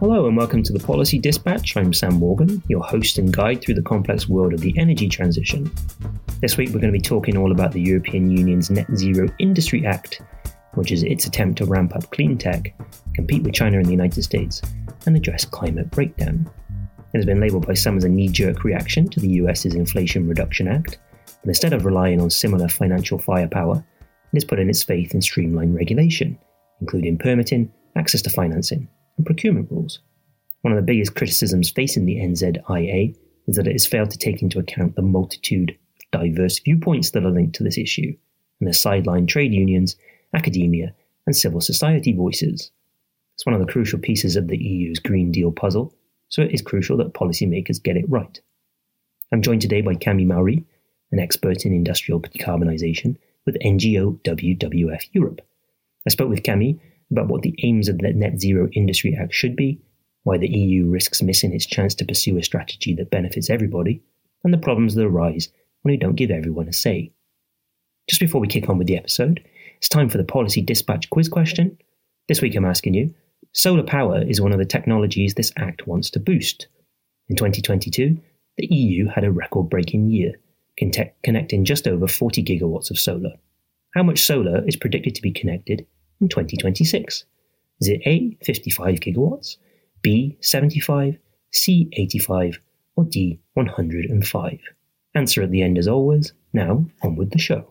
Hello 0.00 0.26
and 0.26 0.34
welcome 0.34 0.62
to 0.62 0.72
the 0.72 0.78
Policy 0.80 1.18
Dispatch. 1.18 1.76
I'm 1.76 1.92
Sam 1.92 2.14
Morgan, 2.14 2.62
your 2.68 2.82
host 2.82 3.18
and 3.18 3.30
guide 3.30 3.60
through 3.60 3.74
the 3.74 3.82
complex 3.82 4.30
world 4.30 4.54
of 4.54 4.62
the 4.62 4.72
energy 4.78 5.10
transition. 5.10 5.70
This 6.40 6.56
week 6.56 6.70
we're 6.70 6.80
going 6.80 6.90
to 6.90 6.98
be 6.98 7.02
talking 7.02 7.36
all 7.36 7.52
about 7.52 7.72
the 7.72 7.82
European 7.82 8.30
Union's 8.30 8.70
Net 8.70 8.86
Zero 8.96 9.28
Industry 9.38 9.84
Act, 9.84 10.22
which 10.72 10.90
is 10.90 11.02
its 11.02 11.26
attempt 11.26 11.58
to 11.58 11.66
ramp 11.66 11.94
up 11.94 12.08
clean 12.12 12.38
tech, 12.38 12.74
compete 13.12 13.42
with 13.42 13.52
China 13.52 13.76
and 13.76 13.84
the 13.84 13.90
United 13.90 14.22
States, 14.22 14.62
and 15.04 15.18
address 15.18 15.44
climate 15.44 15.90
breakdown. 15.90 16.50
It 17.12 17.18
has 17.18 17.26
been 17.26 17.38
labelled 17.38 17.66
by 17.66 17.74
some 17.74 17.98
as 17.98 18.04
a 18.04 18.08
knee 18.08 18.28
jerk 18.28 18.64
reaction 18.64 19.06
to 19.10 19.20
the 19.20 19.28
US's 19.28 19.74
Inflation 19.74 20.26
Reduction 20.26 20.66
Act, 20.66 20.98
but 21.26 21.48
instead 21.48 21.74
of 21.74 21.84
relying 21.84 22.22
on 22.22 22.30
similar 22.30 22.68
financial 22.68 23.18
firepower, 23.18 23.76
it 24.32 24.36
has 24.36 24.46
put 24.46 24.60
in 24.60 24.70
its 24.70 24.82
faith 24.82 25.12
in 25.12 25.20
streamlined 25.20 25.74
regulation, 25.74 26.38
including 26.80 27.18
permitting, 27.18 27.70
access 27.96 28.22
to 28.22 28.30
financing, 28.30 28.88
and 29.20 29.26
procurement 29.26 29.70
rules. 29.70 30.00
One 30.62 30.72
of 30.72 30.78
the 30.78 30.82
biggest 30.82 31.14
criticisms 31.14 31.68
facing 31.68 32.06
the 32.06 32.16
NZIA 32.16 33.14
is 33.46 33.56
that 33.56 33.66
it 33.66 33.72
has 33.72 33.86
failed 33.86 34.10
to 34.12 34.18
take 34.18 34.40
into 34.40 34.58
account 34.58 34.96
the 34.96 35.02
multitude 35.02 35.70
of 35.70 36.20
diverse 36.22 36.58
viewpoints 36.58 37.10
that 37.10 37.24
are 37.24 37.30
linked 37.30 37.54
to 37.56 37.62
this 37.62 37.76
issue, 37.76 38.16
and 38.60 38.68
has 38.68 38.78
sidelined 38.78 39.28
trade 39.28 39.52
unions, 39.52 39.96
academia, 40.32 40.94
and 41.26 41.36
civil 41.36 41.60
society 41.60 42.14
voices. 42.14 42.70
It's 43.34 43.44
one 43.44 43.54
of 43.54 43.60
the 43.60 43.70
crucial 43.70 43.98
pieces 43.98 44.36
of 44.36 44.48
the 44.48 44.56
EU's 44.56 44.98
Green 44.98 45.30
Deal 45.30 45.52
puzzle, 45.52 45.94
so 46.30 46.40
it 46.40 46.52
is 46.52 46.62
crucial 46.62 46.96
that 46.96 47.12
policymakers 47.12 47.82
get 47.82 47.98
it 47.98 48.08
right. 48.08 48.40
I'm 49.32 49.42
joined 49.42 49.60
today 49.60 49.82
by 49.82 49.96
Camille 49.96 50.26
Maury, 50.26 50.64
an 51.12 51.18
expert 51.18 51.66
in 51.66 51.74
industrial 51.74 52.22
decarbonisation 52.22 53.18
with 53.44 53.58
NGO 53.62 54.18
WWF 54.22 55.02
Europe. 55.12 55.42
I 56.06 56.10
spoke 56.10 56.30
with 56.30 56.42
Camille 56.42 56.78
about 57.10 57.28
what 57.28 57.42
the 57.42 57.54
aims 57.62 57.88
of 57.88 57.98
the 57.98 58.12
Net 58.12 58.40
Zero 58.40 58.68
Industry 58.72 59.16
Act 59.20 59.34
should 59.34 59.56
be, 59.56 59.80
why 60.22 60.38
the 60.38 60.48
EU 60.48 60.86
risks 60.86 61.22
missing 61.22 61.52
its 61.52 61.66
chance 61.66 61.94
to 61.96 62.04
pursue 62.04 62.36
a 62.38 62.42
strategy 62.42 62.94
that 62.94 63.10
benefits 63.10 63.50
everybody, 63.50 64.02
and 64.44 64.52
the 64.52 64.58
problems 64.58 64.94
that 64.94 65.06
arise 65.06 65.48
when 65.82 65.92
we 65.92 65.96
don't 65.96 66.16
give 66.16 66.30
everyone 66.30 66.68
a 66.68 66.72
say. 66.72 67.12
Just 68.08 68.20
before 68.20 68.40
we 68.40 68.48
kick 68.48 68.68
on 68.68 68.78
with 68.78 68.86
the 68.86 68.96
episode, 68.96 69.42
it's 69.76 69.88
time 69.88 70.08
for 70.08 70.18
the 70.18 70.24
Policy 70.24 70.62
Dispatch 70.62 71.08
quiz 71.10 71.28
question. 71.28 71.78
This 72.28 72.42
week 72.42 72.54
I'm 72.54 72.64
asking 72.64 72.94
you 72.94 73.14
solar 73.52 73.82
power 73.82 74.22
is 74.22 74.40
one 74.40 74.52
of 74.52 74.58
the 74.58 74.64
technologies 74.64 75.34
this 75.34 75.52
Act 75.56 75.86
wants 75.86 76.10
to 76.10 76.20
boost. 76.20 76.68
In 77.28 77.36
2022, 77.36 78.18
the 78.58 78.66
EU 78.66 79.08
had 79.08 79.24
a 79.24 79.30
record 79.32 79.70
breaking 79.70 80.10
year, 80.10 80.34
connecting 80.76 81.64
just 81.64 81.88
over 81.88 82.06
40 82.06 82.44
gigawatts 82.44 82.90
of 82.90 82.98
solar. 82.98 83.32
How 83.94 84.02
much 84.02 84.20
solar 84.20 84.66
is 84.68 84.76
predicted 84.76 85.14
to 85.14 85.22
be 85.22 85.32
connected 85.32 85.86
in 86.20 86.28
2026? 86.28 87.24
Is 87.80 87.88
it 87.88 88.00
A, 88.04 88.36
55 88.44 88.96
gigawatts, 88.96 89.56
B, 90.02 90.36
75, 90.40 91.16
C, 91.52 91.88
85, 91.92 92.60
or 92.96 93.04
D, 93.04 93.40
105? 93.54 94.58
Answer 95.14 95.42
at 95.42 95.50
the 95.50 95.62
end 95.62 95.78
as 95.78 95.88
always. 95.88 96.32
Now, 96.52 96.84
on 97.02 97.16
with 97.16 97.30
the 97.30 97.38
show. 97.38 97.66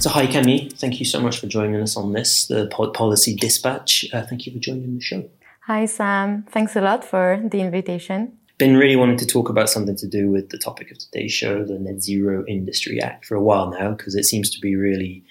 So, 0.00 0.10
hi, 0.10 0.26
Camille. 0.26 0.68
Thank 0.74 0.98
you 0.98 1.06
so 1.06 1.20
much 1.20 1.38
for 1.38 1.46
joining 1.46 1.80
us 1.80 1.96
on 1.96 2.12
this, 2.12 2.46
the 2.46 2.66
Policy 2.68 3.36
Dispatch. 3.36 4.04
Uh, 4.12 4.22
thank 4.22 4.46
you 4.46 4.52
for 4.52 4.58
joining 4.58 4.96
the 4.96 5.00
show. 5.00 5.28
Hi, 5.66 5.86
Sam. 5.86 6.44
Thanks 6.50 6.76
a 6.76 6.82
lot 6.82 7.04
for 7.04 7.40
the 7.42 7.60
invitation. 7.60 8.36
Been 8.58 8.76
really 8.76 8.96
wanting 8.96 9.16
to 9.16 9.26
talk 9.26 9.48
about 9.48 9.70
something 9.70 9.96
to 9.96 10.06
do 10.06 10.30
with 10.30 10.50
the 10.50 10.58
topic 10.58 10.90
of 10.90 10.98
today's 10.98 11.32
show, 11.32 11.64
the 11.64 11.78
Net 11.78 12.02
Zero 12.02 12.44
Industry 12.46 13.00
Act, 13.00 13.24
for 13.24 13.34
a 13.34 13.42
while 13.42 13.70
now, 13.70 13.92
because 13.92 14.14
it 14.14 14.24
seems 14.24 14.50
to 14.50 14.60
be 14.60 14.76
really 14.76 15.24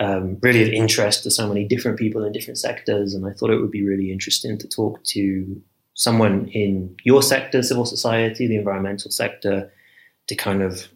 um, 0.00 0.38
really 0.42 0.62
of 0.62 0.68
interest 0.68 1.22
to 1.22 1.30
so 1.30 1.48
many 1.48 1.66
different 1.66 1.98
people 1.98 2.24
in 2.24 2.32
different 2.32 2.58
sectors. 2.58 3.14
And 3.14 3.26
I 3.26 3.32
thought 3.32 3.50
it 3.50 3.60
would 3.60 3.70
be 3.70 3.86
really 3.86 4.10
interesting 4.10 4.58
to 4.58 4.68
talk 4.68 5.02
to 5.04 5.62
someone 5.94 6.48
in 6.48 6.96
your 7.04 7.22
sector, 7.22 7.62
civil 7.62 7.86
society, 7.86 8.46
the 8.46 8.56
environmental 8.56 9.10
sector, 9.10 9.70
to 10.26 10.34
kind 10.34 10.62
of 10.62 10.88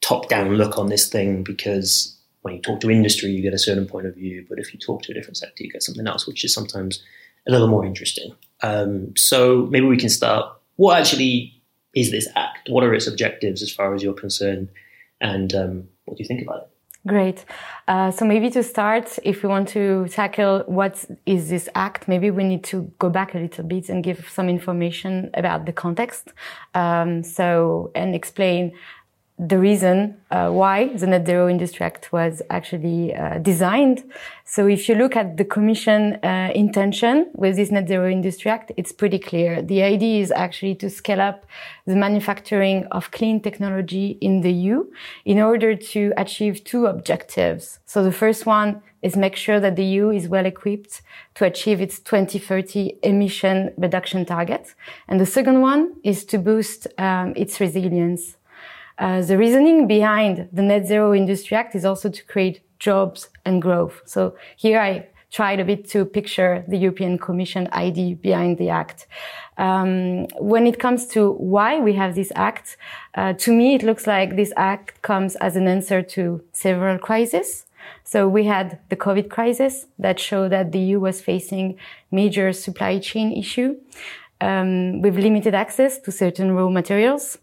top 0.00 0.28
down 0.28 0.54
look 0.54 0.78
on 0.78 0.88
this 0.88 1.08
thing 1.08 1.42
because 1.42 2.16
when 2.42 2.54
you 2.54 2.62
talk 2.62 2.80
to 2.80 2.90
industry, 2.90 3.30
you 3.30 3.42
get 3.42 3.52
a 3.52 3.58
certain 3.58 3.86
point 3.86 4.06
of 4.06 4.14
view, 4.14 4.46
but 4.48 4.58
if 4.58 4.72
you 4.72 4.80
talk 4.80 5.02
to 5.02 5.12
a 5.12 5.14
different 5.14 5.36
sector, 5.36 5.62
you 5.62 5.70
get 5.70 5.82
something 5.82 6.06
else, 6.06 6.26
which 6.26 6.42
is 6.44 6.54
sometimes 6.54 7.02
a 7.46 7.50
little 7.50 7.68
more 7.68 7.84
interesting. 7.84 8.34
Um, 8.62 9.14
so 9.16 9.68
maybe 9.70 9.86
we 9.86 9.98
can 9.98 10.08
start. 10.08 10.50
What 10.76 10.98
actually 10.98 11.62
is 11.94 12.10
this 12.10 12.28
act? 12.36 12.70
What 12.70 12.84
are 12.84 12.94
its 12.94 13.06
objectives 13.06 13.62
as 13.62 13.70
far 13.70 13.94
as 13.94 14.02
you're 14.02 14.14
concerned? 14.14 14.70
And 15.20 15.54
um, 15.54 15.88
what 16.06 16.16
do 16.16 16.22
you 16.22 16.28
think 16.28 16.42
about 16.42 16.62
it? 16.62 16.70
Great. 17.06 17.46
Uh, 17.88 18.10
so 18.10 18.26
maybe 18.26 18.50
to 18.50 18.62
start, 18.62 19.18
if 19.24 19.42
we 19.42 19.48
want 19.48 19.68
to 19.68 20.06
tackle 20.08 20.64
what 20.66 21.02
is 21.24 21.48
this 21.48 21.66
act, 21.74 22.06
maybe 22.08 22.30
we 22.30 22.44
need 22.44 22.62
to 22.64 22.92
go 22.98 23.08
back 23.08 23.34
a 23.34 23.38
little 23.38 23.64
bit 23.64 23.88
and 23.88 24.04
give 24.04 24.28
some 24.28 24.50
information 24.50 25.30
about 25.32 25.64
the 25.64 25.72
context. 25.72 26.34
Um, 26.74 27.22
so 27.22 27.90
and 27.94 28.14
explain 28.14 28.72
the 29.40 29.58
reason 29.58 30.20
uh, 30.30 30.50
why 30.50 30.88
the 30.94 31.06
Net 31.06 31.26
Zero 31.26 31.48
Industry 31.48 31.86
Act 31.86 32.12
was 32.12 32.42
actually 32.50 33.14
uh, 33.14 33.38
designed. 33.38 34.04
So 34.44 34.66
if 34.66 34.86
you 34.86 34.94
look 34.94 35.16
at 35.16 35.38
the 35.38 35.46
Commission 35.46 36.18
uh, 36.22 36.52
intention 36.54 37.30
with 37.34 37.56
this 37.56 37.70
Net 37.70 37.88
Zero 37.88 38.10
Industry 38.10 38.50
Act, 38.50 38.70
it's 38.76 38.92
pretty 38.92 39.18
clear. 39.18 39.62
The 39.62 39.82
idea 39.82 40.20
is 40.20 40.30
actually 40.30 40.74
to 40.76 40.90
scale 40.90 41.22
up 41.22 41.46
the 41.86 41.96
manufacturing 41.96 42.84
of 42.90 43.12
clean 43.12 43.40
technology 43.40 44.18
in 44.20 44.42
the 44.42 44.52
EU 44.52 44.84
in 45.24 45.40
order 45.40 45.74
to 45.74 46.12
achieve 46.18 46.62
two 46.62 46.84
objectives. 46.84 47.78
So 47.86 48.04
the 48.04 48.12
first 48.12 48.44
one 48.44 48.82
is 49.00 49.16
make 49.16 49.36
sure 49.36 49.58
that 49.58 49.76
the 49.76 49.84
EU 49.84 50.10
is 50.10 50.28
well 50.28 50.44
equipped 50.44 51.00
to 51.36 51.46
achieve 51.46 51.80
its 51.80 51.98
2030 51.98 52.98
emission 53.02 53.72
reduction 53.78 54.26
target. 54.26 54.74
And 55.08 55.18
the 55.18 55.24
second 55.24 55.62
one 55.62 55.94
is 56.04 56.26
to 56.26 56.38
boost 56.38 56.86
um, 56.98 57.32
its 57.36 57.58
resilience 57.58 58.36
uh, 59.00 59.22
the 59.22 59.36
reasoning 59.38 59.86
behind 59.86 60.48
the 60.52 60.62
Net 60.62 60.86
Zero 60.86 61.14
Industry 61.14 61.56
Act 61.56 61.74
is 61.74 61.84
also 61.84 62.10
to 62.10 62.22
create 62.24 62.60
jobs 62.78 63.28
and 63.44 63.60
growth. 63.60 64.02
So 64.04 64.36
here 64.56 64.78
I 64.78 65.06
tried 65.30 65.60
a 65.60 65.64
bit 65.64 65.88
to 65.88 66.04
picture 66.04 66.64
the 66.68 66.76
European 66.76 67.16
Commission 67.16 67.68
idea 67.72 68.14
behind 68.16 68.58
the 68.58 68.68
act. 68.68 69.06
Um, 69.56 70.26
when 70.38 70.66
it 70.66 70.78
comes 70.78 71.06
to 71.08 71.32
why 71.32 71.80
we 71.80 71.94
have 71.94 72.14
this 72.14 72.32
act, 72.34 72.76
uh, 73.14 73.32
to 73.34 73.52
me 73.52 73.74
it 73.74 73.82
looks 73.82 74.06
like 74.06 74.36
this 74.36 74.52
act 74.56 75.00
comes 75.02 75.36
as 75.36 75.56
an 75.56 75.66
answer 75.66 76.02
to 76.02 76.42
several 76.52 76.98
crises. 76.98 77.66
So 78.04 78.28
we 78.28 78.44
had 78.44 78.80
the 78.90 78.96
COVID 78.96 79.30
crisis 79.30 79.86
that 79.98 80.18
showed 80.18 80.50
that 80.52 80.72
the 80.72 80.78
EU 80.78 81.00
was 81.00 81.22
facing 81.22 81.78
major 82.10 82.52
supply 82.52 82.98
chain 82.98 83.32
issue 83.32 83.76
um, 84.40 85.00
with 85.00 85.16
limited 85.16 85.54
access 85.54 85.98
to 86.00 86.12
certain 86.12 86.52
raw 86.52 86.68
materials. 86.68 87.38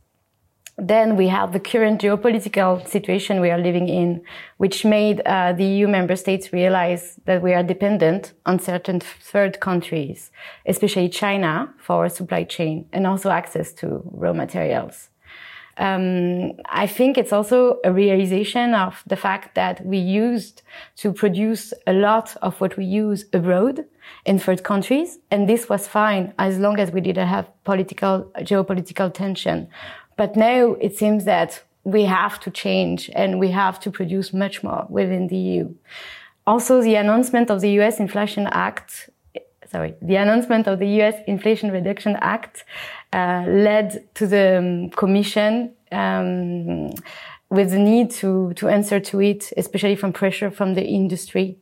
Then 0.80 1.16
we 1.16 1.28
have 1.30 1.54
the 1.54 1.60
current 1.60 2.02
geopolitical 2.02 2.88
situation 2.88 3.42
we 3.42 3.50
are 3.50 3.58
living 3.58 3.90
in, 3.90 4.22
which 4.58 4.86
made 4.86 5.22
uh, 5.26 5.54
the 5.54 5.66
EU 5.66 5.88
member 5.88 6.16
states 6.16 6.54
realize 6.54 7.20
that 7.26 7.42
we 7.42 7.54
are 7.54 7.64
dependent 7.64 8.34
on 8.46 8.60
certain 8.60 9.00
third 9.00 9.60
countries, 9.60 10.30
especially 10.68 11.10
China, 11.10 11.74
for 11.80 12.04
our 12.04 12.10
supply 12.10 12.44
chain 12.44 12.86
and 12.94 13.08
also 13.08 13.32
access 13.32 13.74
to 13.74 14.02
raw 14.06 14.34
materials. 14.34 15.10
Um, 15.80 16.54
I 16.66 16.88
think 16.88 17.18
it's 17.18 17.34
also 17.34 17.78
a 17.84 17.92
realization 17.92 18.74
of 18.74 19.04
the 19.06 19.16
fact 19.16 19.56
that 19.56 19.86
we 19.86 19.98
used 19.98 20.64
to 20.98 21.12
produce 21.12 21.74
a 21.86 21.94
lot 21.94 22.36
of 22.42 22.60
what 22.62 22.78
we 22.78 22.86
use 22.86 23.26
abroad 23.34 23.86
in 24.26 24.40
third 24.40 24.64
countries, 24.64 25.20
and 25.30 25.48
this 25.48 25.70
was 25.70 25.88
fine 25.88 26.34
as 26.40 26.58
long 26.58 26.80
as 26.80 26.92
we 26.92 27.02
didn't 27.02 27.28
have 27.28 27.48
political, 27.64 28.32
geopolitical 28.40 29.14
tension. 29.14 29.68
But 30.18 30.36
now 30.36 30.74
it 30.82 30.98
seems 30.98 31.26
that 31.26 31.64
we 31.84 32.04
have 32.04 32.40
to 32.42 32.52
change 32.52 33.10
and 33.16 33.40
we 33.40 33.52
have 33.52 33.80
to 33.80 33.90
produce 33.90 34.34
much 34.34 34.62
more 34.62 34.86
within 34.90 35.28
the 35.28 35.38
EU. 35.38 35.74
Also, 36.46 36.82
the 36.82 36.96
announcement 36.96 37.50
of 37.50 37.62
the 37.62 37.72
US 37.80 38.00
Inflation 38.00 38.48
Act, 38.48 39.10
sorry, 39.72 39.96
the 40.02 40.16
announcement 40.16 40.68
of 40.68 40.80
the 40.80 40.88
US 41.02 41.16
Inflation 41.28 41.72
Reduction 41.72 42.18
Act 42.20 42.66
uh, 43.14 43.46
led 43.48 44.14
to 44.16 44.28
the 44.28 44.58
um, 44.58 44.90
Commission 44.90 45.72
um, 45.92 46.90
with 47.50 47.72
the 47.72 47.80
need 47.80 48.12
to 48.12 48.54
to 48.56 48.68
answer 48.68 49.00
to 49.00 49.22
it, 49.22 49.54
especially 49.56 49.96
from 49.96 50.12
pressure 50.12 50.52
from 50.52 50.74
the 50.74 50.86
industry. 50.86 51.58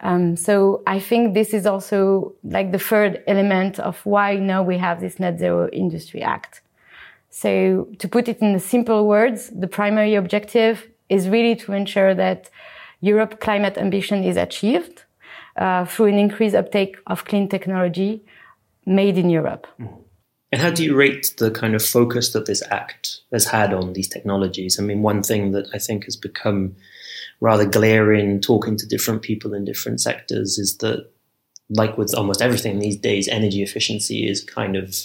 Um, 0.00 0.36
so 0.36 0.82
I 0.86 0.98
think 0.98 1.34
this 1.34 1.52
is 1.54 1.66
also 1.66 2.32
like 2.42 2.72
the 2.72 2.78
third 2.78 3.22
element 3.26 3.78
of 3.78 4.04
why 4.04 4.36
now 4.36 4.62
we 4.62 4.78
have 4.78 5.00
this 5.00 5.20
Net 5.20 5.38
Zero 5.38 5.68
Industry 5.72 6.22
Act. 6.22 6.62
So 7.30 7.88
to 7.98 8.08
put 8.08 8.28
it 8.28 8.38
in 8.40 8.58
simple 8.58 9.06
words, 9.06 9.50
the 9.50 9.68
primary 9.68 10.14
objective 10.14 10.86
is 11.08 11.28
really 11.28 11.56
to 11.56 11.72
ensure 11.72 12.14
that 12.14 12.50
Europe 13.00 13.40
climate 13.40 13.78
ambition 13.78 14.24
is 14.24 14.36
achieved 14.36 15.04
uh, 15.56 15.84
through 15.84 16.06
an 16.06 16.18
increased 16.18 16.54
uptake 16.54 16.96
of 17.06 17.24
clean 17.24 17.48
technology 17.48 18.24
made 18.86 19.18
in 19.18 19.30
Europe. 19.30 19.66
Mm-hmm. 19.78 20.02
And 20.50 20.62
how 20.62 20.70
do 20.70 20.82
you 20.82 20.96
rate 20.96 21.34
the 21.38 21.50
kind 21.50 21.74
of 21.74 21.84
focus 21.84 22.32
that 22.32 22.46
this 22.46 22.62
act 22.70 23.20
has 23.32 23.44
had 23.44 23.74
on 23.74 23.92
these 23.92 24.08
technologies? 24.08 24.80
I 24.80 24.82
mean, 24.82 25.02
one 25.02 25.22
thing 25.22 25.52
that 25.52 25.66
I 25.74 25.78
think 25.78 26.04
has 26.04 26.16
become 26.16 26.74
rather 27.40 27.66
glaring 27.66 28.40
talking 28.40 28.76
to 28.78 28.86
different 28.86 29.22
people 29.22 29.52
in 29.52 29.66
different 29.66 30.00
sectors 30.00 30.58
is 30.58 30.78
that 30.78 31.10
like 31.68 31.98
with 31.98 32.14
almost 32.14 32.40
everything 32.40 32.78
these 32.78 32.96
days, 32.96 33.28
energy 33.28 33.62
efficiency 33.62 34.26
is 34.26 34.42
kind 34.42 34.74
of 34.74 34.96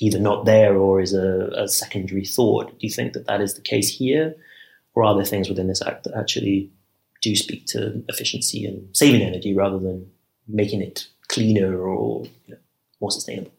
either 0.00 0.18
not 0.18 0.44
there 0.44 0.76
or 0.76 1.00
is 1.00 1.14
a, 1.14 1.50
a 1.56 1.68
secondary 1.68 2.24
thought. 2.24 2.70
Do 2.70 2.86
you 2.86 2.92
think 2.92 3.12
that 3.12 3.26
that 3.26 3.40
is 3.40 3.54
the 3.54 3.60
case 3.60 3.88
here? 3.88 4.34
Or 4.94 5.04
are 5.04 5.14
there 5.14 5.24
things 5.24 5.48
within 5.48 5.68
this 5.68 5.82
act 5.82 6.04
that 6.04 6.16
actually 6.16 6.70
do 7.22 7.34
speak 7.36 7.66
to 7.66 8.02
efficiency 8.08 8.66
and 8.66 8.94
saving 8.94 9.22
energy 9.22 9.54
rather 9.54 9.78
than 9.78 10.10
making 10.48 10.82
it 10.82 11.06
cleaner 11.28 11.78
or 11.80 12.24
you 12.46 12.54
know, 12.54 12.60
more 13.00 13.10
sustainable? 13.10 13.52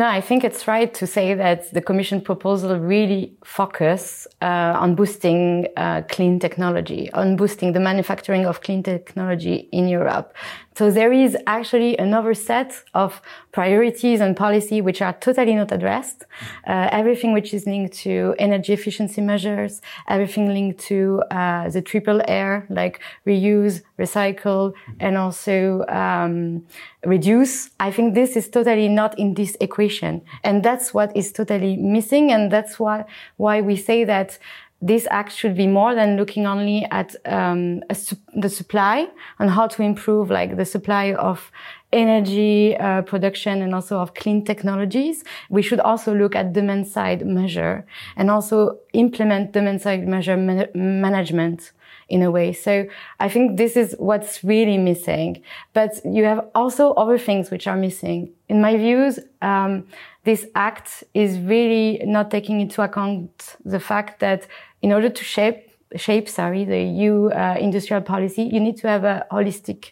No, 0.00 0.06
I 0.06 0.22
think 0.22 0.44
it's 0.44 0.66
right 0.66 0.94
to 0.94 1.06
say 1.06 1.34
that 1.34 1.74
the 1.74 1.82
Commission 1.82 2.22
proposal 2.22 2.78
really 2.78 3.34
focus 3.44 4.26
uh, 4.40 4.72
on 4.82 4.94
boosting 4.94 5.66
uh, 5.76 6.00
clean 6.08 6.38
technology, 6.38 7.12
on 7.12 7.36
boosting 7.36 7.74
the 7.74 7.80
manufacturing 7.80 8.46
of 8.46 8.62
clean 8.62 8.82
technology 8.82 9.68
in 9.72 9.88
Europe. 9.88 10.34
So 10.74 10.90
there 10.90 11.12
is 11.12 11.36
actually 11.46 11.98
another 11.98 12.32
set 12.32 12.72
of 12.94 13.20
priorities 13.52 14.22
and 14.22 14.34
policy 14.34 14.80
which 14.80 15.02
are 15.02 15.12
totally 15.12 15.54
not 15.54 15.70
addressed. 15.70 16.24
Uh, 16.66 16.88
everything 16.90 17.34
which 17.34 17.52
is 17.52 17.66
linked 17.66 17.92
to 17.98 18.34
energy 18.38 18.72
efficiency 18.72 19.20
measures, 19.20 19.82
everything 20.08 20.48
linked 20.48 20.80
to 20.88 21.22
uh, 21.30 21.68
the 21.68 21.82
triple 21.82 22.22
R, 22.26 22.64
like 22.70 23.00
reuse, 23.26 23.82
recycle, 24.00 24.72
and 24.98 25.16
also 25.16 25.84
um, 25.88 26.64
reduce. 27.04 27.70
I 27.78 27.90
think 27.90 28.14
this 28.14 28.36
is 28.36 28.48
totally 28.48 28.88
not 28.88 29.18
in 29.18 29.34
this 29.34 29.56
equation, 29.60 30.22
and 30.42 30.64
that's 30.64 30.94
what 30.94 31.16
is 31.16 31.32
totally 31.32 31.76
missing, 31.76 32.32
and 32.32 32.50
that's 32.50 32.80
why 32.80 33.04
why 33.36 33.60
we 33.60 33.76
say 33.76 34.04
that 34.04 34.38
this 34.82 35.06
act 35.10 35.32
should 35.32 35.54
be 35.54 35.66
more 35.66 35.94
than 35.94 36.16
looking 36.16 36.46
only 36.46 36.86
at 36.90 37.14
um, 37.26 37.82
su 37.92 38.16
the 38.34 38.48
supply 38.48 39.06
and 39.38 39.50
how 39.50 39.66
to 39.66 39.82
improve 39.82 40.30
like 40.30 40.56
the 40.56 40.64
supply 40.64 41.12
of 41.14 41.50
energy 41.92 42.76
uh, 42.76 43.02
production 43.02 43.62
and 43.62 43.74
also 43.74 43.98
of 43.98 44.14
clean 44.14 44.44
technologies. 44.44 45.24
We 45.50 45.62
should 45.62 45.80
also 45.80 46.14
look 46.14 46.34
at 46.34 46.52
demand 46.52 46.86
side 46.88 47.26
measure 47.26 47.84
and 48.16 48.30
also 48.30 48.78
implement 48.92 49.52
demand 49.52 49.82
side 49.82 50.06
measure 50.06 50.36
man 50.36 50.68
management 50.74 51.72
in 52.10 52.22
a 52.22 52.30
way. 52.30 52.52
So 52.52 52.86
I 53.18 53.28
think 53.28 53.56
this 53.56 53.76
is 53.76 53.94
what's 53.98 54.44
really 54.44 54.76
missing. 54.76 55.42
But 55.72 56.00
you 56.04 56.24
have 56.24 56.46
also 56.54 56.92
other 56.94 57.18
things 57.18 57.50
which 57.50 57.66
are 57.66 57.76
missing. 57.76 58.32
In 58.48 58.60
my 58.60 58.76
views, 58.76 59.18
um, 59.40 59.86
this 60.24 60.46
act 60.54 61.04
is 61.14 61.38
really 61.38 62.02
not 62.04 62.30
taking 62.30 62.60
into 62.60 62.82
account 62.82 63.56
the 63.64 63.80
fact 63.80 64.20
that 64.20 64.46
in 64.82 64.92
order 64.92 65.08
to 65.08 65.24
shape 65.24 65.68
shape 65.96 66.28
sorry 66.28 66.64
the 66.64 66.80
EU 66.80 67.30
uh, 67.30 67.56
industrial 67.58 68.02
policy, 68.02 68.42
you 68.42 68.60
need 68.60 68.76
to 68.76 68.86
have 68.86 69.02
a 69.02 69.26
holistic 69.32 69.90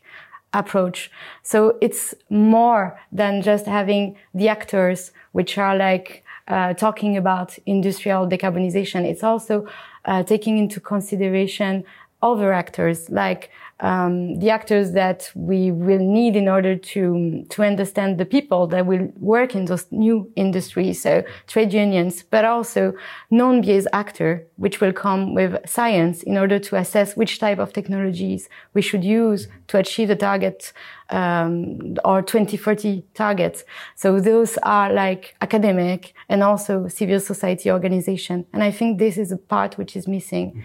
approach. 0.53 1.11
So 1.43 1.77
it's 1.81 2.15
more 2.31 2.99
than 3.11 3.43
just 3.43 3.67
having 3.67 4.17
the 4.33 4.49
actors 4.49 5.13
which 5.33 5.59
are 5.59 5.77
like 5.77 6.25
uh, 6.49 6.75
talking 6.75 7.17
about 7.17 7.59
industrial 7.67 8.27
decarbonization. 8.29 9.05
It's 9.05 9.23
also 9.23 9.67
uh, 10.05 10.23
taking 10.23 10.57
into 10.57 10.81
consideration 10.81 11.85
other 12.23 12.53
actors 12.53 13.09
like 13.11 13.51
um, 13.81 14.41
the 14.41 14.51
actors 14.51 14.91
that 14.93 15.31
we 15.37 15.71
will 15.71 16.01
need 16.01 16.35
in 16.35 16.49
order 16.49 16.75
to 16.77 17.45
to 17.49 17.63
understand 17.63 18.19
the 18.19 18.25
people 18.25 18.67
that 18.67 18.87
will 18.87 19.09
work 19.21 19.55
in 19.55 19.67
those 19.67 19.87
new 19.93 20.31
industries 20.35 21.01
so 21.01 21.23
trade 21.47 21.73
unions 21.73 22.25
but 22.25 22.45
also 22.45 22.93
non-biased 23.31 23.87
actor 23.93 24.45
which 24.57 24.81
will 24.81 24.93
come 24.93 25.33
with 25.33 25.57
science 25.65 26.25
in 26.25 26.37
order 26.37 26.59
to 26.59 26.75
assess 26.75 27.17
which 27.17 27.39
type 27.39 27.61
of 27.61 27.73
technologies 27.73 28.49
we 28.75 28.83
should 28.83 29.05
use 29.05 29.47
to 29.69 29.79
achieve 29.79 30.09
the 30.09 30.17
target 30.17 30.73
um, 31.11 31.97
or 32.05 32.21
2030 32.21 33.05
targets. 33.15 33.65
So 33.95 34.21
those 34.21 34.59
are 34.63 34.93
like 34.93 35.37
academic 35.41 36.13
and 36.29 36.43
also 36.43 36.89
civil 36.89 37.21
society 37.21 37.71
organization. 37.71 38.47
And 38.53 38.63
i 38.63 38.71
think 38.71 38.99
this 38.99 39.17
is 39.17 39.31
a 39.31 39.37
part 39.37 39.79
which 39.79 39.97
is 39.97 40.09
missing 40.09 40.65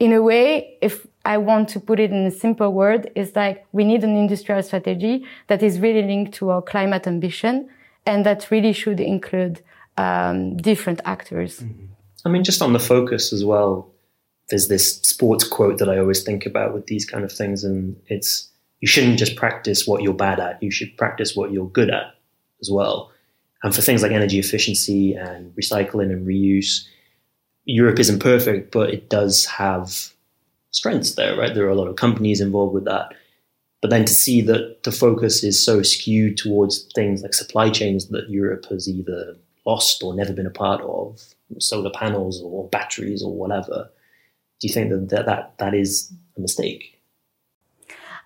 in 0.00 0.12
a 0.12 0.22
way, 0.22 0.76
if 0.80 1.06
I 1.24 1.36
want 1.36 1.68
to 1.70 1.80
put 1.80 2.00
it 2.00 2.10
in 2.10 2.26
a 2.26 2.30
simple 2.30 2.72
word, 2.72 3.12
is 3.14 3.36
like 3.36 3.66
we 3.70 3.84
need 3.84 4.02
an 4.02 4.16
industrial 4.16 4.62
strategy 4.62 5.26
that 5.46 5.62
is 5.62 5.78
really 5.78 6.02
linked 6.02 6.32
to 6.34 6.50
our 6.50 6.62
climate 6.62 7.06
ambition 7.06 7.68
and 8.06 8.24
that 8.24 8.50
really 8.50 8.72
should 8.72 8.98
include 8.98 9.62
um, 9.98 10.56
different 10.56 11.00
actors. 11.04 11.60
Mm-hmm. 11.60 11.84
I 12.24 12.28
mean, 12.30 12.44
just 12.44 12.62
on 12.62 12.72
the 12.72 12.78
focus 12.78 13.32
as 13.32 13.44
well, 13.44 13.90
there's 14.48 14.68
this 14.68 14.96
sports 15.02 15.46
quote 15.46 15.78
that 15.78 15.88
I 15.88 15.98
always 15.98 16.22
think 16.22 16.46
about 16.46 16.74
with 16.74 16.86
these 16.86 17.04
kind 17.04 17.24
of 17.24 17.32
things, 17.32 17.62
and 17.62 17.96
it's 18.06 18.48
you 18.80 18.88
shouldn't 18.88 19.18
just 19.18 19.36
practice 19.36 19.86
what 19.86 20.02
you're 20.02 20.14
bad 20.14 20.40
at, 20.40 20.62
you 20.62 20.70
should 20.70 20.96
practice 20.96 21.36
what 21.36 21.52
you're 21.52 21.68
good 21.68 21.90
at 21.90 22.14
as 22.60 22.70
well. 22.70 23.12
And 23.62 23.74
for 23.74 23.82
things 23.82 24.02
like 24.02 24.12
energy 24.12 24.38
efficiency 24.38 25.14
and 25.14 25.54
recycling 25.54 26.10
and 26.10 26.26
reuse, 26.26 26.86
Europe 27.70 27.98
isn't 27.98 28.18
perfect, 28.20 28.72
but 28.72 28.90
it 28.90 29.08
does 29.08 29.46
have 29.46 30.12
strengths 30.72 31.14
there, 31.14 31.36
right? 31.36 31.54
There 31.54 31.66
are 31.66 31.70
a 31.70 31.74
lot 31.74 31.88
of 31.88 31.96
companies 31.96 32.40
involved 32.40 32.74
with 32.74 32.84
that. 32.84 33.14
But 33.80 33.90
then 33.90 34.04
to 34.04 34.12
see 34.12 34.40
that 34.42 34.82
the 34.82 34.92
focus 34.92 35.42
is 35.42 35.62
so 35.62 35.82
skewed 35.82 36.36
towards 36.36 36.90
things 36.94 37.22
like 37.22 37.32
supply 37.32 37.70
chains 37.70 38.08
that 38.08 38.28
Europe 38.28 38.66
has 38.66 38.88
either 38.88 39.36
lost 39.64 40.02
or 40.02 40.14
never 40.14 40.32
been 40.32 40.46
a 40.46 40.50
part 40.50 40.82
of, 40.82 41.22
solar 41.58 41.90
panels 41.90 42.42
or 42.42 42.68
batteries 42.68 43.22
or 43.22 43.34
whatever, 43.34 43.90
do 44.60 44.68
you 44.68 44.74
think 44.74 44.90
that 44.90 45.08
that, 45.08 45.26
that, 45.26 45.58
that 45.58 45.74
is 45.74 46.12
a 46.36 46.40
mistake? 46.40 46.99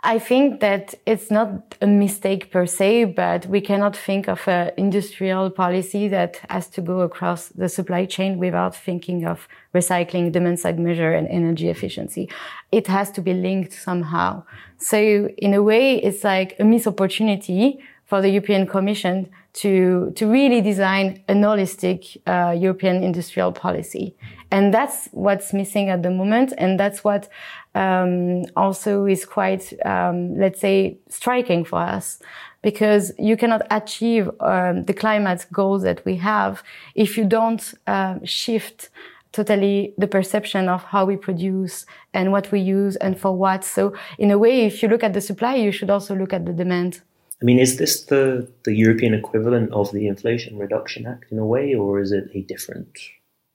I 0.07 0.19
think 0.19 0.61
that 0.61 0.95
it's 1.07 1.31
not 1.31 1.77
a 1.81 1.87
mistake 1.87 2.51
per 2.51 2.67
se, 2.67 3.07
but 3.07 3.47
we 3.47 3.63
cannot 3.63 3.97
think 3.97 4.29
of 4.29 4.47
an 4.47 4.71
industrial 4.77 5.49
policy 5.51 6.09
that 6.09 6.41
has 6.51 6.69
to 6.71 6.83
go 6.83 7.01
across 7.01 7.49
the 7.49 7.71
supply 7.71 8.05
chain 8.05 8.37
without 8.39 8.77
thinking 8.77 9.25
of 9.25 9.49
recycling, 9.75 10.31
demand 10.31 10.61
side 10.61 10.79
measure, 10.79 11.15
and 11.15 11.27
energy 11.29 11.71
efficiency. 11.71 12.29
It 12.71 12.87
has 12.89 13.11
to 13.13 13.23
be 13.23 13.33
linked 13.33 13.73
somehow. 13.73 14.45
So 14.77 15.31
in 15.39 15.55
a 15.55 15.63
way, 15.63 15.97
it's 15.97 16.23
like 16.23 16.55
a 16.61 16.65
missed 16.65 16.87
opportunity 16.87 17.81
for 18.07 18.21
the 18.21 18.29
European 18.29 18.67
Commission 18.67 19.31
to 19.55 20.13
to 20.17 20.27
really 20.27 20.61
design 20.61 21.23
a 21.29 21.35
holistic 21.35 22.17
uh, 22.27 22.53
European 22.53 23.03
industrial 23.03 23.53
policy, 23.53 24.15
and 24.51 24.73
that's 24.73 25.09
what's 25.13 25.53
missing 25.53 25.89
at 25.89 26.03
the 26.03 26.11
moment, 26.11 26.53
and 26.59 26.79
that's 26.79 27.05
what 27.05 27.29
um, 27.75 28.45
also 28.57 29.07
is 29.07 29.25
quite, 29.25 29.73
um, 29.85 30.37
let's 30.39 30.61
say, 30.61 30.99
striking 31.09 31.65
for 31.65 31.79
us 31.79 32.21
because 32.63 33.13
you 33.19 33.37
cannot 33.37 33.63
achieve 33.71 34.31
um, 34.41 34.85
the 34.85 34.95
climate 34.95 35.45
goals 35.53 35.83
that 35.83 36.05
we 36.07 36.17
have 36.17 36.63
if 36.95 37.19
you 37.19 37.25
don't 37.25 37.75
uh, 37.87 38.17
shift 38.25 38.89
totally 39.33 39.93
the 39.99 40.07
perception 40.07 40.69
of 40.69 40.83
how 40.85 41.05
we 41.05 41.17
produce 41.17 41.85
and 42.15 42.31
what 42.31 42.51
we 42.53 42.61
use 42.61 42.95
and 42.97 43.19
for 43.19 43.37
what. 43.37 43.65
So 43.65 43.93
in 44.17 44.31
a 44.31 44.39
way, 44.39 44.65
if 44.65 44.83
you 44.83 44.89
look 44.89 45.03
at 45.03 45.13
the 45.13 45.21
supply, 45.21 45.57
you 45.57 45.73
should 45.73 45.91
also 45.91 46.15
look 46.15 46.33
at 46.33 46.47
the 46.47 46.53
demand. 46.53 47.03
I 47.45 47.47
mean, 47.47 47.59
is 47.59 47.77
this 47.77 48.05
the, 48.05 48.49
the 48.65 48.75
European 48.75 49.13
equivalent 49.13 49.71
of 49.71 49.93
the 49.93 50.07
Inflation 50.07 50.57
Reduction 50.57 51.07
Act 51.07 51.31
in 51.31 51.39
a 51.39 51.45
way, 51.45 51.75
or 51.75 52.01
is 52.01 52.11
it 52.11 52.31
a 52.33 52.41
different 52.41 52.99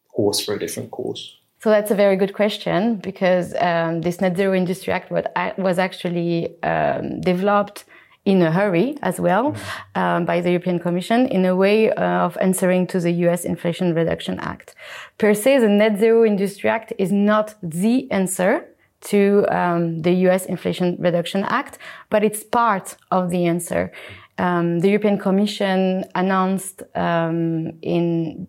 horse 0.09 0.39
for 0.39 0.53
a 0.53 0.59
different 0.59 0.91
course? 0.91 1.35
So 1.63 1.71
that's 1.71 1.89
a 1.89 1.95
very 1.95 2.15
good 2.15 2.35
question 2.35 2.97
because 2.97 3.55
um, 3.59 4.01
this 4.01 4.21
Net 4.21 4.37
Zero 4.37 4.53
Industry 4.53 4.93
Act 4.93 5.09
was 5.57 5.79
actually 5.79 6.61
um, 6.61 7.19
developed 7.21 7.85
in 8.25 8.43
a 8.43 8.51
hurry 8.51 8.95
as 9.01 9.19
well 9.19 9.53
mm-hmm. 9.53 9.99
um, 9.99 10.23
by 10.23 10.39
the 10.39 10.51
European 10.51 10.77
Commission 10.77 11.25
in 11.25 11.43
a 11.45 11.55
way 11.55 11.89
of 11.93 12.37
answering 12.41 12.85
to 12.85 12.99
the 12.99 13.11
US 13.25 13.43
Inflation 13.43 13.95
Reduction 13.95 14.39
Act. 14.39 14.75
Per 15.17 15.33
se, 15.33 15.57
the 15.57 15.67
Net 15.67 15.97
Zero 15.97 16.23
Industry 16.23 16.69
Act 16.69 16.93
is 16.99 17.11
not 17.11 17.55
the 17.63 18.11
answer 18.11 18.67
to 19.01 19.45
um, 19.49 20.01
the 20.01 20.11
US 20.27 20.45
Inflation 20.45 20.97
Reduction 20.99 21.43
Act, 21.45 21.77
but 22.09 22.23
it's 22.23 22.43
part 22.43 22.95
of 23.11 23.29
the 23.29 23.45
answer. 23.45 23.91
Um, 24.37 24.79
the 24.79 24.89
European 24.89 25.17
Commission 25.17 26.05
announced 26.15 26.83
um, 26.95 27.73
in 27.81 28.47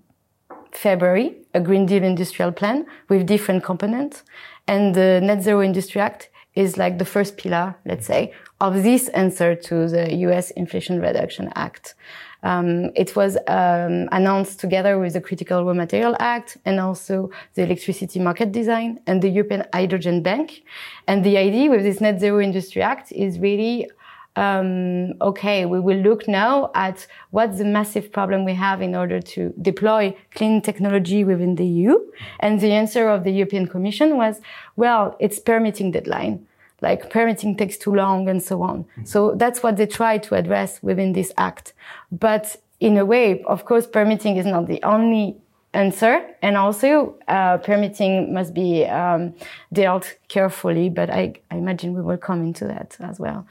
February 0.73 1.37
a 1.55 1.61
Green 1.61 1.87
Deal 1.87 2.05
industrial 2.05 2.53
plan 2.53 2.87
with 3.09 3.27
different 3.27 3.65
components. 3.65 4.23
And 4.67 4.95
the 4.95 5.21
Net 5.21 5.43
Zero 5.43 5.63
Industry 5.63 6.01
Act 6.01 6.31
is 6.55 6.77
like 6.77 6.99
the 6.99 7.05
first 7.05 7.37
pillar, 7.37 7.77
let's 7.85 8.07
say, 8.07 8.33
of 8.61 8.83
this 8.83 9.09
answer 9.09 9.55
to 9.55 9.89
the 9.89 10.15
US 10.27 10.51
Inflation 10.53 11.01
Reduction 11.01 11.51
Act. 11.55 11.95
Um, 12.43 12.91
it 12.95 13.15
was 13.17 13.37
um, 13.47 14.09
announced 14.13 14.61
together 14.61 14.99
with 14.99 15.13
the 15.13 15.21
Critical 15.21 15.65
Raw 15.65 15.75
Material 15.75 16.17
Act 16.19 16.57
and 16.65 16.81
also 16.81 17.31
the 17.55 17.63
Electricity 17.63 18.19
Market 18.19 18.53
Design 18.53 19.01
and 19.07 19.23
the 19.23 19.29
European 19.29 19.65
Hydrogen 19.73 20.23
Bank. 20.23 20.63
And 21.07 21.25
the 21.25 21.37
idea 21.37 21.71
with 21.71 21.83
this 21.83 22.01
Net 22.01 22.21
Zero 22.21 22.41
Industry 22.41 22.83
Act 22.83 23.13
is 23.13 23.39
really 23.39 23.89
um, 24.37 25.15
okay, 25.21 25.67
we 25.67 25.81
will 25.81 25.99
look 25.99 26.29
now 26.29 26.71
at 26.75 27.07
what's 27.31 27.59
the 27.59 27.65
massive 27.65 28.13
problem 28.13 28.45
we 28.45 28.55
have 28.55 28.81
in 28.81 28.95
order 28.95 29.21
to 29.21 29.53
deploy 29.61 30.17
clean 30.35 30.63
technology 30.63 31.25
within 31.25 31.57
the 31.57 31.67
EU. 31.67 31.99
And 32.39 32.61
the 32.61 32.73
answer 32.73 33.09
of 33.09 33.25
the 33.25 33.33
European 33.33 33.67
Commission 33.67 34.17
was, 34.17 34.41
well, 34.77 35.17
it's 35.19 35.41
permitting 35.41 35.91
deadline. 35.91 36.47
Like 36.81 37.11
permitting 37.11 37.57
takes 37.57 37.77
too 37.77 37.95
long 37.95 38.29
and 38.29 38.43
so 38.43 38.63
on. 38.63 38.85
Mm-hmm. 38.85 39.05
So 39.05 39.35
that's 39.37 39.63
what 39.63 39.77
they 39.77 39.87
try 39.87 40.19
to 40.19 40.35
address 40.35 40.83
within 40.83 41.13
this 41.13 41.33
act. 41.37 41.73
But 42.11 42.57
in 42.81 42.97
a 42.97 43.05
way, 43.05 43.43
of 43.43 43.65
course, 43.65 43.87
permitting 43.87 44.37
is 44.37 44.47
not 44.47 44.67
the 44.67 44.83
only 44.83 45.37
answer. 45.73 46.27
And 46.43 46.57
also, 46.57 47.17
uh, 47.29 47.59
permitting 47.59 48.33
must 48.33 48.55
be 48.55 48.85
um, 48.87 49.35
dealt 49.73 50.17
carefully. 50.29 50.89
But 50.89 51.11
I, 51.11 51.35
I, 51.51 51.57
imagine 51.57 51.95
we 51.95 52.03
will 52.03 52.17
come 52.17 52.43
into 52.43 52.67
that 52.67 52.97
as 53.01 53.21
well. 53.21 53.47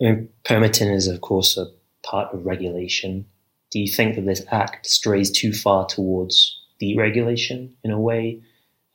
I 0.00 0.04
mean, 0.04 0.28
permitting 0.44 0.88
is, 0.88 1.08
of 1.08 1.20
course, 1.20 1.56
a 1.56 1.66
part 2.04 2.32
of 2.32 2.46
regulation. 2.46 3.26
Do 3.70 3.80
you 3.80 3.88
think 3.88 4.14
that 4.14 4.26
this 4.26 4.44
act 4.52 4.86
strays 4.86 5.30
too 5.30 5.52
far 5.52 5.86
towards 5.86 6.60
deregulation 6.80 7.72
in 7.82 7.90
a 7.90 7.98
way? 7.98 8.42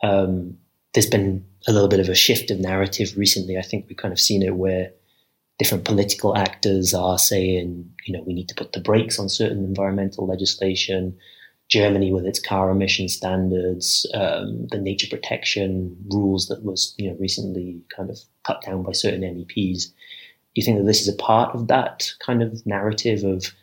Um, 0.02 0.59
there's 0.94 1.10
been 1.10 1.46
a 1.68 1.72
little 1.72 1.88
bit 1.88 2.00
of 2.00 2.10
a 2.10 2.16
shift 2.16 2.52
of 2.52 2.60
narrative 2.60 3.18
recently. 3.18 3.58
I 3.58 3.62
think 3.62 3.86
we've 3.88 3.98
kind 3.98 4.12
of 4.12 4.20
seen 4.20 4.42
it 4.42 4.56
where 4.56 4.92
different 5.60 5.86
political 5.86 6.36
actors 6.38 6.94
are 6.94 7.20
saying, 7.20 7.92
you 8.06 8.14
know, 8.14 8.24
we 8.26 8.34
need 8.34 8.50
to 8.50 8.56
put 8.56 8.72
the 8.72 8.80
brakes 8.80 9.20
on 9.20 9.30
certain 9.30 9.64
environmental 9.64 10.26
legislation. 10.26 11.18
Germany 11.70 12.12
with 12.12 12.26
its 12.26 12.40
car 12.40 12.72
emission 12.72 13.08
standards, 13.08 14.06
um, 14.16 14.66
the 14.72 14.80
nature 14.80 15.08
protection 15.08 15.96
rules 16.12 16.48
that 16.48 16.64
was 16.64 16.96
you 16.98 17.08
know 17.08 17.16
recently 17.20 17.80
kind 17.96 18.10
of 18.10 18.18
cut 18.44 18.64
down 18.64 18.82
by 18.82 18.92
certain 18.92 19.22
MEPs. 19.22 19.86
Do 19.86 19.94
you 20.56 20.64
think 20.64 20.80
that 20.80 20.86
this 20.86 21.02
is 21.02 21.08
a 21.08 21.16
part 21.16 21.54
of 21.54 21.68
that 21.68 22.12
kind 22.26 22.42
of 22.42 22.66
narrative 22.66 23.24
of 23.24 23.54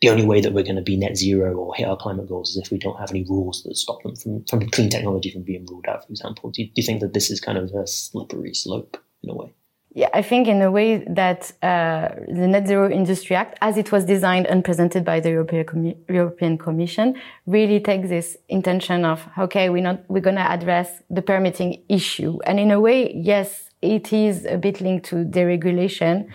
the 0.00 0.08
only 0.08 0.24
way 0.24 0.40
that 0.40 0.52
we're 0.52 0.64
going 0.64 0.76
to 0.76 0.82
be 0.82 0.96
net 0.96 1.16
zero 1.16 1.54
or 1.54 1.74
hit 1.74 1.86
our 1.86 1.96
climate 1.96 2.28
goals 2.28 2.50
is 2.50 2.56
if 2.56 2.70
we 2.70 2.78
don't 2.78 2.98
have 2.98 3.10
any 3.10 3.24
rules 3.24 3.62
that 3.64 3.76
stop 3.76 4.02
them 4.02 4.16
from, 4.16 4.44
from 4.46 4.68
clean 4.70 4.88
technology 4.88 5.30
from 5.30 5.42
being 5.42 5.66
ruled 5.66 5.86
out, 5.86 6.06
for 6.06 6.10
example? 6.10 6.50
Do 6.50 6.62
you, 6.62 6.68
do 6.68 6.74
you 6.76 6.82
think 6.82 7.00
that 7.00 7.12
this 7.12 7.30
is 7.30 7.40
kind 7.40 7.58
of 7.58 7.70
a 7.74 7.86
slippery 7.86 8.54
slope 8.54 8.96
in 9.22 9.30
a 9.30 9.34
way? 9.34 9.52
Yeah, 9.92 10.08
I 10.14 10.22
think 10.22 10.46
in 10.46 10.62
a 10.62 10.70
way 10.70 10.98
that 11.08 11.50
uh, 11.62 12.10
the 12.28 12.46
Net 12.46 12.68
Zero 12.68 12.88
Industry 12.88 13.34
Act, 13.34 13.58
as 13.60 13.76
it 13.76 13.90
was 13.90 14.04
designed 14.04 14.46
and 14.46 14.64
presented 14.64 15.04
by 15.04 15.18
the 15.18 15.30
European, 15.30 15.64
Com- 15.64 15.94
European 16.08 16.58
Commission, 16.58 17.20
really 17.46 17.80
takes 17.80 18.08
this 18.08 18.36
intention 18.48 19.04
of 19.04 19.28
okay, 19.36 19.68
we're 19.68 19.82
not 19.82 20.08
we're 20.08 20.20
going 20.20 20.36
to 20.36 20.48
address 20.48 21.02
the 21.10 21.22
permitting 21.22 21.82
issue, 21.88 22.38
and 22.46 22.60
in 22.60 22.70
a 22.70 22.78
way, 22.78 23.12
yes, 23.16 23.70
it 23.82 24.12
is 24.12 24.44
a 24.44 24.56
bit 24.56 24.80
linked 24.80 25.06
to 25.06 25.16
deregulation 25.24 26.28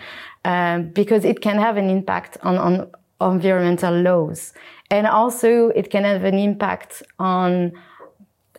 um, 0.44 0.90
because 0.90 1.24
it 1.24 1.40
can 1.40 1.56
have 1.56 1.78
an 1.78 1.88
impact 1.88 2.36
on 2.42 2.58
on 2.58 2.90
environmental 3.20 3.94
laws, 4.00 4.52
and 4.90 5.06
also 5.06 5.68
it 5.68 5.90
can 5.90 6.04
have 6.04 6.24
an 6.24 6.38
impact 6.38 7.02
on 7.18 7.72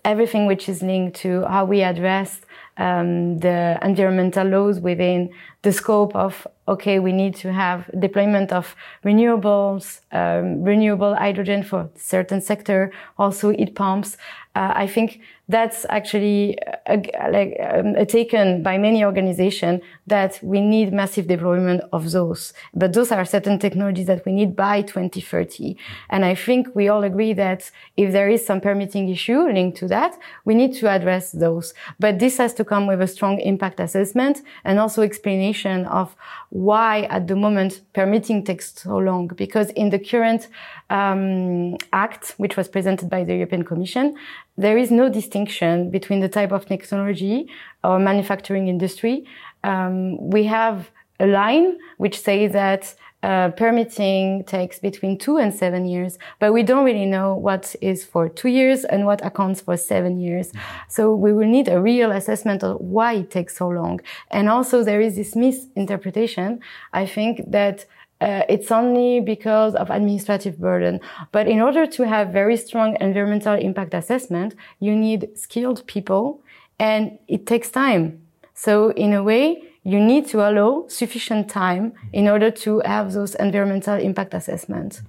everything 0.03 0.45
which 0.45 0.69
is 0.69 0.81
linked 0.81 1.17
to 1.17 1.43
how 1.45 1.65
we 1.65 1.81
address 1.81 2.41
um, 2.77 3.39
the 3.39 3.77
environmental 3.81 4.47
laws 4.47 4.79
within 4.79 5.29
the 5.63 5.71
scope 5.71 6.15
of 6.15 6.47
okay, 6.67 6.99
we 6.99 7.13
need 7.13 7.33
to 7.33 7.51
have 7.53 7.89
deployment 7.97 8.51
of 8.51 8.75
renewables, 9.05 10.01
um, 10.11 10.63
renewable 10.63 11.15
hydrogen 11.15 11.63
for 11.63 11.89
certain 11.95 12.41
sector, 12.41 12.91
also 13.17 13.51
heat 13.51 13.73
pumps. 13.73 14.17
Uh, 14.53 14.73
I 14.75 14.87
think 14.87 15.21
that's 15.49 15.85
actually 15.89 16.57
a, 16.87 16.97
like 17.31 17.57
um, 17.61 17.95
a 17.95 18.05
taken 18.05 18.63
by 18.63 18.77
many 18.77 19.03
organizations 19.03 19.81
that 20.07 20.39
we 20.41 20.59
need 20.59 20.91
massive 20.91 21.27
deployment 21.27 21.81
of 21.93 22.11
those. 22.11 22.53
But 22.73 22.93
those 22.93 23.11
are 23.11 23.23
certain 23.23 23.57
technologies 23.57 24.07
that 24.07 24.25
we 24.25 24.33
need 24.33 24.55
by 24.55 24.81
2030. 24.81 25.77
And 26.09 26.25
I 26.25 26.35
think 26.35 26.75
we 26.75 26.89
all 26.89 27.03
agree 27.03 27.33
that 27.33 27.71
if 27.95 28.11
there 28.11 28.29
is 28.29 28.45
some 28.45 28.59
permitting 28.59 29.09
issue 29.09 29.39
linked 29.47 29.77
to 29.77 29.87
that, 29.87 30.17
we 30.43 30.53
need 30.53 30.73
to 30.75 30.89
address 30.89 31.31
those. 31.31 31.73
But 31.99 32.19
this 32.19 32.37
has 32.37 32.53
to 32.55 32.65
come 32.65 32.85
with 32.85 33.01
a 33.01 33.07
strong 33.07 33.39
impact 33.39 33.79
assessment 33.79 34.41
and 34.65 34.79
also 34.79 35.01
explanation 35.01 35.85
of 35.85 36.15
why 36.49 37.01
at 37.03 37.27
the 37.27 37.35
moment 37.35 37.81
permitting 37.93 38.43
takes 38.43 38.73
so 38.73 38.97
long. 38.97 39.27
Because 39.27 39.69
in 39.71 39.89
the 39.89 39.99
current 39.99 40.47
um, 40.89 41.75
act, 41.93 42.35
which 42.37 42.55
was 42.55 42.67
presented 42.67 43.09
by 43.09 43.23
the 43.23 43.33
European 43.35 43.63
Commission, 43.63 44.15
there 44.57 44.77
is 44.77 44.89
no 44.91 45.09
distinction 45.09 45.89
between 45.89 46.19
the 46.19 46.29
type 46.29 46.51
of 46.51 46.65
technology 46.65 47.47
or 47.83 47.99
manufacturing 47.99 48.67
industry. 48.67 49.25
Um, 49.63 50.29
we 50.29 50.45
have 50.45 50.89
a 51.19 51.27
line 51.27 51.77
which 51.97 52.19
says 52.19 52.53
that 52.53 52.95
uh, 53.23 53.49
permitting 53.49 54.43
takes 54.43 54.79
between 54.79 55.17
two 55.17 55.37
and 55.37 55.53
seven 55.53 55.85
years, 55.85 56.19
but 56.39 56.53
we 56.53 56.63
don't 56.63 56.85
really 56.85 57.05
know 57.05 57.35
what 57.35 57.75
is 57.81 58.05
for 58.05 58.29
two 58.29 58.49
years 58.49 58.85
and 58.85 59.05
what 59.05 59.25
accounts 59.25 59.59
for 59.61 59.75
seven 59.75 60.19
years. 60.19 60.51
So 60.87 61.15
we 61.15 61.33
will 61.33 61.47
need 61.47 61.67
a 61.67 61.81
real 61.81 62.11
assessment 62.11 62.63
of 62.63 62.79
why 62.79 63.13
it 63.13 63.31
takes 63.31 63.57
so 63.57 63.69
long. 63.69 64.01
And 64.29 64.49
also 64.49 64.83
there 64.83 65.01
is 65.01 65.15
this 65.15 65.35
misinterpretation. 65.35 66.59
I 66.93 67.05
think 67.05 67.41
that 67.49 67.85
uh, 68.21 68.43
it's 68.49 68.71
only 68.71 69.19
because 69.19 69.75
of 69.75 69.89
administrative 69.89 70.57
burden. 70.57 70.99
But 71.31 71.47
in 71.47 71.59
order 71.59 71.85
to 71.85 72.07
have 72.07 72.29
very 72.29 72.57
strong 72.57 72.97
environmental 72.99 73.53
impact 73.53 73.93
assessment, 73.93 74.55
you 74.79 74.95
need 74.95 75.29
skilled 75.35 75.85
people 75.87 76.41
and 76.79 77.17
it 77.27 77.45
takes 77.45 77.69
time. 77.69 78.21
So 78.53 78.89
in 78.91 79.13
a 79.13 79.23
way, 79.23 79.63
you 79.87 80.01
need 80.01 80.27
to 80.27 80.37
allow 80.47 80.83
sufficient 80.89 81.49
time 81.49 81.93
in 82.11 82.27
order 82.27 82.51
to 82.51 82.81
have 82.83 83.13
those 83.13 83.35
environmental 83.35 83.95
impact 83.95 84.33
assessments. 84.33 85.01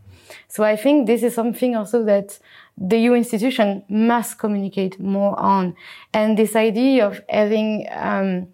So 0.46 0.62
I 0.62 0.76
think 0.76 1.08
this 1.08 1.24
is 1.24 1.34
something 1.34 1.74
also 1.74 2.04
that 2.04 2.38
the 2.76 2.96
EU 2.96 3.14
institution 3.14 3.82
must 3.88 4.38
communicate 4.38 5.00
more 5.00 5.36
on. 5.36 5.74
And 6.14 6.38
this 6.38 6.54
idea 6.54 7.08
of 7.08 7.20
having, 7.28 7.88
um, 7.90 8.46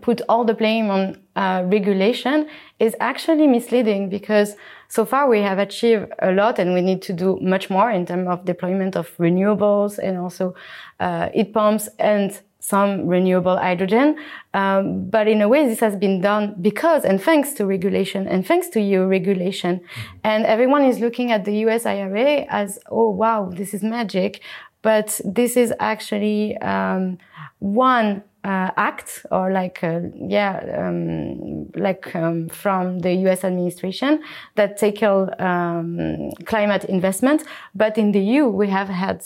put 0.00 0.20
all 0.28 0.44
the 0.44 0.54
blame 0.54 0.88
on 0.88 1.20
uh, 1.36 1.62
regulation 1.66 2.48
is 2.78 2.94
actually 3.00 3.46
misleading 3.46 4.08
because 4.08 4.54
so 4.88 5.04
far 5.04 5.28
we 5.28 5.40
have 5.40 5.58
achieved 5.58 6.06
a 6.20 6.32
lot 6.32 6.58
and 6.58 6.72
we 6.72 6.80
need 6.80 7.02
to 7.02 7.12
do 7.12 7.38
much 7.42 7.70
more 7.70 7.90
in 7.90 8.06
terms 8.06 8.28
of 8.28 8.44
deployment 8.44 8.96
of 8.96 9.14
renewables 9.18 9.98
and 9.98 10.16
also 10.16 10.54
uh, 11.00 11.28
heat 11.34 11.52
pumps 11.52 11.88
and 11.98 12.40
some 12.64 13.06
renewable 13.06 13.58
hydrogen. 13.58 14.16
Um, 14.54 15.10
but 15.10 15.28
in 15.28 15.42
a 15.42 15.48
way, 15.48 15.68
this 15.68 15.80
has 15.80 15.96
been 15.96 16.22
done 16.22 16.54
because 16.62 17.04
and 17.04 17.22
thanks 17.22 17.52
to 17.54 17.66
regulation 17.66 18.26
and 18.26 18.46
thanks 18.46 18.68
to 18.68 18.80
EU 18.80 19.04
regulation. 19.04 19.80
Mm-hmm. 19.80 20.16
And 20.24 20.46
everyone 20.46 20.82
is 20.82 20.98
looking 20.98 21.30
at 21.30 21.44
the 21.44 21.54
US 21.66 21.84
IRA 21.84 22.46
as, 22.48 22.78
oh, 22.90 23.10
wow, 23.10 23.50
this 23.52 23.74
is 23.74 23.82
magic. 23.82 24.40
But 24.80 25.20
this 25.26 25.58
is 25.58 25.74
actually 25.78 26.56
um, 26.58 27.18
one 27.58 28.22
uh, 28.44 28.70
act 28.76 29.24
or 29.30 29.50
like 29.50 29.82
uh, 29.82 30.00
yeah 30.28 30.60
um, 30.76 31.70
like 31.72 32.14
um, 32.14 32.48
from 32.48 32.98
the 32.98 33.12
US 33.28 33.42
administration 33.42 34.22
that 34.56 34.76
tackle 34.76 35.30
um, 35.38 36.30
climate 36.44 36.84
investment 36.84 37.42
but 37.74 37.96
in 37.96 38.12
the 38.12 38.20
EU 38.20 38.46
we 38.46 38.68
have 38.68 38.90
had 38.90 39.24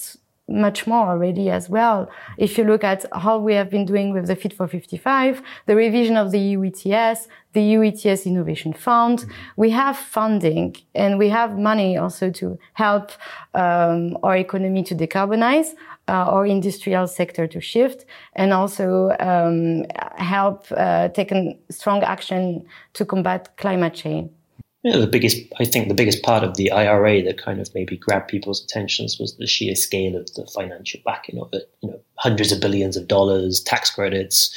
much 0.49 0.87
more 0.87 1.09
already 1.09 1.50
as 1.50 1.69
well. 1.69 2.11
If 2.37 2.57
you 2.57 2.64
look 2.64 2.83
at 2.83 3.05
how 3.12 3.38
we 3.38 3.55
have 3.55 3.71
been 3.71 3.85
doing 3.85 4.12
with 4.12 4.26
the 4.26 4.37
Fit 4.37 4.52
for 4.52 4.67
55, 4.67 5.43
the 5.67 5.76
revision 5.76 6.17
of 6.17 6.31
the 6.31 6.38
EU 6.38 6.64
ETS, 6.64 7.28
the 7.52 7.62
EU 7.62 7.83
ETS 7.83 8.26
Innovation 8.26 8.73
Fund, 8.73 9.26
we 9.57 9.71
have 9.71 9.97
funding 9.97 10.76
and 10.95 11.19
we 11.19 11.28
have 11.28 11.59
money 11.59 11.97
also 11.97 12.31
to 12.31 12.59
help 12.75 13.12
um, 13.55 14.17
our 14.23 14.37
economy 14.37 14.83
to 14.85 14.95
decarbonize, 14.95 15.75
uh, 16.09 16.12
our 16.12 16.47
industrial 16.47 17.07
sector 17.07 17.47
to 17.47 17.61
shift, 17.61 18.05
and 18.35 18.52
also 18.52 19.11
um, 19.21 19.85
help 20.17 20.67
uh, 20.76 21.09
take 21.09 21.33
strong 21.71 22.02
action 22.02 22.64
to 22.95 23.05
combat 23.05 23.57
climate 23.57 23.95
change. 23.95 24.31
Yeah, 24.85 24.99
the 24.99 25.08
biggest, 25.08 25.38
I 25.58 25.64
think, 25.64 25.88
the 25.88 25.94
biggest 25.94 26.23
part 26.23 26.44
of 26.44 26.56
the 26.56 26.70
IRA 26.70 27.23
that 27.25 27.42
kind 27.42 27.61
of 27.61 27.68
maybe 27.75 27.97
grabbed 27.97 28.28
people's 28.28 28.62
attentions 28.62 29.18
was 29.18 29.37
the 29.37 29.47
sheer 29.47 29.75
scale 29.75 30.16
of 30.16 30.32
the 30.35 30.47
financial 30.47 31.00
backing 31.04 31.40
of 31.40 31.49
it. 31.52 31.68
You 31.80 31.90
know, 31.90 32.00
hundreds 32.14 32.52
of 32.52 32.61
billions 32.61 32.97
of 32.97 33.08
dollars, 33.08 33.61
tax 33.61 33.90
credits, 33.90 34.56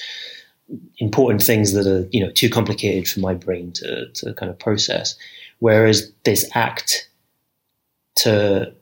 important 0.99 1.41
things 1.41 1.73
that 1.73 1.87
are 1.87 2.07
you 2.11 2.23
know 2.23 2.31
too 2.31 2.49
complicated 2.49 3.07
for 3.07 3.19
my 3.19 3.33
brain 3.33 3.71
to 3.73 4.09
to 4.13 4.33
kind 4.35 4.51
of 4.51 4.59
process. 4.59 5.15
Whereas 5.59 6.11
this 6.23 6.49
act, 6.55 7.09
to 8.17 8.73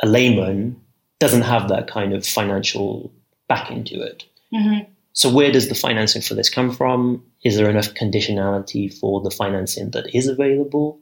a 0.00 0.06
layman, 0.06 0.80
doesn't 1.18 1.42
have 1.42 1.68
that 1.68 1.88
kind 1.88 2.14
of 2.14 2.26
financial 2.26 3.12
backing 3.48 3.84
to 3.84 4.00
it. 4.00 4.24
Mm-hmm. 4.52 4.90
So 5.16 5.30
where 5.30 5.50
does 5.50 5.70
the 5.70 5.74
financing 5.74 6.20
for 6.20 6.34
this 6.34 6.50
come 6.50 6.70
from? 6.70 7.24
Is 7.42 7.56
there 7.56 7.70
enough 7.70 7.94
conditionality 7.94 8.92
for 8.92 9.22
the 9.22 9.30
financing 9.30 9.92
that 9.92 10.14
is 10.14 10.28
available? 10.28 11.00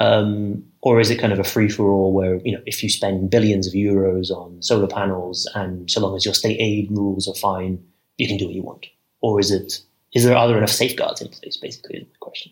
Um, 0.00 0.64
or 0.82 0.98
is 0.98 1.08
it 1.08 1.20
kind 1.20 1.32
of 1.32 1.38
a 1.38 1.44
free 1.44 1.68
for 1.68 1.88
all 1.88 2.12
where, 2.12 2.40
you 2.44 2.50
know, 2.50 2.62
if 2.66 2.82
you 2.82 2.88
spend 2.88 3.30
billions 3.30 3.68
of 3.68 3.74
euros 3.74 4.32
on 4.32 4.60
solar 4.60 4.88
panels 4.88 5.48
and 5.54 5.88
so 5.88 6.00
long 6.00 6.16
as 6.16 6.24
your 6.24 6.34
state 6.34 6.58
aid 6.58 6.90
rules 6.90 7.28
are 7.28 7.34
fine, 7.34 7.80
you 8.16 8.26
can 8.26 8.38
do 8.38 8.46
what 8.46 8.56
you 8.56 8.62
want? 8.64 8.86
Or 9.20 9.38
is 9.38 9.52
it, 9.52 9.82
is 10.12 10.24
there, 10.24 10.36
are 10.36 10.48
there 10.48 10.58
enough 10.58 10.70
safeguards 10.70 11.22
in 11.22 11.28
place, 11.28 11.56
basically, 11.56 11.98
is 11.98 12.08
the 12.08 12.18
question? 12.18 12.50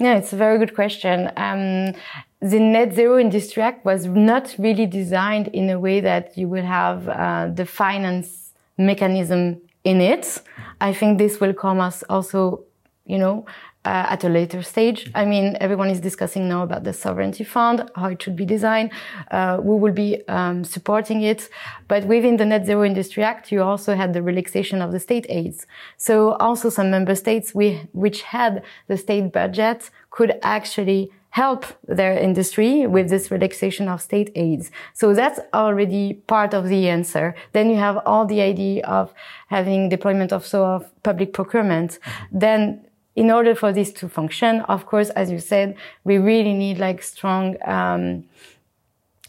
Yeah, 0.00 0.16
it's 0.16 0.32
a 0.32 0.36
very 0.36 0.58
good 0.58 0.74
question. 0.74 1.30
Um, 1.36 1.94
the 2.40 2.58
Net 2.58 2.94
Zero 2.94 3.16
Industry 3.16 3.62
Act 3.62 3.84
was 3.84 4.06
not 4.06 4.56
really 4.58 4.86
designed 4.86 5.48
in 5.48 5.70
a 5.70 5.78
way 5.78 6.00
that 6.00 6.36
you 6.36 6.48
will 6.48 6.64
have 6.64 7.08
uh, 7.08 7.48
the 7.54 7.64
finance 7.64 8.54
mechanism 8.76 9.60
in 9.86 10.00
it. 10.00 10.42
I 10.80 10.92
think 10.92 11.18
this 11.18 11.40
will 11.40 11.54
come 11.54 11.80
us 11.80 12.02
also, 12.10 12.64
you 13.06 13.18
know, 13.18 13.46
uh, 13.86 14.14
at 14.14 14.24
a 14.24 14.28
later 14.28 14.62
stage. 14.62 15.10
I 15.14 15.24
mean, 15.24 15.56
everyone 15.60 15.90
is 15.90 16.00
discussing 16.00 16.48
now 16.48 16.64
about 16.64 16.82
the 16.82 16.92
sovereignty 16.92 17.44
fund, 17.44 17.88
how 17.94 18.08
it 18.08 18.20
should 18.20 18.34
be 18.34 18.44
designed. 18.44 18.90
Uh, 19.30 19.58
we 19.62 19.74
will 19.82 19.92
be 19.92 20.10
um, 20.28 20.64
supporting 20.64 21.22
it. 21.22 21.48
But 21.86 22.04
within 22.04 22.36
the 22.36 22.44
Net 22.44 22.66
Zero 22.66 22.84
Industry 22.84 23.22
Act, 23.22 23.52
you 23.52 23.62
also 23.62 23.94
had 23.94 24.12
the 24.12 24.22
relaxation 24.22 24.82
of 24.82 24.90
the 24.90 24.98
state 24.98 25.26
aids. 25.28 25.66
So 25.96 26.32
also 26.46 26.68
some 26.68 26.90
member 26.90 27.14
states 27.14 27.54
we, 27.54 27.68
which 27.92 28.22
had 28.22 28.64
the 28.88 28.96
state 28.96 29.32
budget 29.32 29.90
could 30.10 30.32
actually 30.42 31.12
help 31.36 31.66
their 31.86 32.14
industry 32.28 32.86
with 32.86 33.10
this 33.10 33.30
relaxation 33.30 33.88
of 33.88 34.00
state 34.00 34.30
aids. 34.34 34.70
So 34.94 35.12
that's 35.12 35.38
already 35.52 36.14
part 36.34 36.54
of 36.54 36.64
the 36.72 36.88
answer. 36.88 37.34
Then 37.52 37.68
you 37.68 37.76
have 37.76 37.98
all 38.06 38.24
the 38.24 38.40
idea 38.40 38.82
of 38.86 39.12
having 39.48 39.90
deployment 39.90 40.32
of 40.32 40.46
so 40.46 40.64
of 40.64 40.80
public 41.02 41.34
procurement. 41.34 41.98
Then 42.32 42.86
in 43.14 43.30
order 43.30 43.54
for 43.54 43.70
this 43.70 43.92
to 43.98 44.08
function, 44.08 44.62
of 44.74 44.86
course, 44.86 45.10
as 45.10 45.30
you 45.30 45.38
said, 45.38 45.76
we 46.04 46.16
really 46.16 46.54
need 46.54 46.78
like 46.78 47.02
strong, 47.02 47.44
um, 47.66 48.24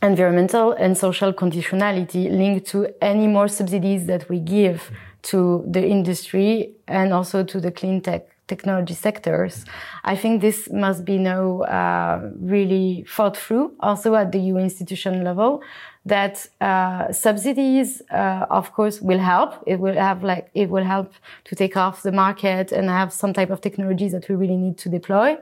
environmental 0.01 0.71
and 0.83 0.97
social 0.97 1.33
conditionality 1.33 2.23
linked 2.31 2.67
to 2.67 2.87
any 3.01 3.27
more 3.27 3.49
subsidies 3.49 4.05
that 4.05 4.29
we 4.29 4.39
give 4.39 4.91
to 5.23 5.65
the 5.67 5.83
industry 5.85 6.71
and 6.87 7.11
also 7.11 7.43
to 7.43 7.59
the 7.59 7.71
clean 7.71 7.99
tech 7.99 8.36
technology 8.47 8.93
sectors. 8.93 9.65
I 10.03 10.15
think 10.15 10.41
this 10.41 10.69
must 10.71 11.05
be 11.05 11.17
now 11.17 11.61
uh, 11.61 12.29
really 12.39 13.05
thought 13.07 13.37
through 13.37 13.73
also 13.79 14.15
at 14.15 14.31
the 14.31 14.39
EU 14.39 14.57
institution 14.57 15.23
level 15.23 15.61
that 16.05 16.47
uh, 16.61 17.11
subsidies, 17.11 18.01
uh, 18.11 18.45
of 18.49 18.71
course, 18.73 19.01
will 19.01 19.19
help. 19.19 19.61
It 19.67 19.79
will 19.79 19.95
have 19.95 20.23
like 20.23 20.49
it 20.53 20.69
will 20.69 20.83
help 20.85 21.13
to 21.45 21.55
take 21.55 21.75
off 21.75 22.01
the 22.01 22.11
market 22.11 22.71
and 22.71 22.89
have 22.89 23.11
some 23.11 23.33
type 23.33 23.49
of 23.49 23.61
technologies 23.61 24.13
that 24.13 24.27
we 24.29 24.35
really 24.35 24.57
need 24.57 24.77
to 24.79 24.89
deploy. 24.89 25.37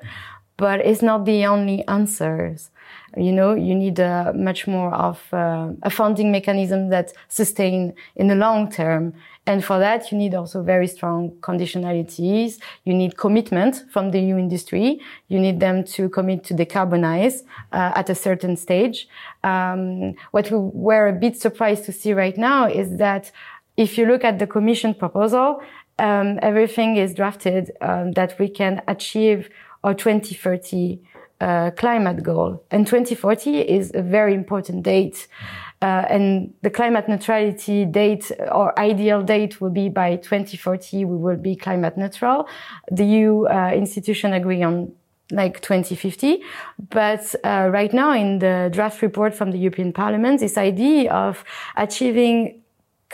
But 0.57 0.79
it's 0.79 1.01
not 1.01 1.25
the 1.25 1.45
only 1.45 1.85
answers. 1.87 2.69
You 3.17 3.31
know, 3.31 3.53
you 3.53 3.75
need 3.75 3.99
uh, 3.99 4.33
much 4.35 4.67
more 4.67 4.93
of 4.93 5.21
uh, 5.31 5.69
a 5.83 5.89
funding 5.89 6.31
mechanism 6.31 6.89
that 6.89 7.13
sustain 7.29 7.93
in 8.15 8.27
the 8.27 8.35
long 8.35 8.71
term. 8.71 9.13
And 9.47 9.63
for 9.63 9.77
that, 9.79 10.11
you 10.11 10.17
need 10.17 10.33
also 10.33 10.63
very 10.63 10.87
strong 10.87 11.31
conditionalities. 11.41 12.59
You 12.83 12.93
need 12.93 13.15
commitment 13.15 13.83
from 13.91 14.11
the 14.11 14.19
EU 14.19 14.37
industry. 14.37 14.99
You 15.27 15.39
need 15.39 15.59
them 15.59 15.83
to 15.95 16.09
commit 16.09 16.43
to 16.45 16.53
decarbonize 16.53 17.43
uh, 17.71 17.91
at 17.95 18.09
a 18.09 18.15
certain 18.15 18.57
stage. 18.57 19.07
Um, 19.43 20.15
what 20.31 20.49
we 20.49 20.57
were 20.57 21.07
a 21.07 21.13
bit 21.13 21.39
surprised 21.39 21.85
to 21.85 21.91
see 21.91 22.13
right 22.13 22.37
now 22.37 22.67
is 22.67 22.97
that 22.97 23.31
if 23.77 23.97
you 23.97 24.05
look 24.05 24.23
at 24.23 24.39
the 24.39 24.47
Commission 24.47 24.93
proposal, 24.95 25.61
um, 25.99 26.39
everything 26.41 26.97
is 26.97 27.13
drafted 27.13 27.71
um, 27.81 28.13
that 28.13 28.37
we 28.39 28.49
can 28.49 28.81
achieve 28.87 29.49
our 29.83 29.93
2030 29.93 30.99
uh, 31.41 31.71
climate 31.71 32.23
goal. 32.23 32.63
And 32.71 32.87
2040 32.87 33.59
is 33.59 33.91
a 33.93 34.01
very 34.01 34.33
important 34.33 34.83
date. 34.83 35.27
Uh, 35.81 36.05
and 36.09 36.53
the 36.61 36.69
climate 36.69 37.07
neutrality 37.09 37.85
date 37.85 38.31
or 38.51 38.77
ideal 38.79 39.21
date 39.21 39.59
will 39.59 39.69
be 39.69 39.89
by 39.89 40.15
2040, 40.15 41.05
we 41.05 41.17
will 41.17 41.35
be 41.35 41.55
climate 41.55 41.97
neutral. 41.97 42.47
The 42.89 43.05
EU 43.05 43.45
uh, 43.45 43.71
institution 43.73 44.33
agree 44.33 44.63
on 44.63 44.93
like 45.31 45.61
2050. 45.61 46.41
But 46.89 47.35
uh, 47.43 47.69
right 47.71 47.93
now 47.93 48.13
in 48.13 48.39
the 48.39 48.69
draft 48.71 49.01
report 49.01 49.33
from 49.33 49.51
the 49.51 49.57
European 49.57 49.91
Parliament, 49.91 50.39
this 50.39 50.57
idea 50.57 51.11
of 51.11 51.43
achieving 51.75 52.61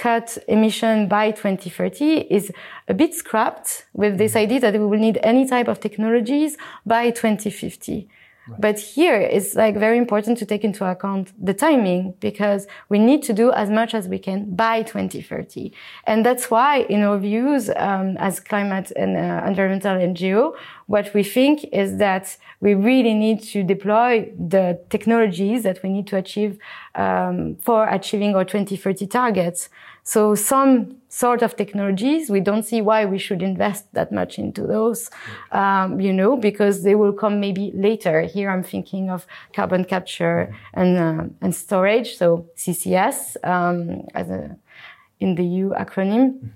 cut 0.01 0.37
emission 0.47 1.07
by 1.07 1.29
2030 1.29 2.21
is 2.37 2.51
a 2.87 2.93
bit 2.93 3.13
scrapped 3.13 3.85
with 3.93 4.17
this 4.17 4.35
idea 4.35 4.59
that 4.59 4.73
we 4.73 4.85
will 4.85 4.97
need 5.07 5.19
any 5.21 5.47
type 5.47 5.67
of 5.67 5.79
technologies 5.79 6.57
by 6.87 7.11
2050. 7.11 8.09
Right. 8.47 8.59
But 8.59 8.79
here 8.79 9.19
it's 9.21 9.53
like 9.53 9.77
very 9.77 9.99
important 9.99 10.39
to 10.39 10.45
take 10.47 10.63
into 10.63 10.83
account 10.83 11.31
the 11.39 11.53
timing 11.53 12.15
because 12.19 12.65
we 12.89 12.97
need 12.97 13.21
to 13.23 13.33
do 13.33 13.51
as 13.51 13.69
much 13.69 13.93
as 13.93 14.07
we 14.07 14.17
can 14.17 14.55
by 14.55 14.81
2030. 14.81 15.71
And 16.05 16.25
that's 16.25 16.49
why 16.49 16.79
in 16.89 17.03
our 17.03 17.19
views, 17.19 17.69
um, 17.75 18.17
as 18.17 18.39
climate 18.39 18.91
and 18.95 19.15
uh, 19.15 19.45
environmental 19.45 19.95
NGO, 19.95 20.55
what 20.87 21.13
we 21.13 21.23
think 21.23 21.65
is 21.71 21.97
that 21.97 22.35
we 22.59 22.73
really 22.73 23.13
need 23.13 23.43
to 23.53 23.61
deploy 23.63 24.31
the 24.35 24.79
technologies 24.89 25.61
that 25.61 25.83
we 25.83 25.89
need 25.89 26.07
to 26.07 26.17
achieve 26.17 26.57
um, 26.95 27.57
for 27.61 27.87
achieving 27.87 28.35
our 28.35 28.43
2030 28.43 29.05
targets. 29.05 29.69
So 30.03 30.35
some 30.35 30.97
sort 31.09 31.41
of 31.41 31.55
technologies, 31.55 32.29
we 32.29 32.39
don't 32.39 32.63
see 32.63 32.81
why 32.81 33.05
we 33.05 33.17
should 33.17 33.41
invest 33.41 33.93
that 33.93 34.11
much 34.11 34.39
into 34.39 34.65
those, 34.65 35.09
um, 35.51 35.99
you 35.99 36.13
know, 36.13 36.37
because 36.37 36.83
they 36.83 36.95
will 36.95 37.13
come 37.13 37.39
maybe 37.39 37.71
later. 37.75 38.21
Here 38.21 38.49
I'm 38.49 38.63
thinking 38.63 39.09
of 39.09 39.27
carbon 39.53 39.83
capture 39.83 40.55
and, 40.73 40.97
uh, 40.97 41.23
and 41.41 41.53
storage. 41.53 42.15
So 42.17 42.47
CCS, 42.55 43.37
um, 43.45 44.07
as 44.15 44.29
a, 44.29 44.57
in 45.19 45.35
the 45.35 45.45
U 45.45 45.73
acronym. 45.77 46.33
Mm-hmm. 46.33 46.47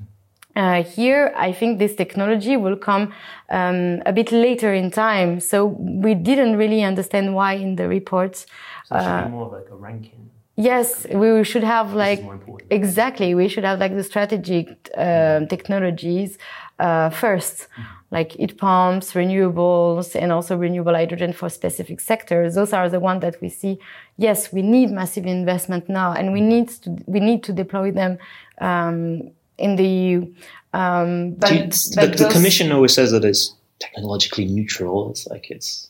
Uh, 0.55 0.83
here, 0.83 1.33
I 1.35 1.51
think 1.51 1.79
this 1.79 1.95
technology 1.95 2.55
will 2.55 2.77
come 2.77 3.13
um, 3.49 4.01
a 4.05 4.13
bit 4.13 4.31
later 4.31 4.73
in 4.73 4.89
time. 4.89 5.41
So 5.41 5.65
we 5.65 6.13
didn't 6.15 6.55
really 6.55 6.81
understand 6.81 7.35
why 7.35 7.53
in 7.53 7.75
the 7.75 7.89
report. 7.89 8.37
So 8.85 8.95
uh, 8.95 9.27
more 9.29 9.49
like 9.49 9.69
a 9.69 9.75
ranking. 9.75 10.29
Yes, 10.57 11.05
we 11.11 11.43
should 11.43 11.65
have 11.65 11.93
like 11.93 12.23
exactly. 12.69 13.35
We 13.35 13.49
should 13.49 13.65
have 13.65 13.79
like 13.79 13.93
the 13.93 14.03
strategic 14.03 14.89
uh, 14.97 15.45
technologies 15.47 16.37
uh, 16.79 17.09
first, 17.09 17.67
like 18.09 18.31
heat 18.33 18.57
pumps, 18.57 19.11
renewables, 19.13 20.15
and 20.15 20.31
also 20.31 20.55
renewable 20.55 20.93
hydrogen 20.93 21.33
for 21.33 21.49
specific 21.49 21.99
sectors. 21.99 22.55
Those 22.55 22.71
are 22.71 22.89
the 22.89 23.01
ones 23.01 23.21
that 23.21 23.41
we 23.41 23.49
see. 23.49 23.79
Yes, 24.17 24.53
we 24.53 24.61
need 24.61 24.91
massive 24.91 25.25
investment 25.25 25.89
now, 25.89 26.13
and 26.13 26.31
we 26.31 26.39
need 26.39 26.69
to 26.69 26.97
we 27.05 27.19
need 27.19 27.43
to 27.43 27.51
deploy 27.51 27.91
them 27.91 28.17
um, 28.59 29.31
in 29.57 29.75
the 29.75 29.85
EU. 29.85 30.33
Um, 30.73 31.31
but, 31.31 31.51
you, 31.51 31.59
but 31.95 32.17
the, 32.17 32.25
the 32.25 32.29
Commission 32.31 32.71
always 32.71 32.93
says 32.93 33.11
that 33.11 33.25
it's 33.25 33.53
technologically 33.79 34.45
neutral. 34.45 35.09
It's 35.09 35.27
like 35.27 35.51
it's 35.51 35.89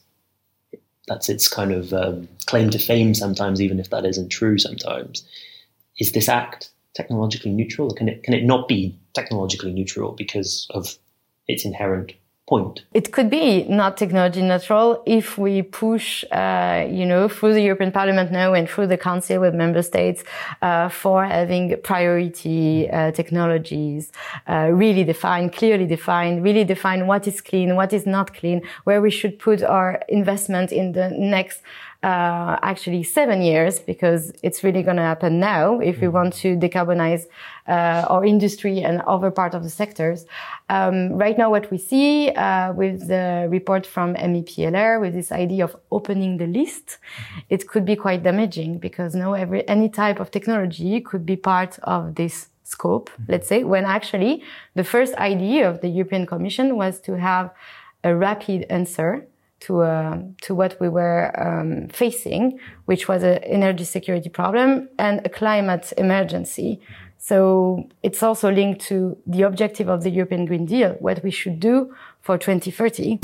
that's 1.07 1.29
its 1.29 1.47
kind 1.47 1.71
of 1.71 1.93
um, 1.93 2.27
claim 2.45 2.69
to 2.71 2.79
fame 2.79 3.13
sometimes, 3.13 3.61
even 3.61 3.79
if 3.79 3.89
that 3.89 4.05
isn't 4.05 4.29
true 4.29 4.57
sometimes. 4.57 5.23
Is 5.99 6.11
this 6.11 6.29
act 6.29 6.71
technologically 6.95 7.51
neutral? 7.51 7.91
Can 7.93 8.09
it, 8.09 8.23
can 8.23 8.33
it 8.33 8.43
not 8.43 8.67
be 8.67 8.97
technologically 9.13 9.71
neutral 9.71 10.11
because 10.11 10.67
of 10.71 10.97
its 11.47 11.65
inherent 11.65 12.13
point. 12.47 12.84
It 12.93 13.12
could 13.12 13.29
be 13.29 13.63
not 13.63 13.97
technology 13.97 14.41
neutral 14.41 15.01
if 15.05 15.38
we 15.38 15.63
push, 15.63 16.23
uh, 16.31 16.86
you 16.89 17.05
know, 17.05 17.27
through 17.27 17.53
the 17.53 17.62
European 17.62 17.91
Parliament 17.91 18.31
now 18.31 18.53
and 18.53 18.69
through 18.69 18.88
the 18.88 18.97
Council 18.97 19.39
with 19.39 19.55
member 19.55 19.81
states 19.81 20.23
uh, 20.62 20.89
for 20.89 21.25
having 21.25 21.75
priority 21.84 22.89
uh, 22.89 23.12
technologies 23.12 24.12
uh, 24.47 24.69
really 24.71 25.03
defined, 25.03 25.53
clearly 25.53 25.88
defined, 25.88 26.43
really 26.43 26.63
define 26.63 27.08
what 27.08 27.27
is 27.27 27.41
clean, 27.41 27.75
what 27.75 27.91
is 27.93 28.05
not 28.05 28.34
clean, 28.34 28.62
where 28.84 29.01
we 29.01 29.10
should 29.10 29.39
put 29.39 29.63
our 29.63 30.01
investment 30.08 30.71
in 30.71 30.91
the 30.91 31.10
next 31.17 31.62
uh, 32.05 32.59
actually 32.61 33.01
seven 33.01 33.41
years 33.41 33.79
because 33.79 34.31
it's 34.43 34.63
really 34.63 34.83
going 34.83 34.97
to 34.97 35.07
happen 35.13 35.39
now 35.39 35.79
if 35.79 35.95
we 35.95 36.03
mm-hmm. 36.03 36.17
want 36.17 36.33
to 36.33 36.55
decarbonize 36.55 37.23
uh, 37.67 38.05
our 38.13 38.23
industry 38.23 38.81
and 38.81 39.01
other 39.07 39.31
part 39.31 39.55
of 39.55 39.63
the 39.63 39.71
sectors. 39.71 40.27
Um, 40.69 41.13
right 41.13 41.35
now, 41.35 41.49
what 41.49 41.71
we 41.71 41.79
see 41.79 42.29
uh, 42.29 42.73
with 42.73 43.07
the 43.07 43.47
report 43.49 43.87
from 43.87 44.13
MEP 44.13 44.51
Ehler, 44.67 45.01
with 45.01 45.13
this 45.15 45.31
idea 45.31 45.63
of 45.63 45.75
opening 45.91 46.37
the 46.37 46.45
list, 46.45 46.85
mm-hmm. 46.85 47.39
it 47.49 47.67
could 47.67 47.85
be 47.85 47.95
quite 47.95 48.21
damaging 48.21 48.77
because 48.77 49.15
now 49.15 49.33
every 49.33 49.67
any 49.67 49.89
type 49.89 50.19
of 50.19 50.29
technology 50.29 51.01
could 51.01 51.25
be 51.25 51.35
part 51.35 51.79
of 51.95 52.13
this 52.13 52.49
scope. 52.61 53.09
Mm-hmm. 53.09 53.31
Let's 53.31 53.47
say 53.47 53.63
when 53.63 53.85
actually 53.85 54.43
the 54.75 54.83
first 54.83 55.15
idea 55.15 55.67
of 55.67 55.81
the 55.81 55.87
European 55.87 56.27
Commission 56.27 56.75
was 56.75 56.99
to 57.07 57.17
have 57.17 57.49
a 58.03 58.15
rapid 58.15 58.67
answer 58.69 59.25
to 59.61 59.81
uh, 59.81 60.19
to 60.41 60.55
what 60.55 60.77
we 60.79 60.89
were 60.89 61.31
um, 61.39 61.87
facing, 61.89 62.59
which 62.85 63.07
was 63.07 63.23
an 63.23 63.37
energy 63.43 63.83
security 63.83 64.29
problem 64.29 64.89
and 64.99 65.21
a 65.25 65.29
climate 65.29 65.93
emergency. 65.97 66.81
So 67.17 67.89
it's 68.03 68.21
also 68.21 68.51
linked 68.51 68.81
to 68.81 69.17
the 69.25 69.43
objective 69.43 69.89
of 69.89 70.03
the 70.03 70.11
European 70.11 70.45
Green 70.45 70.65
Deal, 70.65 70.91
what 70.99 71.23
we 71.23 71.31
should 71.31 71.59
do 71.59 71.93
for 72.21 72.37
2030. 72.37 73.19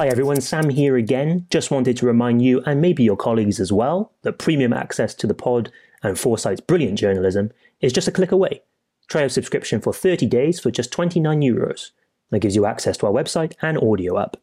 Hi 0.00 0.06
everyone, 0.08 0.40
Sam 0.40 0.70
here 0.70 0.96
again. 0.96 1.46
Just 1.50 1.70
wanted 1.70 1.96
to 1.98 2.06
remind 2.06 2.42
you, 2.42 2.62
and 2.64 2.80
maybe 2.80 3.02
your 3.02 3.16
colleagues 3.16 3.60
as 3.60 3.70
well, 3.70 4.12
that 4.22 4.38
premium 4.38 4.72
access 4.72 5.14
to 5.16 5.26
the 5.26 5.34
pod 5.34 5.70
and 6.02 6.18
Foresight's 6.18 6.60
brilliant 6.60 6.98
journalism 6.98 7.50
is 7.80 7.92
just 7.92 8.08
a 8.08 8.12
click 8.12 8.32
away. 8.32 8.62
Try 9.08 9.22
a 9.22 9.28
subscription 9.28 9.80
for 9.80 9.92
30 9.92 10.26
days 10.26 10.58
for 10.58 10.70
just 10.70 10.92
29 10.92 11.40
euros. 11.40 11.90
That 12.30 12.40
gives 12.40 12.56
you 12.56 12.66
access 12.66 12.96
to 12.98 13.06
our 13.06 13.12
website 13.12 13.54
and 13.60 13.78
audio 13.78 14.18
app. 14.18 14.36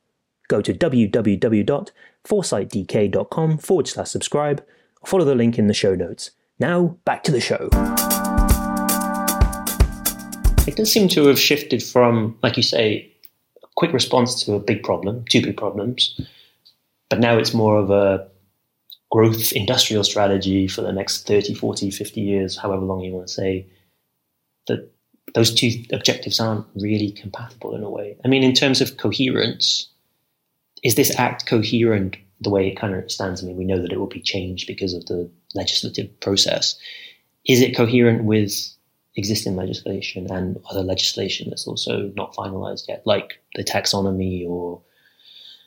Go 0.48 0.62
to 0.62 0.74
www.foresightdk.com 0.74 3.58
forward 3.58 3.88
slash 3.88 4.10
subscribe 4.10 4.64
follow 5.08 5.26
the 5.26 5.36
link 5.36 5.58
in 5.58 5.68
the 5.68 5.74
show 5.74 5.96
notes. 5.96 6.32
Now, 6.60 6.98
back 7.06 7.24
to 7.24 7.32
the 7.32 7.40
show. 7.40 7.70
it 10.68 10.76
does 10.76 10.92
seem 10.92 11.08
to 11.10 11.28
have 11.28 11.40
shifted 11.40 11.82
from, 11.82 12.38
like 12.44 12.58
you 12.58 12.64
say, 12.64 13.10
a 13.64 13.68
quick 13.76 13.94
response 13.94 14.44
to 14.44 14.54
a 14.54 14.60
big 14.60 14.84
problem, 14.84 15.24
two 15.30 15.42
big 15.42 15.56
problems, 15.56 16.20
but 17.10 17.20
now 17.20 17.38
it's 17.38 17.54
more 17.54 17.78
of 17.78 17.90
a 17.90 18.28
growth 19.12 19.54
industrial 19.54 20.04
strategy 20.04 20.68
for 20.68 20.82
the 20.82 20.92
next 20.92 21.26
30, 21.26 21.54
40, 21.54 21.92
50 21.92 22.22
years, 22.22 22.58
however 22.58 22.84
long 22.84 23.00
you 23.00 23.14
want 23.14 23.28
to 23.28 23.34
say, 23.34 23.66
that 24.68 24.92
those 25.34 25.54
two 25.54 25.84
objectives 25.92 26.40
aren't 26.40 26.66
really 26.76 27.12
compatible 27.12 27.76
in 27.76 27.84
a 27.84 27.90
way. 27.90 28.18
I 28.24 28.28
mean, 28.28 28.44
in 28.44 28.54
terms 28.54 28.82
of 28.82 28.98
coherence, 28.98 29.90
is 30.84 30.96
this 30.96 31.18
act 31.20 31.46
coherent 31.46 32.18
the 32.42 32.50
way 32.50 32.68
it 32.68 32.80
kind 32.80 32.96
of 32.96 33.12
stands? 33.12 33.44
I 33.44 33.48
mean, 33.48 33.58
we 33.58 33.66
know 33.66 33.82
that 33.82 33.92
it 33.92 34.00
will 34.00 34.08
be 34.08 34.22
changed 34.22 34.68
because 34.68 34.94
of 34.94 35.06
the 35.06 35.30
legislative 35.54 36.20
process. 36.20 36.78
Is 37.46 37.62
it 37.62 37.76
coherent 37.76 38.24
with 38.24 38.54
existing 39.16 39.56
legislation 39.56 40.32
and 40.32 40.60
other 40.70 40.84
legislation 40.84 41.50
that's 41.50 41.68
also 41.68 42.12
not 42.16 42.36
finalized 42.36 42.88
yet, 42.88 43.02
like 43.06 43.40
the 43.56 43.64
taxonomy 43.64 44.48
or 44.48 44.82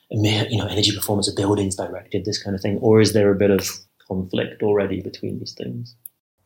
you 0.09 0.57
know 0.57 0.67
energy 0.67 0.95
performance 0.95 1.27
of 1.27 1.35
buildings 1.35 1.75
directive, 1.75 2.25
this 2.25 2.41
kind 2.41 2.55
of 2.55 2.61
thing, 2.61 2.77
or 2.79 2.99
is 3.01 3.13
there 3.13 3.31
a 3.31 3.35
bit 3.35 3.51
of 3.51 3.69
conflict 4.07 4.63
already 4.63 5.01
between 5.01 5.39
these 5.39 5.53
things? 5.53 5.95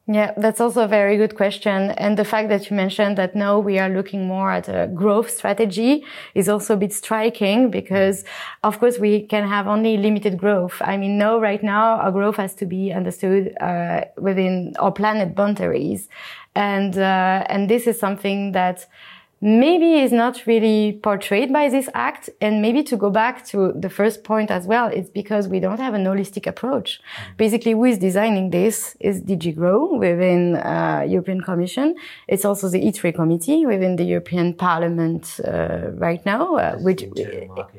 Yeah, 0.07 0.33
that's 0.37 0.61
also 0.61 0.83
a 0.83 0.87
very 0.87 1.17
good 1.17 1.33
question. 1.35 1.89
And 1.97 2.15
the 2.15 2.25
fact 2.25 2.49
that 2.49 2.69
you 2.69 2.75
mentioned 2.75 3.17
that 3.17 3.35
now 3.35 3.57
we 3.57 3.79
are 3.79 3.89
looking 3.89 4.27
more 4.27 4.51
at 4.51 4.69
a 4.69 4.87
growth 4.93 5.31
strategy 5.31 6.05
is 6.35 6.47
also 6.47 6.75
a 6.75 6.77
bit 6.77 6.93
striking 6.93 7.71
because 7.71 8.23
of 8.63 8.77
course 8.79 8.99
we 8.99 9.21
can 9.25 9.47
have 9.47 9.65
only 9.67 9.97
limited 9.97 10.37
growth. 10.37 10.79
I 10.79 10.97
mean, 10.97 11.17
no, 11.17 11.39
right 11.39 11.63
now 11.63 11.97
our 11.97 12.11
growth 12.11 12.35
has 12.35 12.53
to 12.55 12.67
be 12.67 12.91
understood 12.93 13.55
uh, 13.59 14.01
within 14.17 14.73
our 14.77 14.91
planet 14.91 15.33
boundaries. 15.33 16.07
And, 16.53 16.95
uh, 16.95 17.43
and 17.49 17.67
this 17.67 17.87
is 17.87 17.99
something 17.99 18.51
that 18.51 18.85
maybe 19.45 19.93
is 19.99 20.12
not 20.12 20.47
really 20.47 20.99
portrayed 21.03 21.53
by 21.53 21.69
this 21.69 21.88
act. 21.93 22.31
And 22.41 22.63
maybe 22.63 22.81
to 22.84 22.97
go 22.97 23.12
back 23.12 23.45
to 23.49 23.73
the 23.75 23.91
first 23.91 24.23
point 24.23 24.49
as 24.49 24.65
well, 24.65 24.88
it's 24.88 25.12
because 25.12 25.47
we 25.47 25.60
don't 25.60 25.79
have 25.79 25.93
an 25.93 26.03
holistic 26.03 26.47
approach. 26.47 26.99
Mm. 26.99 27.38
Basically, 27.38 27.73
who 27.73 27.86
is 27.86 27.99
designing 27.99 28.49
this 28.49 28.97
is 28.99 29.21
DG 29.21 29.55
GROW 29.55 29.97
within 29.99 30.55
uh, 30.55 31.05
European 31.08 31.41
Commission. 31.41 31.95
It's 32.27 32.43
also 32.43 32.69
the 32.69 32.88
ITRE 32.88 33.12
committee 33.12 33.67
within 33.67 33.97
the 33.97 34.03
European 34.03 34.55
Parliament 34.55 35.39
uh, 35.45 35.91
right 35.91 36.25
now, 36.25 36.55
uh, 36.55 36.77
which 36.77 37.03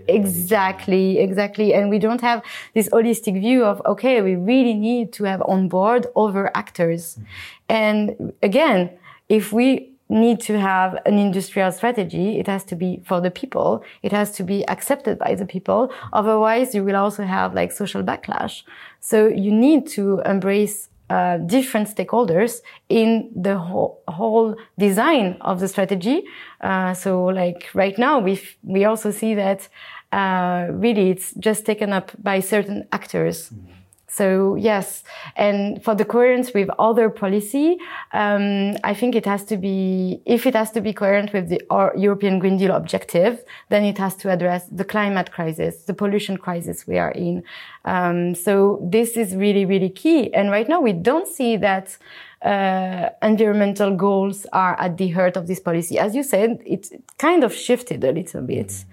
exactly, 0.06 1.18
exactly. 1.18 1.74
And 1.74 1.90
we 1.90 1.98
don't 1.98 2.20
have 2.20 2.44
this 2.74 2.88
holistic 2.90 3.40
view 3.40 3.64
of, 3.64 3.82
okay, 3.86 4.22
we 4.22 4.36
really 4.36 4.74
need 4.74 5.12
to 5.14 5.24
have 5.24 5.42
on 5.42 5.68
board 5.68 6.06
other 6.14 6.56
actors. 6.56 7.16
Mm. 7.16 7.24
And 7.68 8.32
again, 8.40 8.90
if 9.28 9.52
we 9.52 9.95
need 10.08 10.40
to 10.40 10.58
have 10.58 10.98
an 11.04 11.18
industrial 11.18 11.72
strategy. 11.72 12.38
It 12.38 12.46
has 12.46 12.64
to 12.64 12.76
be 12.76 13.02
for 13.04 13.20
the 13.20 13.30
people. 13.30 13.82
It 14.02 14.12
has 14.12 14.30
to 14.32 14.44
be 14.44 14.66
accepted 14.68 15.18
by 15.18 15.34
the 15.34 15.46
people. 15.46 15.92
Otherwise, 16.12 16.74
you 16.74 16.84
will 16.84 16.96
also 16.96 17.24
have 17.24 17.54
like 17.54 17.72
social 17.72 18.02
backlash. 18.02 18.62
So 19.00 19.26
you 19.26 19.52
need 19.52 19.86
to 19.88 20.20
embrace 20.24 20.88
uh, 21.08 21.38
different 21.38 21.88
stakeholders 21.88 22.62
in 22.88 23.30
the 23.34 23.58
whole, 23.58 24.02
whole 24.08 24.56
design 24.78 25.36
of 25.40 25.60
the 25.60 25.68
strategy. 25.68 26.24
Uh, 26.60 26.94
so 26.94 27.24
like 27.24 27.68
right 27.74 27.96
now, 27.98 28.18
we 28.18 28.40
we 28.62 28.84
also 28.84 29.10
see 29.10 29.34
that 29.34 29.68
uh, 30.12 30.66
really 30.70 31.10
it's 31.10 31.32
just 31.34 31.64
taken 31.64 31.92
up 31.92 32.10
by 32.22 32.40
certain 32.40 32.86
actors. 32.90 33.50
Mm 33.50 33.58
-hmm. 33.58 33.75
So 34.08 34.54
yes, 34.54 35.02
and 35.36 35.82
for 35.82 35.94
the 35.94 36.04
coherence 36.04 36.54
with 36.54 36.70
other 36.78 37.10
policy, 37.10 37.78
um, 38.12 38.76
I 38.84 38.94
think 38.94 39.14
it 39.14 39.26
has 39.26 39.44
to 39.46 39.56
be, 39.56 40.22
if 40.24 40.46
it 40.46 40.54
has 40.54 40.70
to 40.72 40.80
be 40.80 40.92
coherent 40.92 41.32
with 41.32 41.48
the 41.48 41.60
European 41.96 42.38
Green 42.38 42.56
Deal 42.56 42.70
objective, 42.70 43.44
then 43.68 43.84
it 43.84 43.98
has 43.98 44.14
to 44.16 44.30
address 44.30 44.66
the 44.70 44.84
climate 44.84 45.32
crisis, 45.32 45.82
the 45.84 45.94
pollution 45.94 46.36
crisis 46.36 46.86
we 46.86 46.98
are 46.98 47.10
in. 47.10 47.42
Um, 47.84 48.34
so 48.34 48.80
this 48.82 49.16
is 49.16 49.34
really, 49.34 49.64
really 49.64 49.90
key. 49.90 50.32
And 50.32 50.50
right 50.50 50.68
now 50.68 50.80
we 50.80 50.92
don't 50.92 51.26
see 51.28 51.56
that 51.56 51.98
uh, 52.42 53.10
environmental 53.22 53.96
goals 53.96 54.46
are 54.52 54.80
at 54.80 54.98
the 54.98 55.08
heart 55.08 55.36
of 55.36 55.46
this 55.46 55.58
policy. 55.58 55.98
As 55.98 56.14
you 56.14 56.22
said, 56.22 56.62
it 56.64 56.90
kind 57.18 57.42
of 57.42 57.52
shifted 57.52 58.04
a 58.04 58.12
little 58.12 58.42
bit. 58.42 58.68
Mm. 58.68 58.84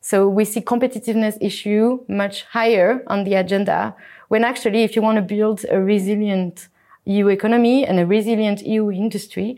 So 0.00 0.28
we 0.28 0.44
see 0.44 0.60
competitiveness 0.60 1.36
issue 1.40 2.04
much 2.06 2.44
higher 2.44 3.02
on 3.08 3.24
the 3.24 3.34
agenda 3.34 3.96
when 4.28 4.44
actually, 4.44 4.82
if 4.82 4.96
you 4.96 5.02
want 5.02 5.16
to 5.16 5.22
build 5.22 5.64
a 5.70 5.80
resilient 5.80 6.68
EU 7.04 7.28
economy 7.28 7.86
and 7.86 8.00
a 8.00 8.06
resilient 8.06 8.62
EU 8.62 8.90
industry, 8.90 9.56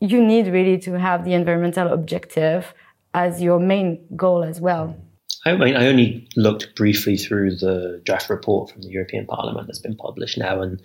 you 0.00 0.22
need 0.22 0.48
really 0.48 0.78
to 0.78 0.98
have 0.98 1.24
the 1.24 1.32
environmental 1.34 1.92
objective 1.92 2.74
as 3.14 3.40
your 3.40 3.60
main 3.60 4.04
goal 4.16 4.42
as 4.42 4.60
well. 4.60 4.96
I, 5.44 5.56
mean, 5.56 5.76
I 5.76 5.86
only 5.86 6.28
looked 6.36 6.74
briefly 6.76 7.16
through 7.16 7.56
the 7.56 8.00
draft 8.04 8.30
report 8.30 8.70
from 8.70 8.82
the 8.82 8.88
European 8.88 9.26
Parliament 9.26 9.66
that's 9.66 9.78
been 9.78 9.96
published 9.96 10.38
now, 10.38 10.60
and 10.60 10.80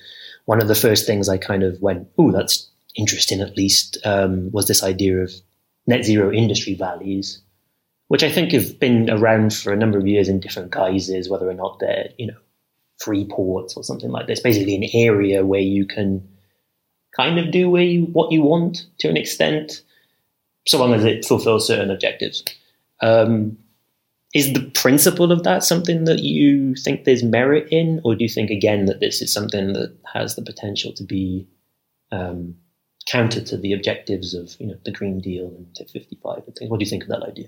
one 0.46 0.62
of 0.62 0.68
the 0.68 0.76
first 0.76 1.06
things 1.06 1.30
I 1.30 1.38
kind 1.38 1.64
of 1.64 1.82
went, 1.82 2.08
"Oh, 2.18 2.32
that's 2.32 2.70
interesting." 2.96 3.42
At 3.42 3.56
least 3.56 3.98
um, 4.04 4.52
was 4.52 4.68
this 4.68 4.84
idea 4.84 5.20
of 5.22 5.32
net 5.86 6.06
zero 6.06 6.32
industry 6.32 6.74
valleys, 6.74 7.40
which 8.08 8.24
I 8.24 8.32
think 8.32 8.52
have 8.52 8.80
been 8.80 9.10
around 9.12 9.54
for 9.54 9.72
a 9.72 9.78
number 9.78 10.00
of 10.00 10.08
years 10.08 10.28
in 10.28 10.40
different 10.40 10.72
guises, 10.72 11.30
whether 11.30 11.48
or 11.48 11.54
not 11.54 11.80
they're 11.80 12.10
you 12.18 12.28
know 12.28 12.38
free 13.00 13.26
ports 13.26 13.76
or 13.76 13.84
something 13.84 14.12
like 14.12 14.28
this. 14.28 14.40
Basically, 14.40 14.76
an 14.76 14.90
area 14.94 15.46
where 15.46 15.62
you 15.62 15.86
can 15.86 16.28
kind 17.16 17.40
of 17.40 17.52
do 17.52 17.70
where 17.70 17.84
you, 17.84 18.06
what 18.06 18.32
you 18.32 18.42
want 18.42 18.86
to 19.00 19.10
an 19.10 19.18
extent, 19.18 19.82
so 20.68 20.78
long 20.78 20.94
as 20.94 21.04
it 21.04 21.26
fulfills 21.26 21.68
certain 21.68 21.92
objectives. 21.92 22.44
Um, 23.02 23.58
is 24.34 24.54
the 24.54 24.70
principle 24.72 25.32
of 25.32 25.44
that 25.44 25.64
something 25.64 26.04
that 26.04 26.20
you 26.20 26.76
think 26.76 27.04
there's 27.04 27.24
merit 27.24 27.68
in, 27.72 28.02
or 28.04 28.16
do 28.16 28.24
you 28.24 28.30
think 28.30 28.50
again 28.50 28.86
that 28.86 29.00
this 29.00 29.22
is 29.22 29.32
something 29.32 29.74
that 29.74 29.96
has 30.14 30.36
the 30.36 30.42
potential 30.42 30.94
to 30.94 31.04
be 31.04 31.48
um, 32.12 32.56
counter 33.08 33.42
to 33.42 33.58
the 33.58 33.74
objectives 33.74 34.34
of 34.34 34.56
you 34.60 34.68
know 34.68 34.78
the 34.84 34.92
Green 34.92 35.20
Deal 35.20 35.48
and 35.48 35.68
Fit 35.78 35.90
55 35.90 36.44
and 36.46 36.56
things? 36.56 36.70
What 36.70 36.80
do 36.80 36.84
you 36.84 36.90
think 36.90 37.04
of 37.04 37.10
that 37.10 37.24
idea? 37.24 37.48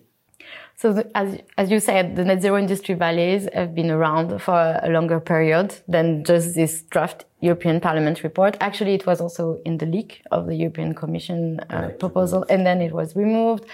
So 0.76 0.94
the, 0.94 1.12
as, 1.18 1.38
as 1.58 1.70
you 1.70 1.82
said, 1.82 2.16
the 2.16 2.24
net 2.24 2.42
zero 2.42 2.58
industry 2.58 2.96
valleys 2.96 3.50
have 3.54 3.76
been 3.76 3.92
around 3.92 4.42
for 4.42 4.80
a 4.82 4.90
longer 4.90 5.20
period 5.20 5.76
than 5.90 6.24
just 6.24 6.56
this 6.56 6.84
draft 6.84 7.26
European 7.42 7.82
Parliament 7.82 8.24
report. 8.24 8.56
Actually, 8.62 8.94
it 8.94 9.06
was 9.06 9.20
also 9.20 9.60
in 9.66 9.78
the 9.78 9.86
leak 9.86 10.22
of 10.32 10.48
the 10.48 10.56
European 10.56 10.96
Commission 10.96 11.60
uh, 11.60 11.82
right. 11.82 12.00
proposal, 12.00 12.46
and 12.50 12.66
then 12.66 12.82
it 12.82 12.94
was 12.94 13.14
removed. 13.16 13.66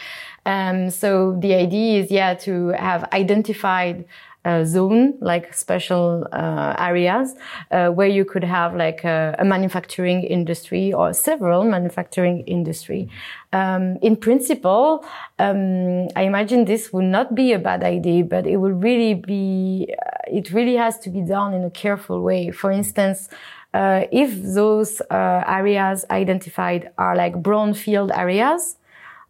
Um, 0.48 0.90
so 0.90 1.38
the 1.40 1.54
idea 1.54 2.02
is, 2.02 2.10
yeah, 2.10 2.34
to 2.36 2.70
have 2.70 3.04
identified 3.14 4.06
uh, 4.46 4.64
zone, 4.64 5.16
like 5.22 5.54
special 5.54 6.28
uh, 6.32 6.76
areas, 6.78 7.36
uh, 7.72 7.90
where 7.90 8.08
you 8.08 8.24
could 8.24 8.44
have 8.44 8.76
like 8.76 9.04
a, 9.04 9.36
a, 9.40 9.44
manufacturing 9.44 10.22
industry 10.24 10.94
or 10.94 11.14
several 11.14 11.64
manufacturing 11.64 12.42
industry. 12.42 13.10
Um, 13.54 13.98
in 14.04 14.16
principle, 14.16 15.04
um, 15.40 16.08
I 16.16 16.24
imagine 16.24 16.66
this 16.66 16.94
would 16.94 17.06
not 17.06 17.34
be 17.34 17.54
a 17.54 17.60
bad 17.60 17.84
idea, 17.84 18.24
but 18.24 18.46
it 18.46 18.58
would 18.58 18.84
really 18.84 19.16
be, 19.16 19.92
uh, 19.92 20.20
it 20.28 20.52
really 20.52 20.76
has 20.76 21.00
to 21.00 21.10
be 21.10 21.22
done 21.22 21.54
in 21.54 21.64
a 21.64 21.72
careful 21.72 22.22
way. 22.22 22.52
For 22.52 22.72
instance, 22.72 23.30
uh, 23.74 24.06
if 24.12 24.42
those 24.44 25.02
uh, 25.10 25.44
areas 25.48 26.06
identified 26.12 26.92
are 26.98 27.16
like 27.16 27.34
brownfield 27.42 28.16
areas, 28.16 28.78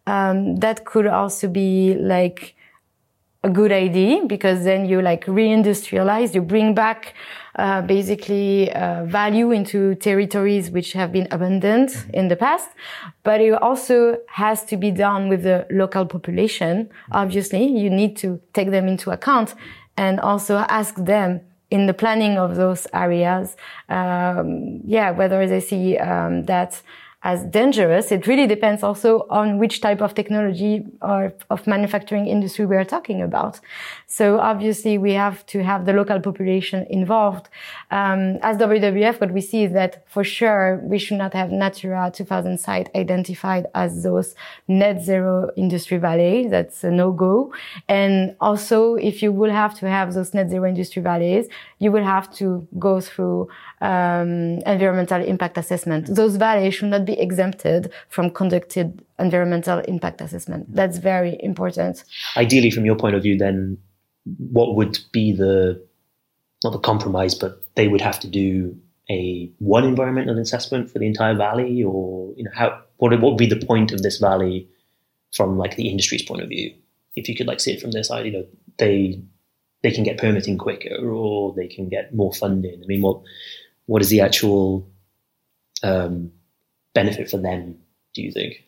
um, 0.06 0.56
that 0.56 0.84
could 0.84 1.06
also 1.06 1.48
be 1.48 1.94
like 1.94 2.55
a 3.46 3.50
good 3.50 3.72
idea 3.72 4.24
because 4.26 4.64
then 4.64 4.80
you 4.90 5.00
like 5.00 5.24
reindustrialize, 5.26 6.34
you 6.34 6.42
bring 6.42 6.74
back 6.74 7.14
uh, 7.54 7.80
basically 7.82 8.72
uh, 8.72 9.04
value 9.04 9.50
into 9.52 9.94
territories 9.94 10.70
which 10.70 10.92
have 10.92 11.10
been 11.12 11.28
abandoned 11.30 11.90
in 12.12 12.28
the 12.28 12.36
past. 12.36 12.68
But 13.22 13.40
it 13.40 13.54
also 13.68 14.18
has 14.42 14.64
to 14.70 14.76
be 14.76 14.90
done 14.90 15.28
with 15.28 15.42
the 15.44 15.66
local 15.70 16.04
population. 16.06 16.90
Obviously, 17.12 17.64
you 17.82 17.88
need 17.88 18.16
to 18.18 18.40
take 18.52 18.70
them 18.70 18.88
into 18.88 19.10
account 19.10 19.54
and 19.96 20.20
also 20.20 20.56
ask 20.80 20.96
them 20.96 21.40
in 21.70 21.86
the 21.86 21.94
planning 21.94 22.38
of 22.38 22.56
those 22.56 22.86
areas, 22.92 23.56
um, 23.88 24.80
yeah, 24.84 25.10
whether 25.10 25.46
they 25.46 25.60
see 25.60 25.98
um, 25.98 26.44
that 26.44 26.80
as 27.26 27.42
dangerous. 27.60 28.12
It 28.12 28.28
really 28.28 28.46
depends 28.46 28.84
also 28.84 29.26
on 29.30 29.58
which 29.58 29.80
type 29.80 30.00
of 30.00 30.14
technology 30.14 30.84
or 31.02 31.34
of 31.50 31.66
manufacturing 31.66 32.28
industry 32.28 32.64
we 32.66 32.76
are 32.76 32.84
talking 32.84 33.20
about. 33.20 33.58
So 34.06 34.38
obviously 34.38 34.96
we 34.96 35.12
have 35.14 35.44
to 35.46 35.64
have 35.64 35.86
the 35.86 35.92
local 35.92 36.20
population 36.20 36.86
involved. 36.88 37.48
Um, 37.90 38.20
as 38.48 38.58
WWF, 38.58 39.20
what 39.20 39.32
we 39.32 39.40
see 39.40 39.64
is 39.64 39.72
that 39.72 40.08
for 40.08 40.22
sure 40.22 40.80
we 40.84 40.98
should 41.00 41.18
not 41.18 41.34
have 41.34 41.50
Natura 41.50 42.12
2000 42.14 42.58
site 42.60 42.88
identified 42.94 43.66
as 43.74 44.04
those 44.04 44.36
net 44.68 45.02
zero 45.02 45.50
industry 45.56 45.98
valleys. 45.98 46.52
That's 46.52 46.84
a 46.84 46.92
no-go. 46.92 47.52
And 47.88 48.36
also 48.40 48.94
if 48.94 49.20
you 49.20 49.32
will 49.32 49.50
have 49.50 49.76
to 49.80 49.88
have 49.88 50.14
those 50.14 50.32
net 50.32 50.48
zero 50.48 50.68
industry 50.68 51.02
valleys, 51.02 51.48
you 51.80 51.90
will 51.90 52.04
have 52.04 52.32
to 52.34 52.68
go 52.78 53.00
through 53.00 53.48
um, 53.80 54.58
environmental 54.66 55.22
impact 55.22 55.58
assessment. 55.58 56.14
Those 56.14 56.36
valleys 56.36 56.74
should 56.74 56.88
not 56.88 57.04
be 57.04 57.18
exempted 57.18 57.92
from 58.08 58.30
conducted 58.30 59.04
environmental 59.18 59.80
impact 59.80 60.20
assessment. 60.20 60.74
That's 60.74 60.98
very 60.98 61.38
important. 61.42 62.04
Ideally, 62.36 62.70
from 62.70 62.84
your 62.84 62.96
point 62.96 63.16
of 63.16 63.22
view, 63.22 63.36
then 63.36 63.78
what 64.38 64.76
would 64.76 64.98
be 65.12 65.32
the 65.32 65.84
not 66.64 66.72
the 66.72 66.78
compromise, 66.78 67.34
but 67.34 67.62
they 67.74 67.86
would 67.86 68.00
have 68.00 68.18
to 68.20 68.26
do 68.28 68.76
a 69.10 69.50
one 69.58 69.84
environmental 69.84 70.38
assessment 70.38 70.90
for 70.90 70.98
the 70.98 71.06
entire 71.06 71.34
valley, 71.34 71.82
or 71.82 72.32
you 72.36 72.44
know, 72.44 72.50
how 72.54 72.82
what, 72.96 73.12
what 73.20 73.32
would 73.32 73.38
be 73.38 73.46
the 73.46 73.64
point 73.64 73.92
of 73.92 74.02
this 74.02 74.18
valley 74.18 74.68
from 75.34 75.58
like 75.58 75.76
the 75.76 75.88
industry's 75.88 76.22
point 76.22 76.42
of 76.42 76.48
view? 76.48 76.74
If 77.14 77.28
you 77.28 77.36
could 77.36 77.46
like 77.46 77.60
see 77.60 77.72
it 77.72 77.80
from 77.80 77.92
their 77.92 78.02
side, 78.02 78.26
you 78.26 78.32
know, 78.32 78.46
they 78.78 79.20
they 79.82 79.90
can 79.90 80.02
get 80.02 80.18
permitting 80.18 80.58
quicker, 80.58 80.96
or 81.08 81.54
they 81.54 81.68
can 81.68 81.88
get 81.88 82.14
more 82.14 82.32
funding. 82.32 82.80
I 82.82 82.86
mean, 82.86 83.02
what 83.02 83.20
what 83.86 84.02
is 84.02 84.08
the 84.08 84.20
actual 84.20 84.88
um, 85.82 86.32
benefit 86.94 87.30
for 87.30 87.38
them? 87.38 87.78
Do 88.14 88.22
you 88.22 88.32
think? 88.32 88.66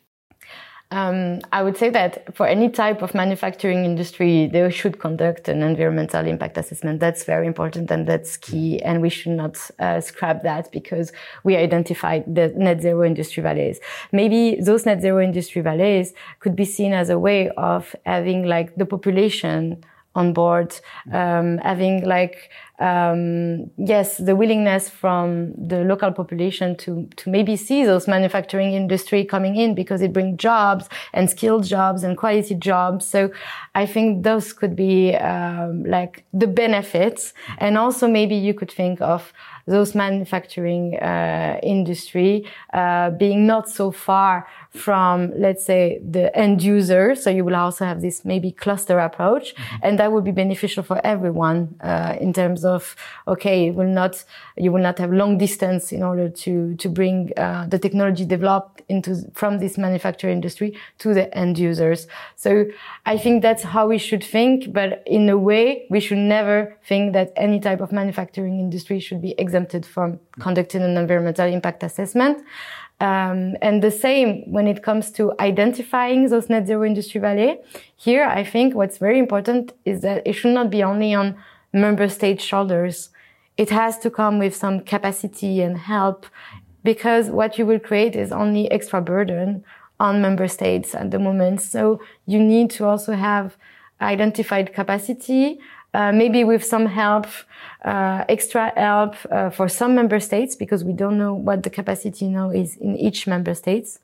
Um, 0.90 1.40
I 1.52 1.62
would 1.62 1.76
say 1.76 1.90
that 1.90 2.34
for 2.34 2.46
any 2.46 2.70
type 2.70 3.02
of 3.02 3.14
manufacturing 3.14 3.84
industry, 3.84 4.46
they 4.46 4.70
should 4.70 4.98
conduct 4.98 5.46
an 5.48 5.62
environmental 5.62 6.26
impact 6.26 6.56
assessment. 6.56 6.98
That's 6.98 7.24
very 7.24 7.46
important 7.46 7.90
and 7.90 8.06
that's 8.06 8.38
key. 8.38 8.80
And 8.82 9.02
we 9.02 9.10
should 9.10 9.32
not 9.32 9.58
uh, 9.78 10.00
scrap 10.00 10.42
that 10.44 10.72
because 10.72 11.12
we 11.44 11.56
identified 11.56 12.34
the 12.34 12.54
net 12.56 12.80
zero 12.80 13.04
industry 13.04 13.42
valleys. 13.42 13.80
Maybe 14.12 14.56
those 14.62 14.86
net 14.86 15.02
zero 15.02 15.22
industry 15.22 15.60
valleys 15.60 16.14
could 16.40 16.56
be 16.56 16.64
seen 16.64 16.94
as 16.94 17.10
a 17.10 17.18
way 17.18 17.50
of 17.50 17.94
having 18.06 18.44
like 18.44 18.74
the 18.76 18.86
population 18.86 19.84
on 20.14 20.32
board, 20.32 20.74
um, 21.12 21.58
having 21.58 22.04
like 22.04 22.50
um, 22.78 23.70
yes, 23.76 24.18
the 24.18 24.36
willingness 24.36 24.88
from 24.88 25.52
the 25.56 25.82
local 25.84 26.12
population 26.12 26.76
to 26.76 27.08
to 27.16 27.30
maybe 27.30 27.56
see 27.56 27.84
those 27.84 28.06
manufacturing 28.06 28.72
industry 28.72 29.24
coming 29.24 29.56
in 29.56 29.74
because 29.74 30.00
it 30.00 30.12
brings 30.12 30.38
jobs 30.38 30.88
and 31.12 31.28
skilled 31.28 31.64
jobs 31.64 32.04
and 32.04 32.16
quality 32.16 32.54
jobs. 32.54 33.06
So 33.06 33.30
I 33.74 33.84
think 33.86 34.22
those 34.22 34.52
could 34.52 34.76
be 34.76 35.14
um, 35.16 35.84
like 35.84 36.24
the 36.32 36.46
benefits, 36.46 37.34
and 37.58 37.76
also 37.76 38.06
maybe 38.06 38.36
you 38.36 38.54
could 38.54 38.70
think 38.70 39.00
of 39.00 39.32
those 39.66 39.94
manufacturing 39.94 40.96
uh, 40.96 41.60
industry 41.62 42.46
uh, 42.72 43.10
being 43.10 43.46
not 43.46 43.68
so 43.68 43.90
far 43.90 44.46
from, 44.70 45.30
let's 45.36 45.64
say, 45.64 46.00
the 46.02 46.34
end 46.34 46.62
user. 46.62 47.14
So 47.14 47.28
you 47.28 47.44
will 47.44 47.60
also 47.66 47.84
have 47.84 48.00
this 48.00 48.24
maybe 48.24 48.50
cluster 48.50 48.98
approach, 48.98 49.46
mm-hmm. 49.54 49.76
and 49.84 49.98
that 49.98 50.10
would 50.12 50.24
be 50.24 50.36
beneficial 50.44 50.82
for 50.82 50.98
everyone 51.04 51.60
uh, 51.82 52.14
in 52.18 52.32
terms 52.32 52.64
of 52.64 52.67
okay, 53.26 53.66
you 53.66 53.72
will 53.72 53.92
not 54.00 54.24
you 54.56 54.70
will 54.72 54.82
not 54.82 54.98
have 54.98 55.12
long 55.12 55.38
distance 55.38 55.92
in 55.92 56.02
order 56.02 56.28
to 56.28 56.74
to 56.82 56.88
bring 56.88 57.32
uh, 57.36 57.66
the 57.72 57.78
technology 57.78 58.24
developed 58.24 58.82
into 58.88 59.10
from 59.34 59.58
this 59.58 59.78
manufacturing 59.78 60.34
industry 60.34 60.70
to 60.98 61.14
the 61.14 61.26
end 61.36 61.58
users. 61.58 62.06
So 62.36 62.50
I 63.06 63.18
think 63.18 63.42
that's 63.42 63.62
how 63.62 63.84
we 63.88 63.98
should 63.98 64.24
think, 64.24 64.72
but 64.72 65.02
in 65.06 65.28
a 65.28 65.38
way, 65.38 65.86
we 65.90 66.00
should 66.00 66.22
never 66.38 66.76
think 66.88 67.12
that 67.12 67.32
any 67.36 67.60
type 67.60 67.80
of 67.80 67.92
manufacturing 67.92 68.60
industry 68.60 69.00
should 69.00 69.22
be 69.22 69.34
exempted 69.38 69.84
from 69.84 70.18
conducting 70.40 70.82
an 70.82 70.96
environmental 70.96 71.46
impact 71.46 71.82
assessment. 71.82 72.38
Um, 73.00 73.56
and 73.62 73.80
the 73.80 73.92
same 73.92 74.50
when 74.50 74.66
it 74.66 74.82
comes 74.82 75.12
to 75.12 75.32
identifying 75.38 76.28
those 76.28 76.48
net 76.48 76.66
zero 76.66 76.84
industry 76.84 77.20
valley. 77.20 77.60
Here, 77.96 78.24
I 78.24 78.42
think 78.42 78.74
what's 78.74 78.98
very 78.98 79.18
important 79.18 79.72
is 79.84 80.00
that 80.00 80.26
it 80.26 80.32
should 80.32 80.54
not 80.54 80.68
be 80.68 80.82
only 80.82 81.14
on 81.14 81.36
member 81.72 82.08
state 82.08 82.40
shoulders. 82.40 83.10
It 83.56 83.70
has 83.70 83.98
to 83.98 84.10
come 84.10 84.38
with 84.38 84.54
some 84.54 84.80
capacity 84.80 85.60
and 85.60 85.76
help 85.76 86.26
because 86.84 87.28
what 87.28 87.58
you 87.58 87.66
will 87.66 87.80
create 87.80 88.14
is 88.16 88.32
only 88.32 88.70
extra 88.70 89.00
burden 89.00 89.64
on 90.00 90.22
member 90.22 90.48
states 90.48 90.94
at 90.94 91.10
the 91.10 91.18
moment. 91.18 91.60
So 91.60 92.00
you 92.26 92.40
need 92.40 92.70
to 92.72 92.86
also 92.86 93.12
have 93.14 93.56
identified 94.00 94.72
capacity, 94.72 95.58
uh, 95.92 96.12
maybe 96.12 96.44
with 96.44 96.64
some 96.64 96.86
help, 96.86 97.26
uh, 97.84 98.24
extra 98.28 98.72
help 98.76 99.16
uh, 99.30 99.50
for 99.50 99.68
some 99.68 99.94
member 99.94 100.20
states 100.20 100.54
because 100.54 100.84
we 100.84 100.92
don't 100.92 101.18
know 101.18 101.34
what 101.34 101.62
the 101.62 101.70
capacity 101.70 102.28
now 102.28 102.50
is 102.50 102.76
in 102.76 102.96
each 102.96 103.26
member 103.26 103.54
states. 103.54 103.98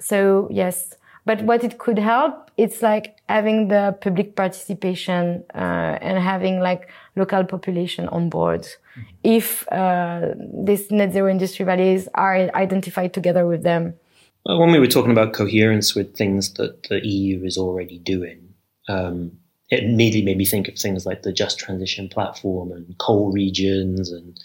So 0.00 0.48
yes, 0.50 0.94
but 1.24 1.42
what 1.42 1.64
it 1.64 1.78
could 1.78 1.98
help, 1.98 2.50
it's 2.56 2.82
like 2.82 3.16
having 3.28 3.68
the 3.68 3.96
public 4.00 4.36
participation 4.36 5.44
uh, 5.54 5.98
and 6.00 6.18
having 6.18 6.60
like 6.60 6.88
local 7.16 7.44
population 7.44 8.08
on 8.08 8.28
board. 8.30 8.62
Mm-hmm. 8.62 9.02
If 9.24 9.68
uh, 9.68 10.34
these 10.64 10.90
net 10.90 11.12
zero 11.12 11.30
industry 11.30 11.64
valleys 11.64 12.08
are 12.14 12.34
identified 12.54 13.12
together 13.12 13.46
with 13.46 13.62
them. 13.62 13.94
When 14.44 14.72
we 14.72 14.78
were 14.78 14.86
talking 14.86 15.12
about 15.12 15.34
coherence 15.34 15.94
with 15.94 16.16
things 16.16 16.54
that 16.54 16.84
the 16.84 17.06
EU 17.06 17.44
is 17.44 17.58
already 17.58 17.98
doing, 17.98 18.54
um, 18.88 19.32
it 19.68 19.84
immediately 19.84 20.24
made 20.24 20.38
me 20.38 20.46
think 20.46 20.68
of 20.68 20.76
things 20.76 21.06
like 21.06 21.22
the 21.22 21.32
Just 21.32 21.58
Transition 21.58 22.08
Platform 22.08 22.72
and 22.72 22.96
coal 22.98 23.30
regions 23.30 24.10
and 24.10 24.38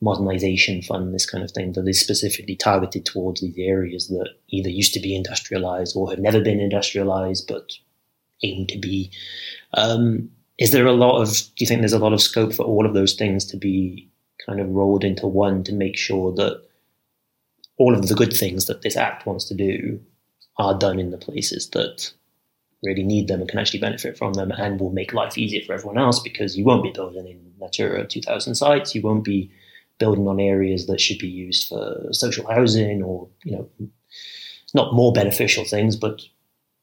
modernization 0.00 0.82
fund, 0.82 1.14
this 1.14 1.28
kind 1.28 1.42
of 1.44 1.50
thing 1.50 1.72
that 1.72 1.88
is 1.88 2.00
specifically 2.00 2.56
targeted 2.56 3.06
towards 3.06 3.40
these 3.40 3.54
areas 3.58 4.08
that 4.08 4.28
either 4.48 4.68
used 4.68 4.94
to 4.94 5.00
be 5.00 5.16
industrialized 5.16 5.96
or 5.96 6.10
have 6.10 6.18
never 6.18 6.40
been 6.40 6.60
industrialized 6.60 7.46
but 7.48 7.72
aim 8.42 8.66
to 8.66 8.78
be. 8.78 9.10
Um, 9.74 10.30
is 10.58 10.70
there 10.70 10.86
a 10.86 10.92
lot 10.92 11.20
of, 11.20 11.30
do 11.30 11.52
you 11.58 11.66
think 11.66 11.80
there's 11.80 11.92
a 11.92 11.98
lot 11.98 12.12
of 12.12 12.20
scope 12.20 12.52
for 12.52 12.64
all 12.64 12.86
of 12.86 12.94
those 12.94 13.14
things 13.14 13.44
to 13.46 13.56
be 13.56 14.08
kind 14.46 14.60
of 14.60 14.68
rolled 14.68 15.04
into 15.04 15.26
one 15.26 15.64
to 15.64 15.72
make 15.72 15.96
sure 15.96 16.32
that 16.34 16.62
all 17.76 17.94
of 17.94 18.06
the 18.06 18.14
good 18.14 18.32
things 18.32 18.66
that 18.66 18.82
this 18.82 18.96
act 18.96 19.26
wants 19.26 19.46
to 19.46 19.54
do 19.54 20.00
are 20.58 20.78
done 20.78 20.98
in 21.00 21.10
the 21.10 21.18
places 21.18 21.70
that 21.70 22.12
really 22.82 23.02
need 23.02 23.26
them 23.26 23.40
and 23.40 23.48
can 23.48 23.58
actually 23.58 23.80
benefit 23.80 24.16
from 24.16 24.34
them 24.34 24.52
and 24.52 24.78
will 24.78 24.92
make 24.92 25.12
life 25.12 25.36
easier 25.38 25.64
for 25.64 25.72
everyone 25.72 25.98
else 25.98 26.20
because 26.20 26.56
you 26.56 26.64
won't 26.64 26.82
be 26.82 26.90
building 26.90 27.26
in 27.26 27.52
Natura 27.58 28.06
2000 28.06 28.54
sites. 28.54 28.94
You 28.94 29.02
won't 29.02 29.24
be 29.24 29.50
building 29.98 30.26
on 30.28 30.40
areas 30.40 30.86
that 30.86 31.00
should 31.00 31.18
be 31.18 31.28
used 31.28 31.68
for 31.68 32.08
social 32.12 32.46
housing 32.50 33.02
or, 33.02 33.28
you 33.44 33.52
know, 33.56 33.68
not 34.74 34.94
more 34.94 35.12
beneficial 35.12 35.64
things, 35.64 35.96
but 35.96 36.22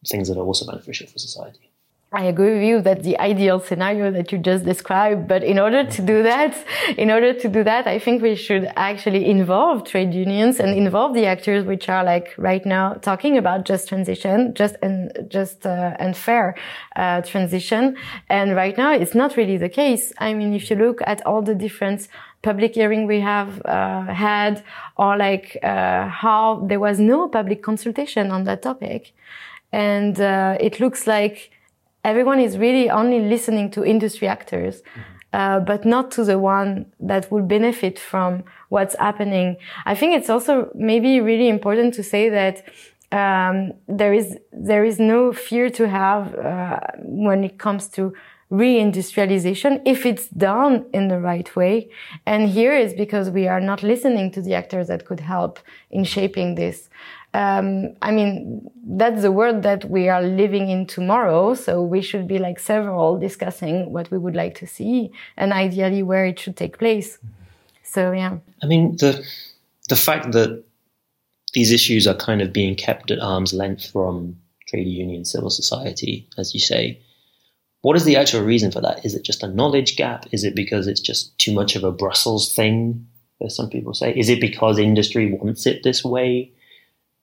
things 0.07 0.27
that 0.29 0.37
are 0.37 0.45
also 0.45 0.65
beneficial 0.65 1.07
for 1.07 1.19
society. 1.19 1.71
I 2.13 2.25
agree 2.25 2.55
with 2.55 2.63
you 2.63 2.81
that 2.81 3.03
the 3.03 3.17
ideal 3.19 3.61
scenario 3.61 4.11
that 4.11 4.33
you 4.33 4.37
just 4.37 4.65
described, 4.65 5.29
but 5.29 5.45
in 5.45 5.57
order 5.57 5.85
to 5.85 6.01
do 6.01 6.23
that, 6.23 6.53
in 6.97 7.09
order 7.09 7.31
to 7.31 7.47
do 7.47 7.63
that, 7.63 7.87
I 7.87 7.99
think 7.99 8.21
we 8.21 8.35
should 8.35 8.69
actually 8.75 9.29
involve 9.29 9.85
trade 9.85 10.13
unions 10.13 10.59
and 10.59 10.77
involve 10.77 11.13
the 11.13 11.25
actors 11.25 11.63
which 11.63 11.87
are 11.87 12.03
like 12.03 12.35
right 12.37 12.65
now 12.65 12.95
talking 12.95 13.37
about 13.37 13.63
just 13.63 13.87
transition, 13.87 14.53
just 14.55 14.75
and 14.81 15.09
just 15.29 15.65
uh, 15.65 15.95
and 15.99 16.17
fair 16.17 16.55
uh, 16.97 17.21
transition. 17.21 17.95
And 18.27 18.57
right 18.57 18.77
now, 18.77 18.91
it's 18.91 19.15
not 19.15 19.37
really 19.37 19.55
the 19.55 19.69
case. 19.69 20.11
I 20.17 20.33
mean, 20.33 20.53
if 20.53 20.69
you 20.69 20.75
look 20.75 20.99
at 21.07 21.25
all 21.25 21.41
the 21.41 21.55
different 21.55 22.09
public 22.41 22.75
hearing 22.75 23.07
we 23.07 23.19
have 23.19 23.61
uh, 23.65 24.03
had, 24.03 24.63
or 24.97 25.17
like 25.17 25.57
uh, 25.63 26.07
how 26.07 26.63
there 26.67 26.79
was 26.79 26.99
no 26.99 27.27
public 27.27 27.61
consultation 27.61 28.31
on 28.31 28.43
that 28.45 28.61
topic, 28.61 29.13
and 29.71 30.19
uh, 30.19 30.57
it 30.59 30.79
looks 30.79 31.07
like 31.07 31.51
everyone 32.03 32.39
is 32.39 32.57
really 32.57 32.89
only 32.89 33.19
listening 33.19 33.69
to 33.71 33.85
industry 33.85 34.27
actors, 34.27 34.81
mm-hmm. 34.81 35.01
uh, 35.33 35.59
but 35.59 35.85
not 35.85 36.11
to 36.11 36.23
the 36.23 36.39
one 36.39 36.85
that 36.99 37.31
would 37.31 37.47
benefit 37.47 37.99
from 37.99 38.43
what's 38.69 38.95
happening. 38.95 39.57
I 39.85 39.95
think 39.95 40.15
it's 40.15 40.29
also 40.29 40.71
maybe 40.73 41.21
really 41.21 41.47
important 41.47 41.93
to 41.95 42.03
say 42.03 42.29
that 42.29 42.63
um, 43.11 43.73
there 43.87 44.13
is 44.13 44.37
there 44.51 44.85
is 44.85 44.99
no 44.99 45.33
fear 45.33 45.69
to 45.69 45.87
have 45.87 46.35
uh, 46.35 46.79
when 47.03 47.43
it 47.43 47.57
comes 47.57 47.87
to 47.89 48.13
reindustrialization 48.51 49.81
if 49.85 50.05
it's 50.05 50.27
done 50.27 50.85
in 50.93 51.07
the 51.07 51.19
right 51.19 51.55
way. 51.55 51.89
And 52.25 52.49
here 52.49 52.73
is 52.73 52.93
because 52.93 53.29
we 53.29 53.47
are 53.47 53.61
not 53.61 53.81
listening 53.81 54.31
to 54.31 54.41
the 54.41 54.53
actors 54.53 54.87
that 54.87 55.05
could 55.05 55.21
help 55.21 55.59
in 55.89 56.03
shaping 56.03 56.55
this 56.55 56.89
um, 57.33 57.95
I 58.01 58.11
mean, 58.11 58.69
that's 58.85 59.21
the 59.21 59.31
world 59.31 59.63
that 59.63 59.89
we 59.89 60.09
are 60.09 60.21
living 60.21 60.69
in 60.69 60.85
tomorrow. 60.85 61.53
So 61.53 61.81
we 61.81 62.01
should 62.01 62.27
be 62.27 62.39
like 62.39 62.59
several 62.59 63.17
discussing 63.17 63.93
what 63.93 64.11
we 64.11 64.17
would 64.17 64.35
like 64.35 64.55
to 64.55 64.67
see 64.67 65.11
and 65.37 65.53
ideally 65.53 66.03
where 66.03 66.25
it 66.25 66.39
should 66.39 66.57
take 66.57 66.77
place. 66.77 67.19
So 67.83 68.11
yeah. 68.11 68.37
I 68.61 68.65
mean, 68.65 68.97
the 68.97 69.25
the 69.87 69.95
fact 69.95 70.33
that 70.33 70.63
these 71.53 71.71
issues 71.71 72.07
are 72.07 72.15
kind 72.15 72.41
of 72.41 72.53
being 72.53 72.75
kept 72.75 73.11
at 73.11 73.19
arm's 73.19 73.53
length 73.53 73.89
from 73.91 74.37
trade 74.67 74.87
union, 74.87 75.25
civil 75.25 75.49
society, 75.49 76.27
as 76.37 76.53
you 76.53 76.59
say. 76.59 77.01
What 77.81 77.95
is 77.95 78.05
the 78.05 78.15
actual 78.15 78.41
reason 78.43 78.71
for 78.71 78.81
that? 78.81 79.05
Is 79.05 79.15
it 79.15 79.23
just 79.23 79.43
a 79.43 79.47
knowledge 79.47 79.95
gap? 79.95 80.25
Is 80.31 80.43
it 80.43 80.55
because 80.55 80.87
it's 80.87 81.01
just 81.01 81.37
too 81.39 81.53
much 81.53 81.75
of 81.75 81.83
a 81.83 81.91
Brussels 81.91 82.53
thing, 82.53 83.07
as 83.43 83.55
some 83.55 83.69
people 83.69 83.93
say? 83.93 84.13
Is 84.15 84.29
it 84.29 84.39
because 84.39 84.77
industry 84.77 85.33
wants 85.33 85.65
it 85.65 85.83
this 85.83 86.03
way? 86.03 86.51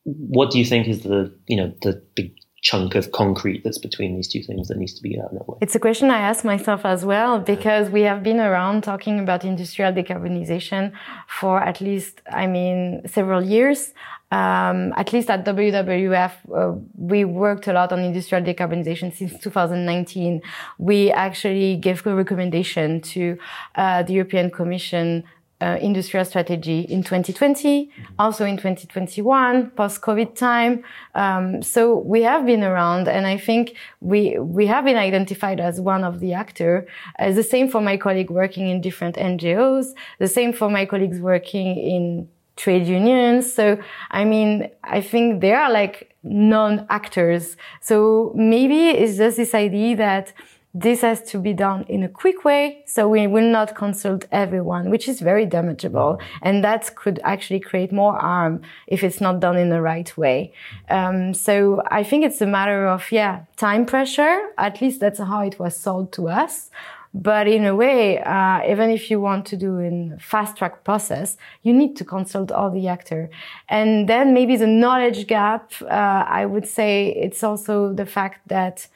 what 0.04 0.50
do 0.50 0.58
you 0.58 0.64
think 0.64 0.88
is 0.88 1.02
the 1.02 1.32
you 1.46 1.56
know 1.56 1.72
the 1.82 2.02
big 2.14 2.34
chunk 2.60 2.96
of 2.96 3.12
concrete 3.12 3.62
that's 3.62 3.78
between 3.78 4.16
these 4.16 4.26
two 4.26 4.42
things 4.42 4.66
that 4.66 4.76
needs 4.76 4.92
to 4.92 5.02
be 5.02 5.18
out 5.20 5.30
in 5.30 5.38
that 5.38 5.48
way? 5.48 5.58
It's 5.60 5.76
a 5.76 5.78
question 5.78 6.10
I 6.10 6.18
ask 6.18 6.44
myself 6.44 6.84
as 6.84 7.04
well 7.04 7.38
because 7.38 7.88
we 7.88 8.02
have 8.02 8.24
been 8.24 8.40
around 8.40 8.82
talking 8.82 9.20
about 9.20 9.44
industrial 9.44 9.92
decarbonization 9.92 10.92
for 11.28 11.60
at 11.60 11.80
least, 11.80 12.20
I 12.32 12.48
mean, 12.48 13.02
several 13.06 13.42
years. 13.44 13.94
Um, 14.30 14.92
at 14.96 15.12
least 15.12 15.30
at 15.30 15.44
WWF, 15.46 16.32
uh, 16.54 16.78
we 16.96 17.24
worked 17.24 17.66
a 17.66 17.72
lot 17.72 17.92
on 17.92 18.00
industrial 18.00 18.44
decarbonization 18.44 19.14
since 19.14 19.38
2019. 19.40 20.42
We 20.76 21.10
actually 21.10 21.76
gave 21.76 22.06
a 22.06 22.14
recommendation 22.14 23.00
to 23.00 23.38
uh, 23.74 24.02
the 24.02 24.12
European 24.12 24.50
Commission 24.50 25.24
uh, 25.60 25.76
industrial 25.80 26.24
strategy 26.24 26.80
in 26.82 27.02
2020, 27.02 27.86
mm-hmm. 27.86 28.02
also 28.18 28.44
in 28.44 28.56
2021, 28.56 29.70
post-COVID 29.70 30.36
time. 30.36 30.84
Um, 31.14 31.62
so 31.62 31.98
we 31.98 32.22
have 32.22 32.46
been 32.46 32.62
around, 32.62 33.08
and 33.08 33.26
I 33.26 33.38
think 33.38 33.76
we 34.00 34.38
we 34.38 34.66
have 34.66 34.84
been 34.84 34.96
identified 34.96 35.58
as 35.58 35.80
one 35.80 36.04
of 36.04 36.20
the 36.20 36.32
actor. 36.32 36.86
Uh, 37.18 37.32
the 37.32 37.42
same 37.42 37.68
for 37.68 37.80
my 37.80 37.96
colleague 37.96 38.30
working 38.30 38.68
in 38.68 38.80
different 38.80 39.16
NGOs. 39.16 39.94
The 40.18 40.28
same 40.28 40.52
for 40.52 40.70
my 40.70 40.86
colleagues 40.86 41.18
working 41.18 41.76
in 41.76 42.28
trade 42.58 42.86
unions. 42.86 43.52
So 43.58 43.64
I 44.10 44.24
mean, 44.24 44.68
I 44.84 45.00
think 45.00 45.40
they 45.40 45.54
are 45.54 45.70
like 45.72 46.14
non-actors. 46.22 47.56
So 47.80 48.32
maybe 48.34 48.90
it's 48.90 49.16
just 49.16 49.36
this 49.38 49.54
idea 49.54 49.96
that 49.96 50.32
this 50.74 51.00
has 51.00 51.22
to 51.22 51.38
be 51.38 51.54
done 51.54 51.84
in 51.88 52.02
a 52.02 52.08
quick 52.08 52.44
way, 52.44 52.82
so 52.86 53.08
we 53.08 53.26
will 53.26 53.50
not 53.50 53.74
consult 53.74 54.26
everyone, 54.30 54.90
which 54.90 55.08
is 55.08 55.20
very 55.20 55.46
damageable, 55.46 56.20
and 56.42 56.62
that 56.62 56.94
could 56.94 57.18
actually 57.24 57.58
create 57.58 57.90
more 57.90 58.14
harm 58.18 58.60
if 58.86 59.02
it's 59.02 59.20
not 59.20 59.40
done 59.40 59.56
in 59.56 59.70
the 59.70 59.80
right 59.80 60.16
way. 60.16 60.52
Um, 60.90 61.32
so 61.32 61.82
I 61.90 62.04
think 62.04 62.24
it's 62.24 62.40
a 62.42 62.46
matter 62.46 62.86
of 62.86 63.10
yeah, 63.10 63.44
time 63.56 63.86
pressure. 63.86 64.38
At 64.58 64.80
least 64.82 65.00
that's 65.00 65.18
how 65.18 65.40
it 65.40 65.58
was 65.58 65.74
sold 65.74 66.12
to 66.12 66.28
us. 66.28 66.70
But 67.14 67.48
in 67.48 67.64
a 67.64 67.74
way, 67.74 68.18
uh, 68.18 68.60
even 68.68 68.90
if 68.90 69.10
you 69.10 69.20
want 69.20 69.46
to 69.46 69.56
do 69.56 69.78
a 69.80 70.18
fast 70.20 70.56
track 70.56 70.84
process, 70.84 71.36
you 71.62 71.72
need 71.72 71.96
to 71.96 72.04
consult 72.04 72.52
all 72.52 72.70
the 72.70 72.86
actor. 72.88 73.30
And 73.68 74.08
then 74.08 74.34
maybe 74.34 74.56
the 74.56 74.66
knowledge 74.66 75.26
gap, 75.26 75.72
uh, 75.82 75.86
I 75.86 76.44
would 76.44 76.66
say 76.66 77.08
it's 77.08 77.42
also 77.42 77.92
the 77.92 78.06
fact 78.06 78.46
that 78.48 78.86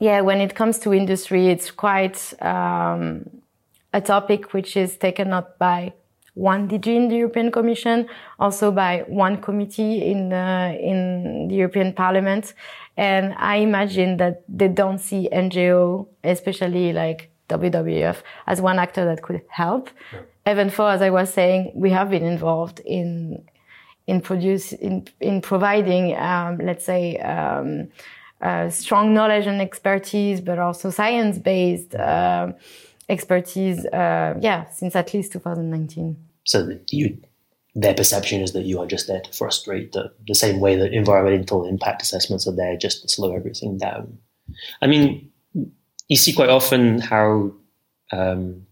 yeah, 0.00 0.20
when 0.20 0.40
it 0.40 0.54
comes 0.54 0.78
to 0.80 0.94
industry, 0.94 1.48
it's 1.48 1.70
quite 1.70 2.32
um, 2.40 3.28
a 3.92 4.00
topic 4.00 4.52
which 4.52 4.76
is 4.76 4.96
taken 4.96 5.32
up 5.32 5.58
by 5.58 5.92
one 6.34 6.68
DG 6.68 6.86
in 6.86 7.08
the 7.08 7.16
European 7.16 7.50
Commission, 7.50 8.06
also 8.38 8.70
by 8.70 9.04
one 9.08 9.42
committee 9.42 10.08
in 10.08 10.28
the, 10.28 10.78
in 10.80 11.48
the 11.48 11.56
European 11.56 11.92
Parliament. 11.92 12.54
And 12.98 13.32
I 13.38 13.56
imagine 13.58 14.16
that 14.16 14.42
they 14.48 14.66
don't 14.66 14.98
see 14.98 15.28
NGO, 15.32 16.08
especially 16.24 16.92
like 16.92 17.30
WWF, 17.48 18.16
as 18.48 18.60
one 18.60 18.80
actor 18.80 19.04
that 19.04 19.22
could 19.22 19.40
help. 19.48 19.88
Yeah. 20.12 20.52
Even 20.52 20.68
though, 20.68 20.88
as 20.88 21.00
I 21.00 21.10
was 21.10 21.32
saying, 21.32 21.72
we 21.76 21.90
have 21.90 22.10
been 22.10 22.24
involved 22.24 22.80
in 22.80 23.44
in 24.08 24.20
produce 24.20 24.72
in 24.72 25.06
in 25.20 25.40
providing, 25.40 26.16
um, 26.16 26.58
let's 26.58 26.84
say, 26.84 27.18
um, 27.18 27.88
uh, 28.40 28.68
strong 28.68 29.14
knowledge 29.14 29.46
and 29.46 29.60
expertise, 29.60 30.40
but 30.40 30.58
also 30.58 30.90
science-based 30.90 31.94
uh, 31.94 32.52
expertise. 33.08 33.86
Uh, 33.86 34.34
yeah, 34.40 34.68
since 34.70 34.96
at 34.96 35.14
least 35.14 35.32
2019. 35.32 36.16
So 36.44 36.68
you, 36.90 37.18
their 37.80 37.94
perception 37.94 38.40
is 38.40 38.52
that 38.52 38.64
you 38.64 38.80
are 38.80 38.86
just 38.86 39.06
there 39.06 39.20
to 39.20 39.32
frustrate 39.32 39.92
the, 39.92 40.12
the 40.26 40.34
same 40.34 40.60
way 40.60 40.76
that 40.76 40.92
environmental 40.92 41.66
impact 41.66 42.02
assessments 42.02 42.46
are 42.46 42.56
there 42.56 42.76
just 42.76 43.02
to 43.02 43.08
slow 43.08 43.34
everything 43.34 43.78
down. 43.78 44.18
I 44.82 44.86
mean, 44.86 45.30
you 46.08 46.16
see 46.16 46.32
quite 46.32 46.48
often 46.48 47.00
how 47.00 47.52
um, 48.10 48.66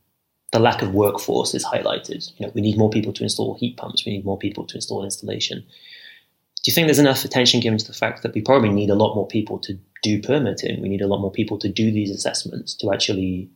the 0.52 0.58
lack 0.58 0.82
of 0.82 0.94
workforce 0.94 1.54
is 1.54 1.64
highlighted. 1.64 2.30
You 2.38 2.46
know, 2.46 2.52
we 2.54 2.62
need 2.62 2.78
more 2.78 2.90
people 2.90 3.12
to 3.12 3.22
install 3.22 3.56
heat 3.56 3.76
pumps. 3.76 4.04
We 4.04 4.12
need 4.12 4.24
more 4.24 4.38
people 4.38 4.64
to 4.66 4.76
install 4.76 5.04
installation 5.04 5.64
do 6.66 6.70
you 6.70 6.74
think 6.74 6.88
there's 6.88 6.98
enough 6.98 7.24
attention 7.24 7.60
given 7.60 7.78
to 7.78 7.86
the 7.86 7.92
fact 7.92 8.24
that 8.24 8.34
we 8.34 8.40
probably 8.40 8.70
need 8.70 8.90
a 8.90 8.96
lot 8.96 9.14
more 9.14 9.28
people 9.28 9.56
to 9.60 9.78
do 10.02 10.20
permitting? 10.20 10.82
We 10.82 10.88
need 10.88 11.00
a 11.00 11.06
lot 11.06 11.20
more 11.20 11.30
people 11.30 11.60
to 11.60 11.68
do 11.68 11.92
these 11.92 12.10
assessments, 12.10 12.74
to 12.78 12.92
actually 12.92 13.48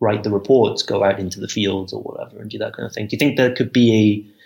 write 0.00 0.24
the 0.24 0.30
reports, 0.32 0.82
go 0.82 1.04
out 1.04 1.20
into 1.20 1.38
the 1.38 1.46
fields 1.46 1.92
or 1.92 2.02
whatever, 2.02 2.40
and 2.40 2.50
do 2.50 2.58
that 2.58 2.74
kind 2.74 2.84
of 2.84 2.92
thing. 2.92 3.06
Do 3.06 3.14
you 3.14 3.18
think 3.20 3.36
there 3.36 3.54
could 3.54 3.72
be 3.72 3.94
a, 3.94 4.41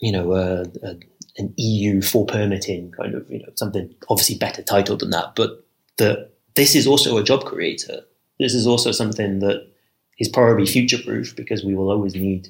you 0.00 0.12
know, 0.12 0.32
a, 0.32 0.62
a, 0.82 0.96
an 1.38 1.54
EU 1.56 2.02
for 2.02 2.26
permitting 2.26 2.92
kind 2.92 3.14
of, 3.14 3.30
you 3.30 3.40
know, 3.40 3.52
something 3.54 3.94
obviously 4.08 4.36
better 4.36 4.62
titled 4.62 5.00
than 5.00 5.10
that, 5.10 5.34
but 5.34 5.64
that 5.98 6.30
this 6.54 6.74
is 6.74 6.86
also 6.86 7.16
a 7.18 7.24
job 7.24 7.44
creator. 7.44 8.02
This 8.38 8.54
is 8.54 8.66
also 8.66 8.92
something 8.92 9.38
that 9.40 9.66
is 10.18 10.28
probably 10.28 10.66
future 10.66 10.98
proof 10.98 11.36
because 11.36 11.64
we 11.64 11.74
will 11.74 11.90
always 11.90 12.14
need 12.14 12.48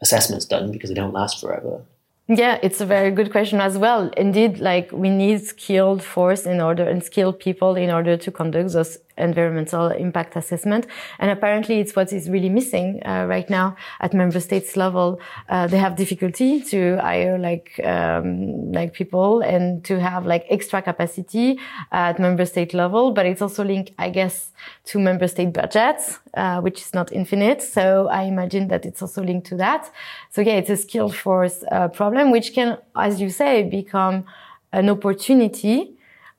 assessments 0.00 0.44
done 0.44 0.70
because 0.70 0.90
they 0.90 0.94
don't 0.94 1.12
last 1.12 1.40
forever. 1.40 1.82
Yeah, 2.26 2.58
it's 2.62 2.80
a 2.80 2.86
very 2.86 3.10
good 3.10 3.30
question 3.30 3.60
as 3.60 3.76
well. 3.76 4.08
Indeed, 4.16 4.58
like 4.58 4.90
we 4.92 5.10
need 5.10 5.44
skilled 5.44 6.02
force 6.02 6.46
in 6.46 6.60
order 6.60 6.88
and 6.88 7.04
skilled 7.04 7.38
people 7.38 7.74
in 7.74 7.90
order 7.90 8.16
to 8.16 8.30
conduct 8.30 8.72
those 8.72 8.98
environmental 9.16 9.88
impact 9.88 10.36
assessment. 10.36 10.86
And 11.18 11.30
apparently 11.30 11.80
it's 11.80 11.94
what 11.94 12.12
is 12.12 12.28
really 12.28 12.48
missing 12.48 13.00
uh, 13.04 13.26
right 13.28 13.48
now 13.48 13.76
at 14.00 14.14
member 14.14 14.40
states 14.40 14.76
level. 14.76 15.20
Uh, 15.48 15.66
they 15.66 15.78
have 15.78 15.96
difficulty 15.96 16.60
to 16.62 16.96
hire 16.96 17.38
like, 17.38 17.80
um, 17.84 18.72
like 18.72 18.92
people 18.92 19.40
and 19.40 19.84
to 19.84 20.00
have 20.00 20.26
like 20.26 20.46
extra 20.50 20.82
capacity 20.82 21.58
at 21.92 22.18
member 22.18 22.44
state 22.46 22.74
level. 22.74 23.12
But 23.12 23.26
it's 23.26 23.42
also 23.42 23.64
linked, 23.64 23.92
I 23.98 24.10
guess, 24.10 24.50
to 24.86 24.98
member 24.98 25.28
state 25.28 25.52
budgets, 25.52 26.18
uh, 26.34 26.60
which 26.60 26.80
is 26.80 26.94
not 26.94 27.12
infinite. 27.12 27.62
So 27.62 28.08
I 28.08 28.22
imagine 28.22 28.68
that 28.68 28.84
it's 28.84 29.02
also 29.02 29.22
linked 29.22 29.46
to 29.48 29.56
that. 29.56 29.90
So 30.30 30.40
yeah, 30.40 30.54
it's 30.54 30.70
a 30.70 30.76
skilled 30.76 31.14
force 31.14 31.64
uh, 31.70 31.88
problem, 31.88 32.30
which 32.30 32.54
can, 32.54 32.78
as 32.96 33.20
you 33.20 33.30
say, 33.30 33.62
become 33.62 34.24
an 34.72 34.90
opportunity 34.90 35.93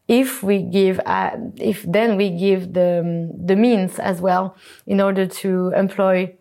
if 0.08 0.44
we 0.44 0.62
give, 0.62 1.00
uh, 1.06 1.32
if 1.58 1.84
then 1.84 2.16
we 2.16 2.30
give 2.30 2.74
the, 2.74 3.32
the 3.44 3.56
means 3.56 4.00
as 4.00 4.22
well 4.22 4.56
in 4.86 5.02
order 5.02 5.26
to 5.26 5.72
employ 5.76 6.34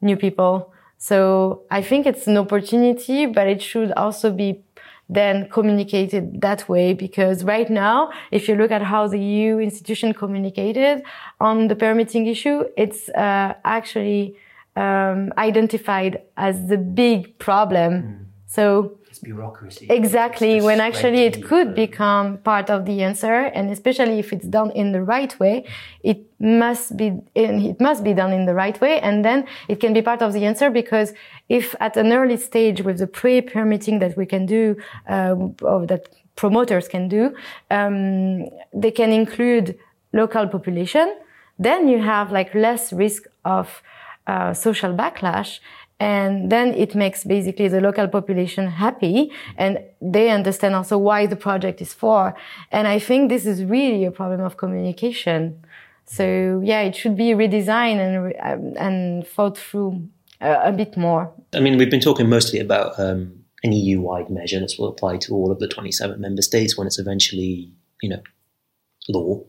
new 0.00 0.16
people. 0.16 0.72
So 0.98 1.62
I 1.70 1.82
think 1.82 2.06
it's 2.06 2.26
an 2.26 2.36
opportunity, 2.36 3.26
but 3.26 3.46
it 3.46 3.62
should 3.62 3.92
also 3.92 4.32
be 4.32 4.62
then 5.08 5.48
communicated 5.50 6.40
that 6.40 6.68
way 6.68 6.94
because 6.94 7.44
right 7.44 7.68
now, 7.68 8.10
if 8.30 8.48
you 8.48 8.54
look 8.54 8.70
at 8.70 8.82
how 8.82 9.06
the 9.06 9.18
EU 9.18 9.58
institution 9.58 10.14
communicated 10.14 11.02
on 11.40 11.68
the 11.68 11.76
permitting 11.76 12.26
issue, 12.26 12.64
it's 12.76 13.08
uh, 13.10 13.54
actually 13.64 14.36
um, 14.76 15.32
identified 15.36 16.22
as 16.36 16.68
the 16.68 16.78
big 16.78 17.38
problem. 17.38 17.92
Mm. 17.92 18.24
So 18.46 18.98
bureaucracy. 19.18 19.86
Exactly, 19.88 20.60
when 20.60 20.80
actually 20.80 21.22
it 21.24 21.44
could 21.44 21.74
become 21.74 22.38
part 22.38 22.70
of 22.70 22.84
the 22.84 23.02
answer, 23.02 23.34
and 23.54 23.70
especially 23.70 24.18
if 24.18 24.32
it's 24.32 24.46
done 24.46 24.70
in 24.72 24.92
the 24.92 25.02
right 25.02 25.38
way, 25.38 25.64
it 26.02 26.18
must 26.38 26.96
be 26.96 27.20
it 27.34 27.80
must 27.80 28.02
be 28.04 28.14
done 28.14 28.32
in 28.32 28.46
the 28.46 28.54
right 28.54 28.80
way, 28.80 29.00
and 29.00 29.24
then 29.24 29.46
it 29.68 29.80
can 29.80 29.92
be 29.92 30.02
part 30.02 30.22
of 30.22 30.32
the 30.32 30.44
answer 30.44 30.70
because 30.70 31.12
if 31.48 31.74
at 31.80 31.96
an 31.96 32.12
early 32.12 32.36
stage 32.36 32.82
with 32.82 32.98
the 32.98 33.06
pre-permitting 33.06 33.98
that 33.98 34.16
we 34.16 34.26
can 34.26 34.46
do, 34.46 34.76
uh, 35.08 35.34
or 35.62 35.86
that 35.86 36.08
promoters 36.36 36.88
can 36.88 37.08
do, 37.08 37.34
um, 37.70 38.48
they 38.72 38.90
can 38.90 39.12
include 39.12 39.78
local 40.12 40.46
population, 40.46 41.16
then 41.58 41.88
you 41.88 41.98
have 42.02 42.32
like 42.32 42.54
less 42.54 42.92
risk 42.92 43.24
of 43.44 43.82
uh, 44.26 44.54
social 44.54 44.94
backlash 44.94 45.58
and 46.02 46.50
then 46.50 46.74
it 46.74 46.94
makes 46.94 47.22
basically 47.22 47.68
the 47.68 47.80
local 47.80 48.08
population 48.08 48.66
happy 48.66 49.30
and 49.56 49.78
they 50.00 50.30
understand 50.30 50.74
also 50.74 50.98
why 50.98 51.26
the 51.26 51.36
project 51.36 51.80
is 51.80 51.92
for. 51.92 52.34
And 52.72 52.88
I 52.88 52.98
think 52.98 53.28
this 53.28 53.46
is 53.46 53.64
really 53.64 54.04
a 54.04 54.10
problem 54.10 54.40
of 54.40 54.56
communication. 54.56 55.64
So 56.04 56.60
yeah, 56.64 56.80
it 56.80 56.96
should 56.96 57.16
be 57.16 57.30
redesigned 57.32 58.00
and, 58.06 58.34
um, 58.42 58.74
and 58.76 59.26
thought 59.26 59.56
through 59.56 60.08
a, 60.40 60.70
a, 60.70 60.72
bit 60.72 60.96
more. 60.96 61.32
I 61.54 61.60
mean, 61.60 61.78
we've 61.78 61.90
been 61.90 62.00
talking 62.00 62.28
mostly 62.28 62.58
about 62.58 62.98
um, 62.98 63.44
an 63.62 63.72
EU-wide 63.72 64.28
measure 64.28 64.58
that 64.58 64.74
will 64.78 64.88
apply 64.88 65.18
to 65.18 65.34
all 65.34 65.52
of 65.52 65.60
the 65.60 65.68
27 65.68 66.20
member 66.20 66.42
states 66.42 66.76
when 66.76 66.86
it's 66.86 66.98
eventually, 66.98 67.70
you 68.02 68.08
know, 68.08 68.22
law. 69.08 69.40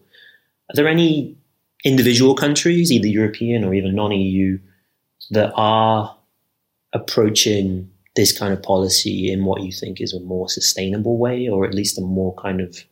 Are 0.70 0.76
there 0.76 0.88
any 0.88 1.36
individual 1.84 2.36
countries, 2.36 2.92
either 2.92 3.08
European 3.08 3.64
or 3.64 3.74
even 3.74 3.96
non-EU, 3.96 4.60
that 5.32 5.52
are 5.56 6.16
approaching 6.94 7.90
this 8.16 8.38
kind 8.38 8.54
of 8.54 8.62
policy 8.62 9.32
in 9.32 9.46
what 9.46 9.64
you 9.64 9.72
think 9.72 10.00
is 10.00 10.14
a 10.14 10.20
more 10.20 10.48
sustainable 10.50 11.18
way, 11.18 11.48
or 11.48 11.66
at 11.66 11.74
least 11.74 11.98
a 11.98 12.02
more 12.02 12.36
kind 12.36 12.62
of 12.62 12.86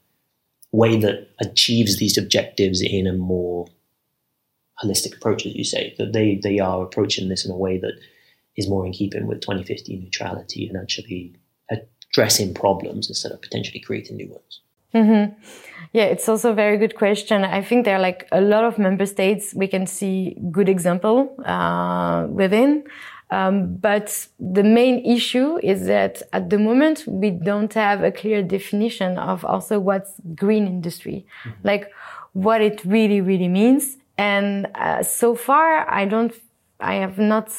way 0.72 0.98
that 0.98 1.30
achieves 1.40 1.98
these 1.98 2.18
objectives 2.18 2.82
in 2.82 3.06
a 3.06 3.14
more 3.14 3.68
holistic 4.84 5.16
approach, 5.16 5.46
as 5.46 5.54
you 5.54 5.64
say, 5.64 5.94
that 5.98 6.14
they, 6.14 6.40
they 6.42 6.60
are 6.60 6.82
approaching 6.82 7.30
this 7.30 7.46
in 7.46 7.52
a 7.52 7.58
way 7.58 7.78
that 7.78 7.94
is 8.58 8.68
more 8.68 8.86
in 8.86 8.92
keeping 8.92 9.28
with 9.28 9.42
2050 9.42 9.98
neutrality 9.98 10.68
and 10.68 10.78
actually 10.78 11.36
addressing 11.70 12.54
problems 12.54 13.08
instead 13.08 13.32
of 13.32 13.42
potentially 13.42 13.80
creating 13.80 14.18
new 14.18 14.30
ones. 14.30 14.62
Mm-hmm. 14.94 15.34
Yeah, 15.94 16.04
it's 16.04 16.28
also 16.28 16.52
a 16.52 16.54
very 16.54 16.78
good 16.78 16.96
question. 16.96 17.44
I 17.44 17.62
think 17.62 17.86
there 17.86 17.96
are 17.96 18.02
like 18.02 18.28
a 18.32 18.42
lot 18.42 18.66
of 18.66 18.78
member 18.78 19.06
states 19.06 19.54
we 19.54 19.68
can 19.68 19.86
see 19.86 20.38
good 20.52 20.68
example 20.68 21.34
uh, 21.46 22.28
within. 22.30 22.84
Um, 23.32 23.76
but 23.78 24.28
the 24.40 24.64
main 24.64 25.06
issue 25.06 25.58
is 25.64 25.86
that 25.86 26.22
at 26.34 26.50
the 26.50 26.60
moment 26.60 27.06
we 27.08 27.30
don't 27.30 27.74
have 27.74 28.04
a 28.04 28.12
clear 28.12 28.44
definition 28.44 29.18
of 29.18 29.46
also 29.46 29.80
what's 29.80 30.12
green 30.36 30.68
industry, 30.68 31.26
mm-hmm. 31.44 31.68
like 31.68 31.92
what 32.34 32.62
it 32.62 32.84
really 32.84 33.22
really 33.22 33.48
means. 33.48 33.98
And 34.18 34.68
uh, 34.76 35.02
so 35.02 35.34
far, 35.34 35.90
I 35.90 36.06
don't, 36.06 36.34
I 36.80 36.96
have 36.96 37.18
not 37.18 37.52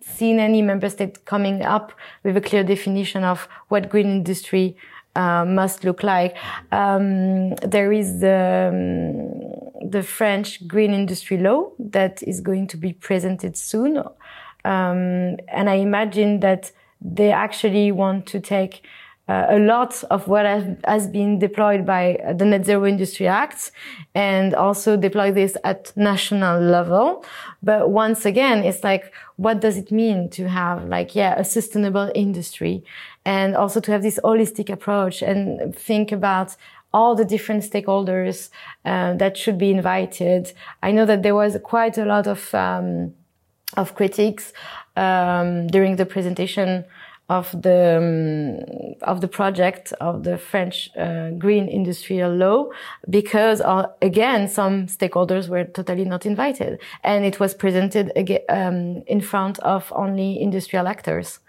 seen 0.00 0.38
any 0.38 0.62
member 0.62 0.88
state 0.88 1.24
coming 1.24 1.62
up 1.62 1.92
with 2.22 2.36
a 2.36 2.40
clear 2.40 2.62
definition 2.62 3.24
of 3.24 3.48
what 3.68 3.88
green 3.88 4.06
industry 4.06 4.76
uh, 5.16 5.44
must 5.44 5.82
look 5.82 6.02
like. 6.02 6.36
Um, 6.70 7.54
there 7.56 7.92
is 7.92 8.20
the, 8.20 8.70
um, 8.70 9.90
the 9.90 10.02
French 10.02 10.68
green 10.68 10.92
industry 10.92 11.38
law 11.38 11.70
that 11.78 12.22
is 12.22 12.40
going 12.40 12.66
to 12.68 12.76
be 12.76 12.92
presented 12.92 13.56
soon. 13.56 14.02
Um, 14.66 15.38
and 15.48 15.70
I 15.70 15.76
imagine 15.76 16.40
that 16.40 16.72
they 17.00 17.30
actually 17.30 17.92
want 17.92 18.26
to 18.26 18.40
take 18.40 18.82
uh, 19.28 19.46
a 19.48 19.58
lot 19.58 20.04
of 20.10 20.28
what 20.28 20.46
has, 20.84 21.06
been 21.08 21.38
deployed 21.38 21.84
by 21.84 22.16
the 22.36 22.44
Net 22.44 22.64
Zero 22.64 22.86
Industry 22.86 23.26
Act 23.26 23.72
and 24.14 24.54
also 24.54 24.96
deploy 24.96 25.32
this 25.32 25.56
at 25.64 25.92
national 25.96 26.60
level. 26.60 27.24
But 27.62 27.90
once 27.90 28.24
again, 28.24 28.62
it's 28.62 28.84
like, 28.84 29.12
what 29.36 29.60
does 29.60 29.76
it 29.76 29.90
mean 29.90 30.28
to 30.30 30.48
have 30.48 30.88
like, 30.88 31.16
yeah, 31.16 31.34
a 31.36 31.44
sustainable 31.44 32.10
industry 32.14 32.84
and 33.24 33.56
also 33.56 33.80
to 33.80 33.90
have 33.90 34.02
this 34.02 34.20
holistic 34.22 34.70
approach 34.70 35.22
and 35.22 35.74
think 35.74 36.12
about 36.12 36.56
all 36.94 37.16
the 37.16 37.24
different 37.24 37.64
stakeholders 37.64 38.48
uh, 38.84 39.14
that 39.14 39.36
should 39.36 39.58
be 39.58 39.70
invited. 39.70 40.52
I 40.82 40.92
know 40.92 41.04
that 41.04 41.24
there 41.24 41.34
was 41.34 41.58
quite 41.64 41.98
a 41.98 42.04
lot 42.04 42.28
of, 42.28 42.54
um, 42.54 43.12
of 43.76 43.94
critics 43.94 44.52
um, 44.96 45.66
during 45.68 45.96
the 45.96 46.06
presentation 46.06 46.84
of 47.28 47.50
the 47.60 47.96
um, 47.98 48.94
of 49.02 49.20
the 49.20 49.28
project 49.28 49.92
of 50.00 50.22
the 50.22 50.38
French 50.38 50.90
uh, 50.96 51.30
green 51.30 51.68
industrial 51.68 52.32
law 52.32 52.68
because 53.10 53.60
uh, 53.60 53.86
again 54.00 54.48
some 54.48 54.86
stakeholders 54.86 55.48
were 55.48 55.64
totally 55.64 56.04
not 56.04 56.24
invited. 56.24 56.78
And 57.02 57.24
it 57.24 57.40
was 57.40 57.52
presented 57.54 58.12
again, 58.14 58.42
um, 58.48 59.02
in 59.06 59.20
front 59.20 59.58
of 59.60 59.92
only 59.96 60.40
industrial 60.40 60.86
actors. 60.86 61.40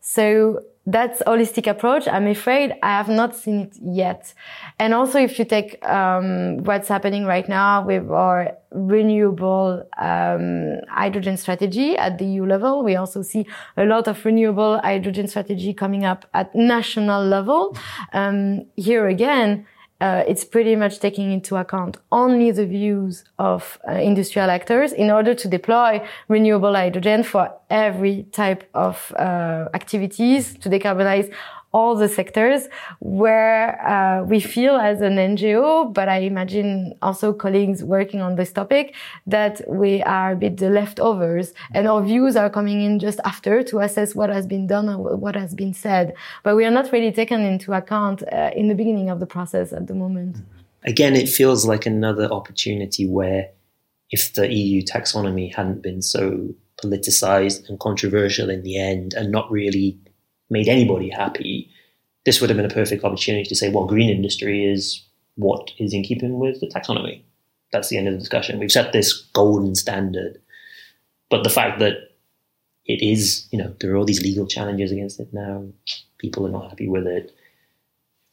So 0.00 0.64
that's 0.86 1.22
holistic 1.22 1.66
approach. 1.66 2.08
I'm 2.08 2.26
afraid 2.26 2.74
I 2.82 2.90
have 2.90 3.08
not 3.08 3.36
seen 3.36 3.60
it 3.60 3.76
yet. 3.82 4.32
And 4.78 4.94
also, 4.94 5.18
if 5.18 5.38
you 5.38 5.44
take 5.44 5.84
um, 5.86 6.64
what's 6.64 6.88
happening 6.88 7.26
right 7.26 7.48
now 7.48 7.84
with 7.84 8.10
our 8.10 8.56
renewable 8.72 9.86
um, 9.98 10.80
hydrogen 10.88 11.36
strategy 11.36 11.96
at 11.96 12.18
the 12.18 12.24
EU 12.24 12.46
level, 12.46 12.82
we 12.82 12.96
also 12.96 13.20
see 13.22 13.46
a 13.76 13.84
lot 13.84 14.08
of 14.08 14.24
renewable 14.24 14.80
hydrogen 14.80 15.28
strategy 15.28 15.74
coming 15.74 16.04
up 16.04 16.24
at 16.32 16.54
national 16.54 17.24
level. 17.24 17.76
Um, 18.12 18.64
here 18.76 19.06
again, 19.06 19.66
uh, 20.00 20.24
it's 20.26 20.44
pretty 20.44 20.76
much 20.76 20.98
taking 20.98 21.30
into 21.30 21.56
account 21.56 21.98
only 22.10 22.50
the 22.50 22.66
views 22.66 23.24
of 23.38 23.78
uh, 23.88 23.92
industrial 23.92 24.50
actors 24.50 24.92
in 24.92 25.10
order 25.10 25.34
to 25.34 25.48
deploy 25.48 26.02
renewable 26.28 26.74
hydrogen 26.74 27.22
for 27.22 27.52
every 27.68 28.24
type 28.32 28.68
of 28.74 29.12
uh, 29.18 29.68
activities 29.74 30.54
to 30.58 30.68
decarbonize 30.68 31.32
all 31.72 31.94
the 31.94 32.08
sectors 32.08 32.68
where 32.98 33.80
uh, 33.86 34.24
we 34.24 34.40
feel 34.40 34.74
as 34.76 35.00
an 35.00 35.16
NGO, 35.16 35.92
but 35.92 36.08
I 36.08 36.18
imagine 36.18 36.94
also 37.00 37.32
colleagues 37.32 37.84
working 37.84 38.20
on 38.20 38.34
this 38.34 38.52
topic, 38.52 38.94
that 39.26 39.60
we 39.68 40.02
are 40.02 40.32
a 40.32 40.36
bit 40.36 40.56
the 40.56 40.70
leftovers 40.70 41.54
and 41.72 41.86
our 41.86 42.02
views 42.02 42.34
are 42.34 42.50
coming 42.50 42.82
in 42.82 42.98
just 42.98 43.20
after 43.24 43.62
to 43.62 43.78
assess 43.80 44.14
what 44.14 44.30
has 44.30 44.46
been 44.46 44.66
done 44.66 44.88
or 44.88 45.16
what 45.16 45.36
has 45.36 45.54
been 45.54 45.72
said. 45.72 46.14
But 46.42 46.56
we 46.56 46.64
are 46.64 46.70
not 46.70 46.90
really 46.90 47.12
taken 47.12 47.40
into 47.42 47.72
account 47.72 48.22
uh, 48.32 48.50
in 48.56 48.68
the 48.68 48.74
beginning 48.74 49.08
of 49.10 49.20
the 49.20 49.26
process 49.26 49.72
at 49.72 49.86
the 49.86 49.94
moment. 49.94 50.38
Again, 50.84 51.14
it 51.14 51.28
feels 51.28 51.66
like 51.66 51.86
another 51.86 52.24
opportunity 52.32 53.06
where 53.06 53.50
if 54.10 54.32
the 54.34 54.52
EU 54.52 54.82
taxonomy 54.82 55.54
hadn't 55.54 55.82
been 55.82 56.02
so 56.02 56.48
politicized 56.82 57.68
and 57.68 57.78
controversial 57.78 58.50
in 58.50 58.62
the 58.62 58.78
end 58.78 59.14
and 59.14 59.30
not 59.30 59.50
really 59.50 59.98
made 60.50 60.68
anybody 60.68 61.08
happy, 61.08 61.70
this 62.26 62.40
would 62.40 62.50
have 62.50 62.56
been 62.56 62.70
a 62.70 62.74
perfect 62.74 63.04
opportunity 63.04 63.48
to 63.48 63.54
say, 63.54 63.70
well, 63.70 63.86
green 63.86 64.10
industry 64.10 64.64
is 64.64 65.04
what 65.36 65.70
is 65.78 65.94
in 65.94 66.02
keeping 66.02 66.38
with 66.38 66.60
the 66.60 66.66
taxonomy. 66.66 67.22
That's 67.72 67.88
the 67.88 67.96
end 67.96 68.08
of 68.08 68.14
the 68.14 68.18
discussion. 68.18 68.58
We've 68.58 68.72
set 68.72 68.92
this 68.92 69.12
golden 69.32 69.74
standard. 69.74 70.40
But 71.30 71.44
the 71.44 71.50
fact 71.50 71.78
that 71.78 72.10
it 72.84 73.02
is, 73.02 73.46
you 73.52 73.58
know, 73.58 73.74
there 73.80 73.92
are 73.92 73.96
all 73.96 74.04
these 74.04 74.22
legal 74.22 74.46
challenges 74.46 74.90
against 74.90 75.20
it 75.20 75.32
now, 75.32 75.66
people 76.18 76.46
are 76.46 76.50
not 76.50 76.68
happy 76.70 76.88
with 76.88 77.06
it, 77.06 77.32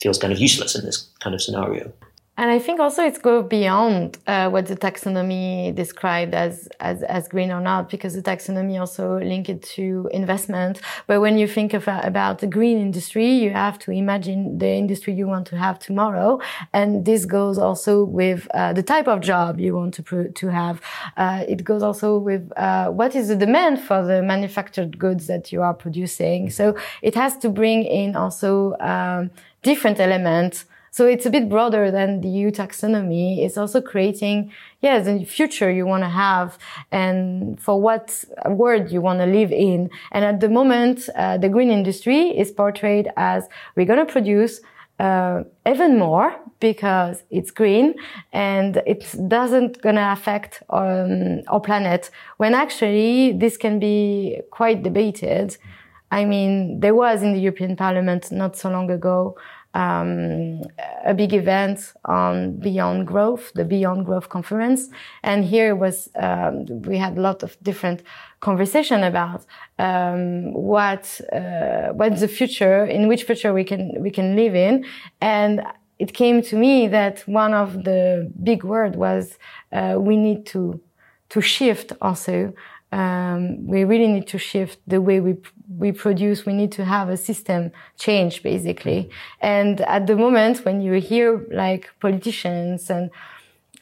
feels 0.01 0.17
kind 0.17 0.33
of 0.33 0.39
useless 0.39 0.75
in 0.75 0.85
this 0.85 1.09
kind 1.19 1.35
of 1.35 1.41
scenario. 1.41 1.93
And 2.39 2.51
I 2.51 2.59
think 2.59 2.79
also 2.79 3.03
it's 3.03 3.17
go 3.17 3.41
beyond 3.41 4.19
uh, 4.27 4.49
what 4.49 4.67
the 4.67 4.75
taxonomy 4.75 5.73
described 5.73 6.35
as, 6.35 6.69
as, 6.79 7.01
as 7.01 7.27
green 7.27 7.51
or 7.51 7.59
not, 7.59 7.89
because 7.89 8.13
the 8.13 8.21
taxonomy 8.21 8.79
also 8.79 9.19
link 9.19 9.49
it 9.49 9.63
to 9.75 10.07
investment. 10.13 10.79
But 11.07 11.19
when 11.19 11.39
you 11.39 11.47
think 11.47 11.73
of, 11.73 11.87
uh, 11.87 12.01
about 12.03 12.37
the 12.37 12.45
green 12.47 12.77
industry, 12.77 13.27
you 13.27 13.49
have 13.49 13.79
to 13.79 13.91
imagine 13.91 14.59
the 14.59 14.69
industry 14.69 15.13
you 15.13 15.25
want 15.25 15.47
to 15.47 15.57
have 15.57 15.79
tomorrow. 15.79 16.39
And 16.73 17.05
this 17.05 17.25
goes 17.25 17.57
also 17.57 18.03
with 18.03 18.47
uh, 18.53 18.71
the 18.73 18.83
type 18.83 19.07
of 19.07 19.21
job 19.21 19.59
you 19.59 19.75
want 19.75 19.95
to 19.95 20.31
to 20.41 20.47
have. 20.47 20.79
Uh, 21.17 21.43
it 21.47 21.63
goes 21.63 21.81
also 21.81 22.17
with 22.17 22.51
uh, 22.55 22.89
what 22.89 23.15
is 23.15 23.29
the 23.29 23.35
demand 23.35 23.81
for 23.81 24.05
the 24.05 24.21
manufactured 24.21 24.99
goods 24.99 25.25
that 25.27 25.51
you 25.51 25.61
are 25.61 25.73
producing. 25.73 26.51
So 26.51 26.75
it 27.01 27.15
has 27.15 27.35
to 27.37 27.49
bring 27.49 27.83
in 27.83 28.15
also 28.15 28.75
um, 28.79 29.31
different 29.63 29.99
elements 29.99 30.65
so 30.97 31.05
it's 31.05 31.27
a 31.27 31.29
bit 31.29 31.47
broader 31.47 31.91
than 31.91 32.21
the 32.21 32.27
EU 32.27 32.49
taxonomy. 32.49 33.45
It's 33.45 33.55
also 33.55 33.81
creating, 33.81 34.51
yeah, 34.81 34.97
the 34.97 35.25
future 35.25 35.69
you 35.69 35.85
want 35.85 36.01
to 36.01 36.09
have 36.09 36.57
and 36.91 37.61
for 37.61 37.79
what 37.79 38.25
world 38.47 38.89
you 38.89 38.99
want 38.99 39.19
to 39.19 39.27
live 39.27 39.51
in. 39.51 39.91
And 40.11 40.25
at 40.25 40.39
the 40.39 40.49
moment, 40.49 41.07
uh, 41.15 41.37
the 41.37 41.49
green 41.49 41.69
industry 41.69 42.35
is 42.35 42.49
portrayed 42.49 43.09
as 43.15 43.47
we're 43.75 43.85
going 43.85 44.03
to 44.03 44.11
produce 44.11 44.59
uh, 44.97 45.43
even 45.67 45.99
more 45.99 46.35
because 46.59 47.21
it's 47.29 47.51
green 47.51 47.93
and 48.33 48.81
it 48.87 49.05
doesn't 49.27 49.79
gonna 49.83 50.09
affect 50.11 50.63
um, 50.71 51.43
our 51.47 51.59
planet 51.59 52.09
when 52.37 52.55
actually 52.55 53.33
this 53.33 53.55
can 53.55 53.77
be 53.77 54.41
quite 54.49 54.81
debated. 54.81 55.55
I 56.09 56.25
mean, 56.25 56.79
there 56.79 56.95
was 56.95 57.21
in 57.21 57.33
the 57.33 57.39
European 57.39 57.75
Parliament 57.75 58.31
not 58.31 58.55
so 58.55 58.71
long 58.71 58.89
ago 58.89 59.37
um, 59.77 60.61
a 61.05 61.13
big 61.13 61.33
event 61.33 61.93
on 62.05 62.57
Beyond 62.57 63.05
Growth, 63.05 63.51
the 63.53 63.63
Beyond 63.63 64.05
Growth 64.07 64.27
conference. 64.29 64.89
And 65.23 65.45
here 65.45 65.75
was, 65.75 66.09
um, 66.15 66.65
we 66.89 66.97
had 66.97 67.17
a 67.17 67.21
lot 67.21 67.43
of 67.43 67.55
different 67.61 68.01
conversation 68.39 69.03
about, 69.03 69.45
um, 69.77 70.53
what, 70.53 71.03
uh, 71.31 71.89
what's 71.99 72.21
the 72.21 72.27
future, 72.27 72.85
in 72.85 73.07
which 73.07 73.23
future 73.23 73.53
we 73.53 73.63
can, 73.63 73.83
we 74.05 74.09
can 74.09 74.35
live 74.35 74.55
in. 74.55 74.85
And 75.21 75.63
it 75.99 76.13
came 76.13 76.41
to 76.49 76.55
me 76.55 76.87
that 76.87 77.15
one 77.27 77.53
of 77.53 77.83
the 77.83 78.31
big 78.43 78.63
word 78.63 78.95
was, 78.95 79.37
uh, 79.71 79.95
we 79.99 80.15
need 80.17 80.45
to, 80.47 80.81
to 81.29 81.41
shift 81.41 81.93
also 82.01 82.53
um, 82.91 83.67
we 83.67 83.83
really 83.83 84.07
need 84.07 84.27
to 84.27 84.37
shift 84.37 84.79
the 84.87 85.01
way 85.01 85.19
we 85.19 85.35
we 85.77 85.91
produce. 85.91 86.45
We 86.45 86.53
need 86.53 86.71
to 86.73 86.85
have 86.85 87.09
a 87.09 87.17
system 87.17 87.71
change, 87.97 88.41
basically. 88.43 89.09
And 89.41 89.81
at 89.81 90.07
the 90.07 90.15
moment, 90.15 90.63
when 90.63 90.81
you 90.81 90.93
hear 90.93 91.45
like 91.51 91.89
politicians 91.99 92.89
and 92.89 93.11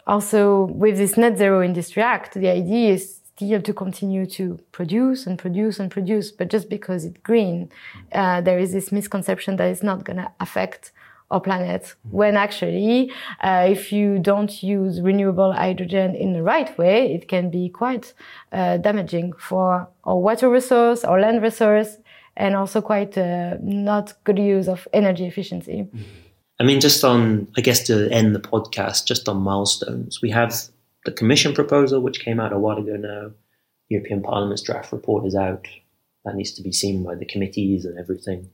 also 0.08 0.64
with 0.66 0.98
this 0.98 1.18
Net 1.18 1.38
Zero 1.38 1.64
Industry 1.64 2.02
Act, 2.02 2.34
the 2.34 2.50
idea 2.50 2.94
is 2.94 3.22
still 3.36 3.62
to 3.62 3.74
continue 3.74 4.26
to 4.26 4.60
produce 4.72 5.28
and 5.28 5.38
produce 5.38 5.80
and 5.80 5.92
produce. 5.92 6.32
But 6.32 6.50
just 6.50 6.70
because 6.70 7.06
it's 7.06 7.20
green, 7.22 7.70
uh, 8.12 8.42
there 8.42 8.58
is 8.58 8.74
this 8.74 8.92
misconception 8.92 9.58
that 9.58 9.70
it's 9.70 9.84
not 9.84 10.04
going 10.04 10.18
to 10.18 10.32
affect 10.40 10.92
our 11.32 11.40
planet 11.40 11.96
when 12.12 12.38
actually 12.38 13.12
uh, 13.42 13.66
if 13.68 13.92
you 13.92 14.20
don't 14.20 14.64
use 14.64 15.02
renewable 15.02 15.52
hydrogen 15.52 16.16
in 16.16 16.34
the 16.34 16.44
right 16.44 16.78
way 16.78 17.14
it 17.14 17.28
can 17.28 17.50
be 17.50 17.70
quite 17.70 18.14
uh, 18.52 18.78
damaging 18.78 19.34
for 19.34 19.88
our 20.04 20.18
water 20.18 20.50
resource 20.50 21.04
our 21.04 21.20
land 21.20 21.42
resource 21.42 21.98
and 22.38 22.56
also 22.56 22.82
quite 22.82 23.18
uh, 23.18 23.56
not 23.62 24.14
good 24.26 24.38
use 24.38 24.68
of 24.68 24.88
energy 24.92 25.26
efficiency. 25.26 25.88
I 26.60 26.64
mean 26.64 26.80
just 26.80 27.04
on 27.04 27.48
i 27.58 27.62
guess 27.62 27.86
to 27.88 28.10
end 28.12 28.36
the 28.36 28.40
podcast 28.40 29.06
just 29.06 29.28
on 29.28 29.38
milestones 29.38 30.22
we 30.22 30.30
have 30.32 30.54
the 31.06 31.12
commission 31.12 31.54
proposal 31.54 32.02
which 32.02 32.20
came 32.20 32.40
out 32.40 32.52
a 32.52 32.60
while 32.60 32.78
ago 32.78 32.98
now. 32.98 33.32
European 33.90 34.22
parliament's 34.22 34.64
draft 34.64 34.92
report 34.92 35.26
is 35.26 35.36
out. 35.36 35.68
That 36.26 36.36
needs 36.36 36.54
to 36.54 36.64
be 36.64 36.72
seen 36.72 37.04
by 37.04 37.16
the 37.16 37.26
committees 37.26 37.86
and 37.86 37.98
everything. 38.00 38.50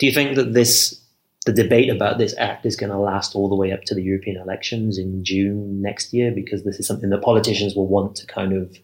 Do 0.00 0.06
you 0.06 0.12
think 0.12 0.34
that 0.36 0.52
this 0.52 1.00
the 1.48 1.62
debate 1.62 1.88
about 1.88 2.18
this 2.18 2.34
act 2.36 2.66
is 2.66 2.76
going 2.76 2.92
to 2.92 2.98
last 2.98 3.34
all 3.34 3.48
the 3.48 3.54
way 3.54 3.72
up 3.72 3.82
to 3.84 3.94
the 3.94 4.02
European 4.02 4.36
elections 4.36 4.98
in 4.98 5.24
June 5.24 5.80
next 5.80 6.12
year 6.12 6.30
because 6.30 6.62
this 6.62 6.78
is 6.78 6.86
something 6.86 7.08
that 7.08 7.22
politicians 7.22 7.74
will 7.74 7.86
want 7.86 8.16
to 8.16 8.26
kind 8.26 8.52
of 8.52 8.76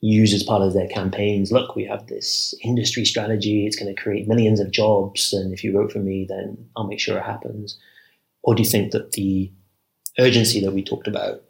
use 0.00 0.32
as 0.32 0.42
part 0.42 0.62
of 0.62 0.72
their 0.72 0.88
campaigns. 0.88 1.52
Look, 1.52 1.76
we 1.76 1.84
have 1.84 2.06
this 2.06 2.54
industry 2.64 3.04
strategy, 3.04 3.66
it's 3.66 3.76
going 3.76 3.94
to 3.94 4.02
create 4.02 4.26
millions 4.26 4.58
of 4.58 4.70
jobs, 4.70 5.34
and 5.34 5.52
if 5.52 5.62
you 5.62 5.70
vote 5.70 5.92
for 5.92 5.98
me, 5.98 6.24
then 6.26 6.66
I'll 6.74 6.86
make 6.86 6.98
sure 6.98 7.18
it 7.18 7.24
happens. 7.24 7.78
Or 8.42 8.54
do 8.54 8.62
you 8.62 8.68
think 8.70 8.92
that 8.92 9.12
the 9.12 9.52
urgency 10.18 10.62
that 10.62 10.72
we 10.72 10.82
talked 10.82 11.08
about 11.08 11.42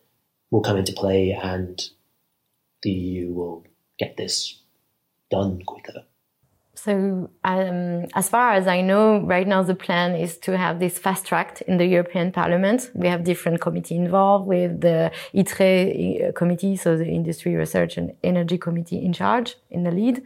will 0.50 0.60
come 0.60 0.76
into 0.76 0.92
play 0.92 1.38
and 1.40 1.80
the 2.82 2.90
EU 2.90 3.32
will 3.32 3.64
get 3.96 4.16
this 4.16 4.58
done 5.30 5.62
quicker? 5.64 6.02
So, 6.84 7.30
um, 7.44 8.06
as 8.12 8.28
far 8.28 8.54
as 8.54 8.66
I 8.66 8.80
know, 8.80 9.20
right 9.20 9.46
now 9.46 9.62
the 9.62 9.76
plan 9.76 10.16
is 10.16 10.36
to 10.38 10.58
have 10.58 10.80
this 10.80 10.98
fast 10.98 11.24
tracked 11.24 11.60
in 11.60 11.76
the 11.76 11.86
European 11.86 12.32
Parliament. 12.32 12.90
We 12.92 13.06
have 13.06 13.22
different 13.22 13.60
committee 13.60 13.94
involved 13.94 14.48
with 14.48 14.80
the 14.80 15.12
ITRE 15.32 16.30
uh, 16.30 16.32
committee, 16.32 16.74
so 16.76 16.96
the 16.96 17.06
Industry, 17.06 17.54
Research 17.54 17.98
and 17.98 18.14
Energy 18.24 18.58
Committee 18.58 19.04
in 19.04 19.12
charge, 19.12 19.54
in 19.70 19.84
the 19.84 19.92
lead. 19.92 20.24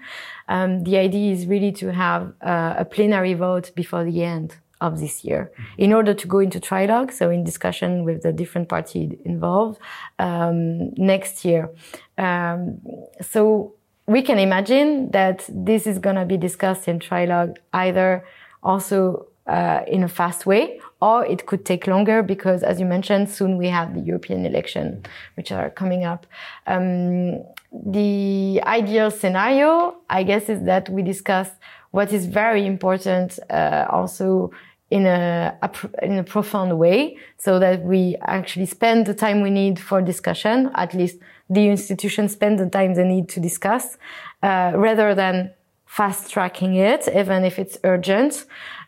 Um, 0.48 0.84
the 0.84 0.96
idea 0.96 1.30
is 1.30 1.46
really 1.46 1.72
to 1.72 1.92
have 1.92 2.32
uh, 2.40 2.76
a 2.78 2.86
plenary 2.86 3.34
vote 3.34 3.72
before 3.74 4.04
the 4.04 4.22
end 4.22 4.56
of 4.80 4.98
this 4.98 5.24
year 5.24 5.52
in 5.76 5.92
order 5.92 6.14
to 6.14 6.26
go 6.26 6.38
into 6.38 6.58
trilogue, 6.58 7.12
so 7.12 7.28
in 7.28 7.44
discussion 7.44 8.02
with 8.02 8.22
the 8.22 8.32
different 8.32 8.70
parties 8.70 9.12
involved 9.26 9.78
um, 10.18 10.94
next 10.94 11.44
year. 11.44 11.70
Um, 12.16 12.80
so 13.20 13.75
we 14.06 14.22
can 14.22 14.38
imagine 14.38 15.10
that 15.10 15.44
this 15.48 15.86
is 15.86 15.98
going 15.98 16.16
to 16.16 16.24
be 16.24 16.36
discussed 16.36 16.88
in 16.88 16.98
trilogue 16.98 17.56
either 17.72 18.24
also 18.62 19.26
uh, 19.46 19.80
in 19.86 20.02
a 20.02 20.08
fast 20.08 20.46
way 20.46 20.80
or 21.00 21.24
it 21.24 21.46
could 21.46 21.64
take 21.64 21.86
longer 21.86 22.22
because 22.22 22.62
as 22.62 22.80
you 22.80 22.86
mentioned 22.86 23.28
soon 23.30 23.56
we 23.56 23.68
have 23.68 23.94
the 23.94 24.00
european 24.00 24.44
election 24.44 25.04
which 25.36 25.52
are 25.52 25.70
coming 25.70 26.04
up. 26.04 26.26
Um, 26.66 27.44
the 27.72 28.60
ideal 28.64 29.10
scenario 29.10 29.96
i 30.08 30.22
guess 30.22 30.48
is 30.48 30.64
that 30.64 30.88
we 30.88 31.02
discuss 31.02 31.50
what 31.90 32.12
is 32.12 32.26
very 32.26 32.66
important 32.66 33.38
uh, 33.50 33.86
also 33.90 34.50
in 34.90 35.06
a, 35.06 35.58
in 36.02 36.18
a 36.18 36.24
profound 36.24 36.78
way 36.78 37.16
so 37.38 37.58
that 37.58 37.82
we 37.82 38.16
actually 38.22 38.66
spend 38.66 39.06
the 39.06 39.14
time 39.14 39.40
we 39.40 39.50
need 39.50 39.80
for 39.80 40.00
discussion 40.00 40.70
at 40.74 40.94
least 40.94 41.18
the 41.48 41.68
institutions 41.68 42.32
spend 42.32 42.58
the 42.58 42.68
time 42.68 42.94
they 42.94 43.04
need 43.04 43.28
to 43.30 43.40
discuss, 43.40 43.96
uh, 44.42 44.72
rather 44.74 45.14
than 45.14 45.52
fast 45.86 46.30
tracking 46.30 46.74
it, 46.74 47.08
even 47.14 47.44
if 47.44 47.58
it's 47.58 47.78
urgent. 47.84 48.44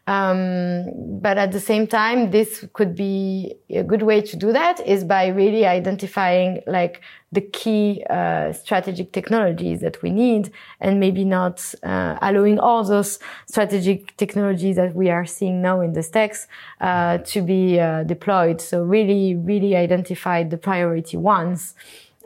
Um, 0.09 1.21
but 1.21 1.37
at 1.37 1.53
the 1.53 1.61
same 1.61 1.87
time, 1.87 2.31
this 2.31 2.65
could 2.73 2.95
be 2.95 3.57
a 3.69 3.83
good 3.83 4.03
way 4.03 4.23
to 4.23 4.37
do 4.37 4.53
that 4.53 4.81
is 4.95 5.05
by 5.05 5.27
really 5.27 5.67
identifying 5.67 6.63
like 6.67 7.03
the 7.31 7.43
key 7.43 8.03
uh, 8.09 8.55
strategic 8.55 9.13
technologies 9.13 9.81
that 9.81 10.03
we 10.03 10.11
need, 10.11 10.51
and 10.81 10.99
maybe 10.99 11.25
not 11.27 11.57
uh, 11.83 12.17
allowing 12.23 12.59
all 12.59 12.83
those 12.85 13.19
strategic 13.47 14.17
technologies 14.17 14.77
that 14.77 14.95
we 14.95 15.11
are 15.11 15.27
seeing 15.27 15.61
now 15.61 15.83
in 15.83 15.93
the 15.93 16.03
stacks 16.03 16.47
uh, 16.81 17.19
to 17.19 17.43
be 17.43 17.79
uh, 17.79 18.03
deployed. 18.05 18.63
So 18.63 18.83
really, 18.83 19.35
really 19.35 19.77
identify 19.77 20.43
the 20.43 20.57
priority 20.57 21.19
ones. 21.19 21.75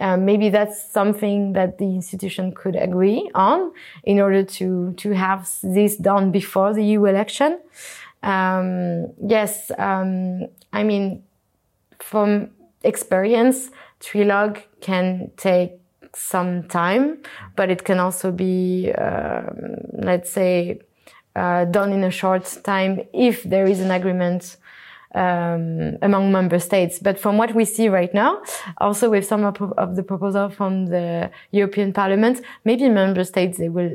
Um, 0.03 0.24
maybe 0.24 0.50
that's 0.50 0.82
something 0.82 1.53
that 1.53 1.78
the 1.78 1.84
institution 1.84 2.50
could 2.50 2.74
agree 2.74 3.30
on 3.36 3.70
in 4.03 4.18
order 4.18 4.42
to 4.42 4.94
to 4.94 5.12
have 5.12 5.48
this 5.62 5.96
done 5.96 6.32
before 6.32 6.74
the 6.74 6.84
EU 6.84 7.05
election. 7.05 7.61
Um, 8.24 9.12
yes, 9.24 9.70
um, 9.78 10.48
I 10.72 10.82
mean, 10.82 11.22
from 12.00 12.50
experience, 12.82 13.70
Trilogue 14.00 14.59
can 14.80 15.30
take 15.36 15.72
some 16.14 16.64
time, 16.64 17.18
but 17.55 17.70
it 17.70 17.84
can 17.84 18.00
also 18.00 18.32
be, 18.32 18.92
uh, 18.92 19.42
let's 19.92 20.30
say, 20.30 20.80
uh, 21.36 21.64
done 21.66 21.92
in 21.92 22.03
a 22.03 22.11
short 22.11 22.44
time 22.64 23.00
if 23.14 23.44
there 23.44 23.66
is 23.66 23.78
an 23.78 23.92
agreement 23.92 24.57
um, 25.14 25.98
among 26.02 26.32
member 26.32 26.58
states. 26.58 26.98
But 26.98 27.18
from 27.18 27.36
what 27.38 27.54
we 27.54 27.64
see 27.64 27.88
right 27.88 28.12
now, 28.14 28.42
also 28.78 29.10
with 29.10 29.26
some 29.26 29.44
of, 29.44 29.60
of 29.76 29.96
the 29.96 30.02
proposal 30.02 30.48
from 30.50 30.86
the 30.86 31.30
European 31.50 31.92
Parliament, 31.92 32.40
maybe 32.64 32.88
member 32.88 33.24
states 33.24 33.58
they 33.58 33.68
will 33.68 33.94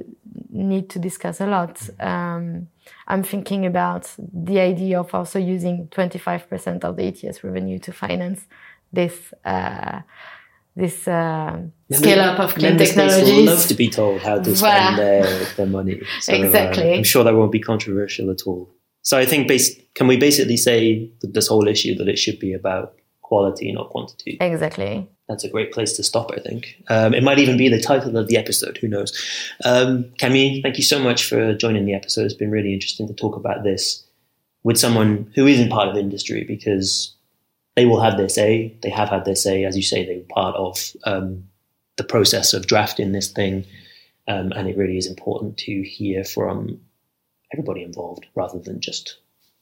need 0.49 0.89
to 0.89 0.99
discuss 0.99 1.41
a 1.41 1.47
lot. 1.47 1.89
Um, 1.99 2.67
I'm 3.07 3.23
thinking 3.23 3.65
about 3.65 4.13
the 4.17 4.59
idea 4.59 4.99
of 4.99 5.13
also 5.13 5.39
using 5.39 5.87
25% 5.87 6.83
of 6.83 6.95
the 6.95 7.03
ETS 7.07 7.43
revenue 7.43 7.79
to 7.79 7.91
finance 7.91 8.45
this. 8.91 9.33
Uh, 9.43 10.01
this 10.75 11.07
uh, 11.07 11.59
scale 11.91 12.19
up 12.19 12.39
of 12.39 12.53
clean 12.53 12.77
technologies. 12.77 13.33
Will 13.33 13.45
love 13.45 13.65
to 13.65 13.73
be 13.73 13.89
told 13.89 14.21
how 14.21 14.39
to 14.39 14.55
spend 14.55 14.99
their, 14.99 15.45
their 15.55 15.65
money. 15.65 16.01
So, 16.19 16.33
exactly. 16.41 16.93
Uh, 16.93 16.97
I'm 16.97 17.03
sure 17.03 17.23
that 17.23 17.33
won't 17.33 17.51
be 17.51 17.59
controversial 17.59 18.29
at 18.29 18.43
all. 18.45 18.69
So 19.07 19.17
I 19.17 19.25
think, 19.25 19.47
base, 19.47 19.73
can 19.95 20.07
we 20.07 20.17
basically 20.17 20.57
say 20.57 21.09
this 21.21 21.47
whole 21.47 21.65
issue 21.65 21.95
that 21.95 22.09
it 22.09 22.19
should 22.19 22.39
be 22.39 22.51
about 22.51 22.93
quality, 23.21 23.71
not 23.71 23.89
quantity? 23.89 24.37
Exactly. 24.41 25.07
That's 25.29 25.45
a 25.45 25.49
great 25.49 25.71
place 25.71 25.93
to 25.93 26.03
stop, 26.03 26.29
I 26.35 26.41
think. 26.41 26.75
Um, 26.89 27.13
it 27.13 27.23
might 27.23 27.39
even 27.39 27.55
be 27.55 27.69
the 27.69 27.79
title 27.79 28.17
of 28.17 28.27
the 28.27 28.35
episode. 28.35 28.77
Who 28.79 28.89
knows? 28.89 29.17
Um, 29.63 30.11
Camille, 30.19 30.61
thank 30.61 30.75
you 30.75 30.83
so 30.83 30.99
much 30.99 31.23
for 31.23 31.53
joining 31.53 31.85
the 31.85 31.93
episode. 31.93 32.25
It's 32.25 32.33
been 32.33 32.51
really 32.51 32.73
interesting 32.73 33.07
to 33.07 33.13
talk 33.13 33.37
about 33.37 33.63
this 33.63 34.05
with 34.63 34.77
someone 34.77 35.31
who 35.35 35.47
isn't 35.47 35.69
part 35.69 35.87
of 35.87 35.95
industry 35.95 36.43
because 36.43 37.15
they 37.77 37.85
will 37.85 38.01
have 38.01 38.17
their 38.17 38.27
say. 38.27 38.75
They 38.83 38.89
have 38.89 39.07
had 39.07 39.23
their 39.23 39.37
say, 39.37 39.63
as 39.63 39.77
you 39.77 39.83
say, 39.83 40.05
they 40.05 40.17
were 40.17 40.33
part 40.35 40.55
of 40.57 40.91
um, 41.05 41.45
the 41.95 42.03
process 42.03 42.53
of 42.53 42.67
drafting 42.67 43.13
this 43.13 43.31
thing. 43.31 43.65
Um, 44.27 44.51
and 44.51 44.67
it 44.67 44.75
really 44.75 44.97
is 44.97 45.07
important 45.07 45.57
to 45.59 45.81
hear 45.83 46.25
from 46.25 46.81
everybody 47.53 47.83
involved 47.83 48.25
rather 48.35 48.59
than 48.59 48.79
just 48.79 49.17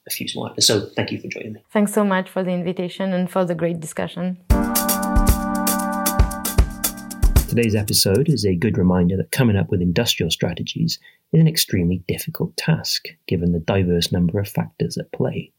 a 0.08 0.12
few 0.12 0.28
actors. 0.46 0.68
So 0.68 0.82
thank 0.82 1.12
you 1.12 1.20
for 1.20 1.28
joining 1.28 1.54
me. 1.54 1.64
Thanks 1.72 1.94
so 1.94 2.04
much 2.04 2.30
for 2.30 2.44
the 2.44 2.52
invitation 2.52 3.14
and 3.14 3.30
for 3.30 3.46
the 3.46 3.56
great 3.56 3.80
discussion. 3.80 4.38
Today's 7.48 7.76
episode 7.76 8.28
is 8.28 8.46
a 8.46 8.56
good 8.56 8.78
reminder 8.78 9.16
that 9.18 9.32
coming 9.32 9.56
up 9.56 9.70
with 9.70 9.82
industrial 9.82 10.30
strategies 10.30 11.00
is 11.32 11.40
an 11.40 11.48
extremely 11.48 12.04
difficult 12.08 12.56
task 12.58 13.08
given 13.28 13.54
the 13.54 13.60
diverse 13.60 14.12
number 14.12 14.40
of 14.40 14.50
factors 14.50 14.98
at 14.98 15.12
play. 15.12 15.52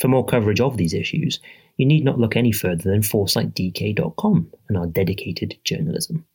For 0.00 0.08
more 0.08 0.24
coverage 0.24 0.60
of 0.60 0.76
these 0.76 0.94
issues, 0.94 1.40
you 1.76 1.86
need 1.86 2.04
not 2.04 2.18
look 2.18 2.36
any 2.36 2.52
further 2.52 2.90
than 2.90 3.00
foresightdk.com 3.00 4.52
and 4.68 4.76
our 4.76 4.86
dedicated 4.86 5.58
journalism. 5.64 6.26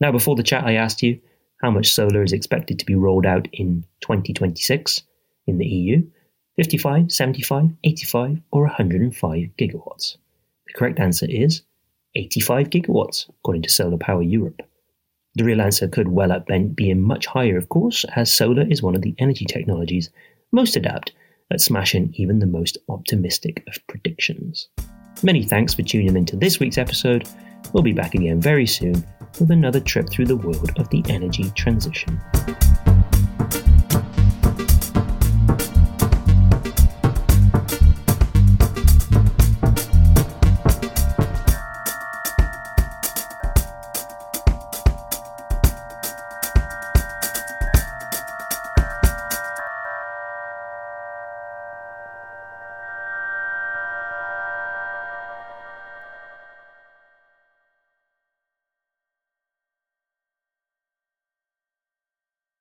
Now, 0.00 0.12
before 0.12 0.36
the 0.36 0.42
chat, 0.42 0.64
I 0.64 0.74
asked 0.74 1.02
you 1.02 1.20
how 1.62 1.70
much 1.70 1.92
solar 1.92 2.22
is 2.22 2.32
expected 2.32 2.78
to 2.78 2.86
be 2.86 2.94
rolled 2.94 3.24
out 3.24 3.48
in 3.52 3.84
2026 4.00 5.02
in 5.46 5.58
the 5.58 5.66
EU 5.66 6.02
55, 6.56 7.10
75, 7.10 7.70
85, 7.84 8.40
or 8.50 8.64
105 8.64 9.38
gigawatts? 9.56 10.16
The 10.66 10.72
correct 10.74 11.00
answer 11.00 11.26
is 11.28 11.62
85 12.14 12.68
gigawatts, 12.70 13.28
according 13.28 13.62
to 13.62 13.70
Solar 13.70 13.96
Power 13.96 14.22
Europe. 14.22 14.60
The 15.34 15.44
real 15.44 15.62
answer 15.62 15.88
could 15.88 16.08
well 16.08 16.32
up 16.32 16.48
be 16.74 16.92
much 16.92 17.26
higher, 17.26 17.56
of 17.56 17.70
course, 17.70 18.04
as 18.16 18.32
solar 18.32 18.66
is 18.68 18.82
one 18.82 18.94
of 18.94 19.02
the 19.02 19.14
energy 19.18 19.46
technologies 19.46 20.10
most 20.50 20.76
adept 20.76 21.12
at 21.50 21.60
smashing 21.60 22.12
even 22.16 22.38
the 22.38 22.46
most 22.46 22.76
optimistic 22.88 23.64
of 23.66 23.86
predictions. 23.86 24.68
Many 25.22 25.42
thanks 25.42 25.74
for 25.74 25.82
tuning 25.82 26.16
into 26.16 26.36
this 26.36 26.60
week's 26.60 26.76
episode. 26.76 27.26
We'll 27.72 27.82
be 27.82 27.92
back 27.92 28.14
again 28.14 28.40
very 28.40 28.66
soon 28.66 29.06
with 29.40 29.50
another 29.50 29.80
trip 29.80 30.08
through 30.10 30.26
the 30.26 30.36
world 30.36 30.70
of 30.78 30.88
the 30.90 31.02
energy 31.08 31.50
transition. 31.50 32.20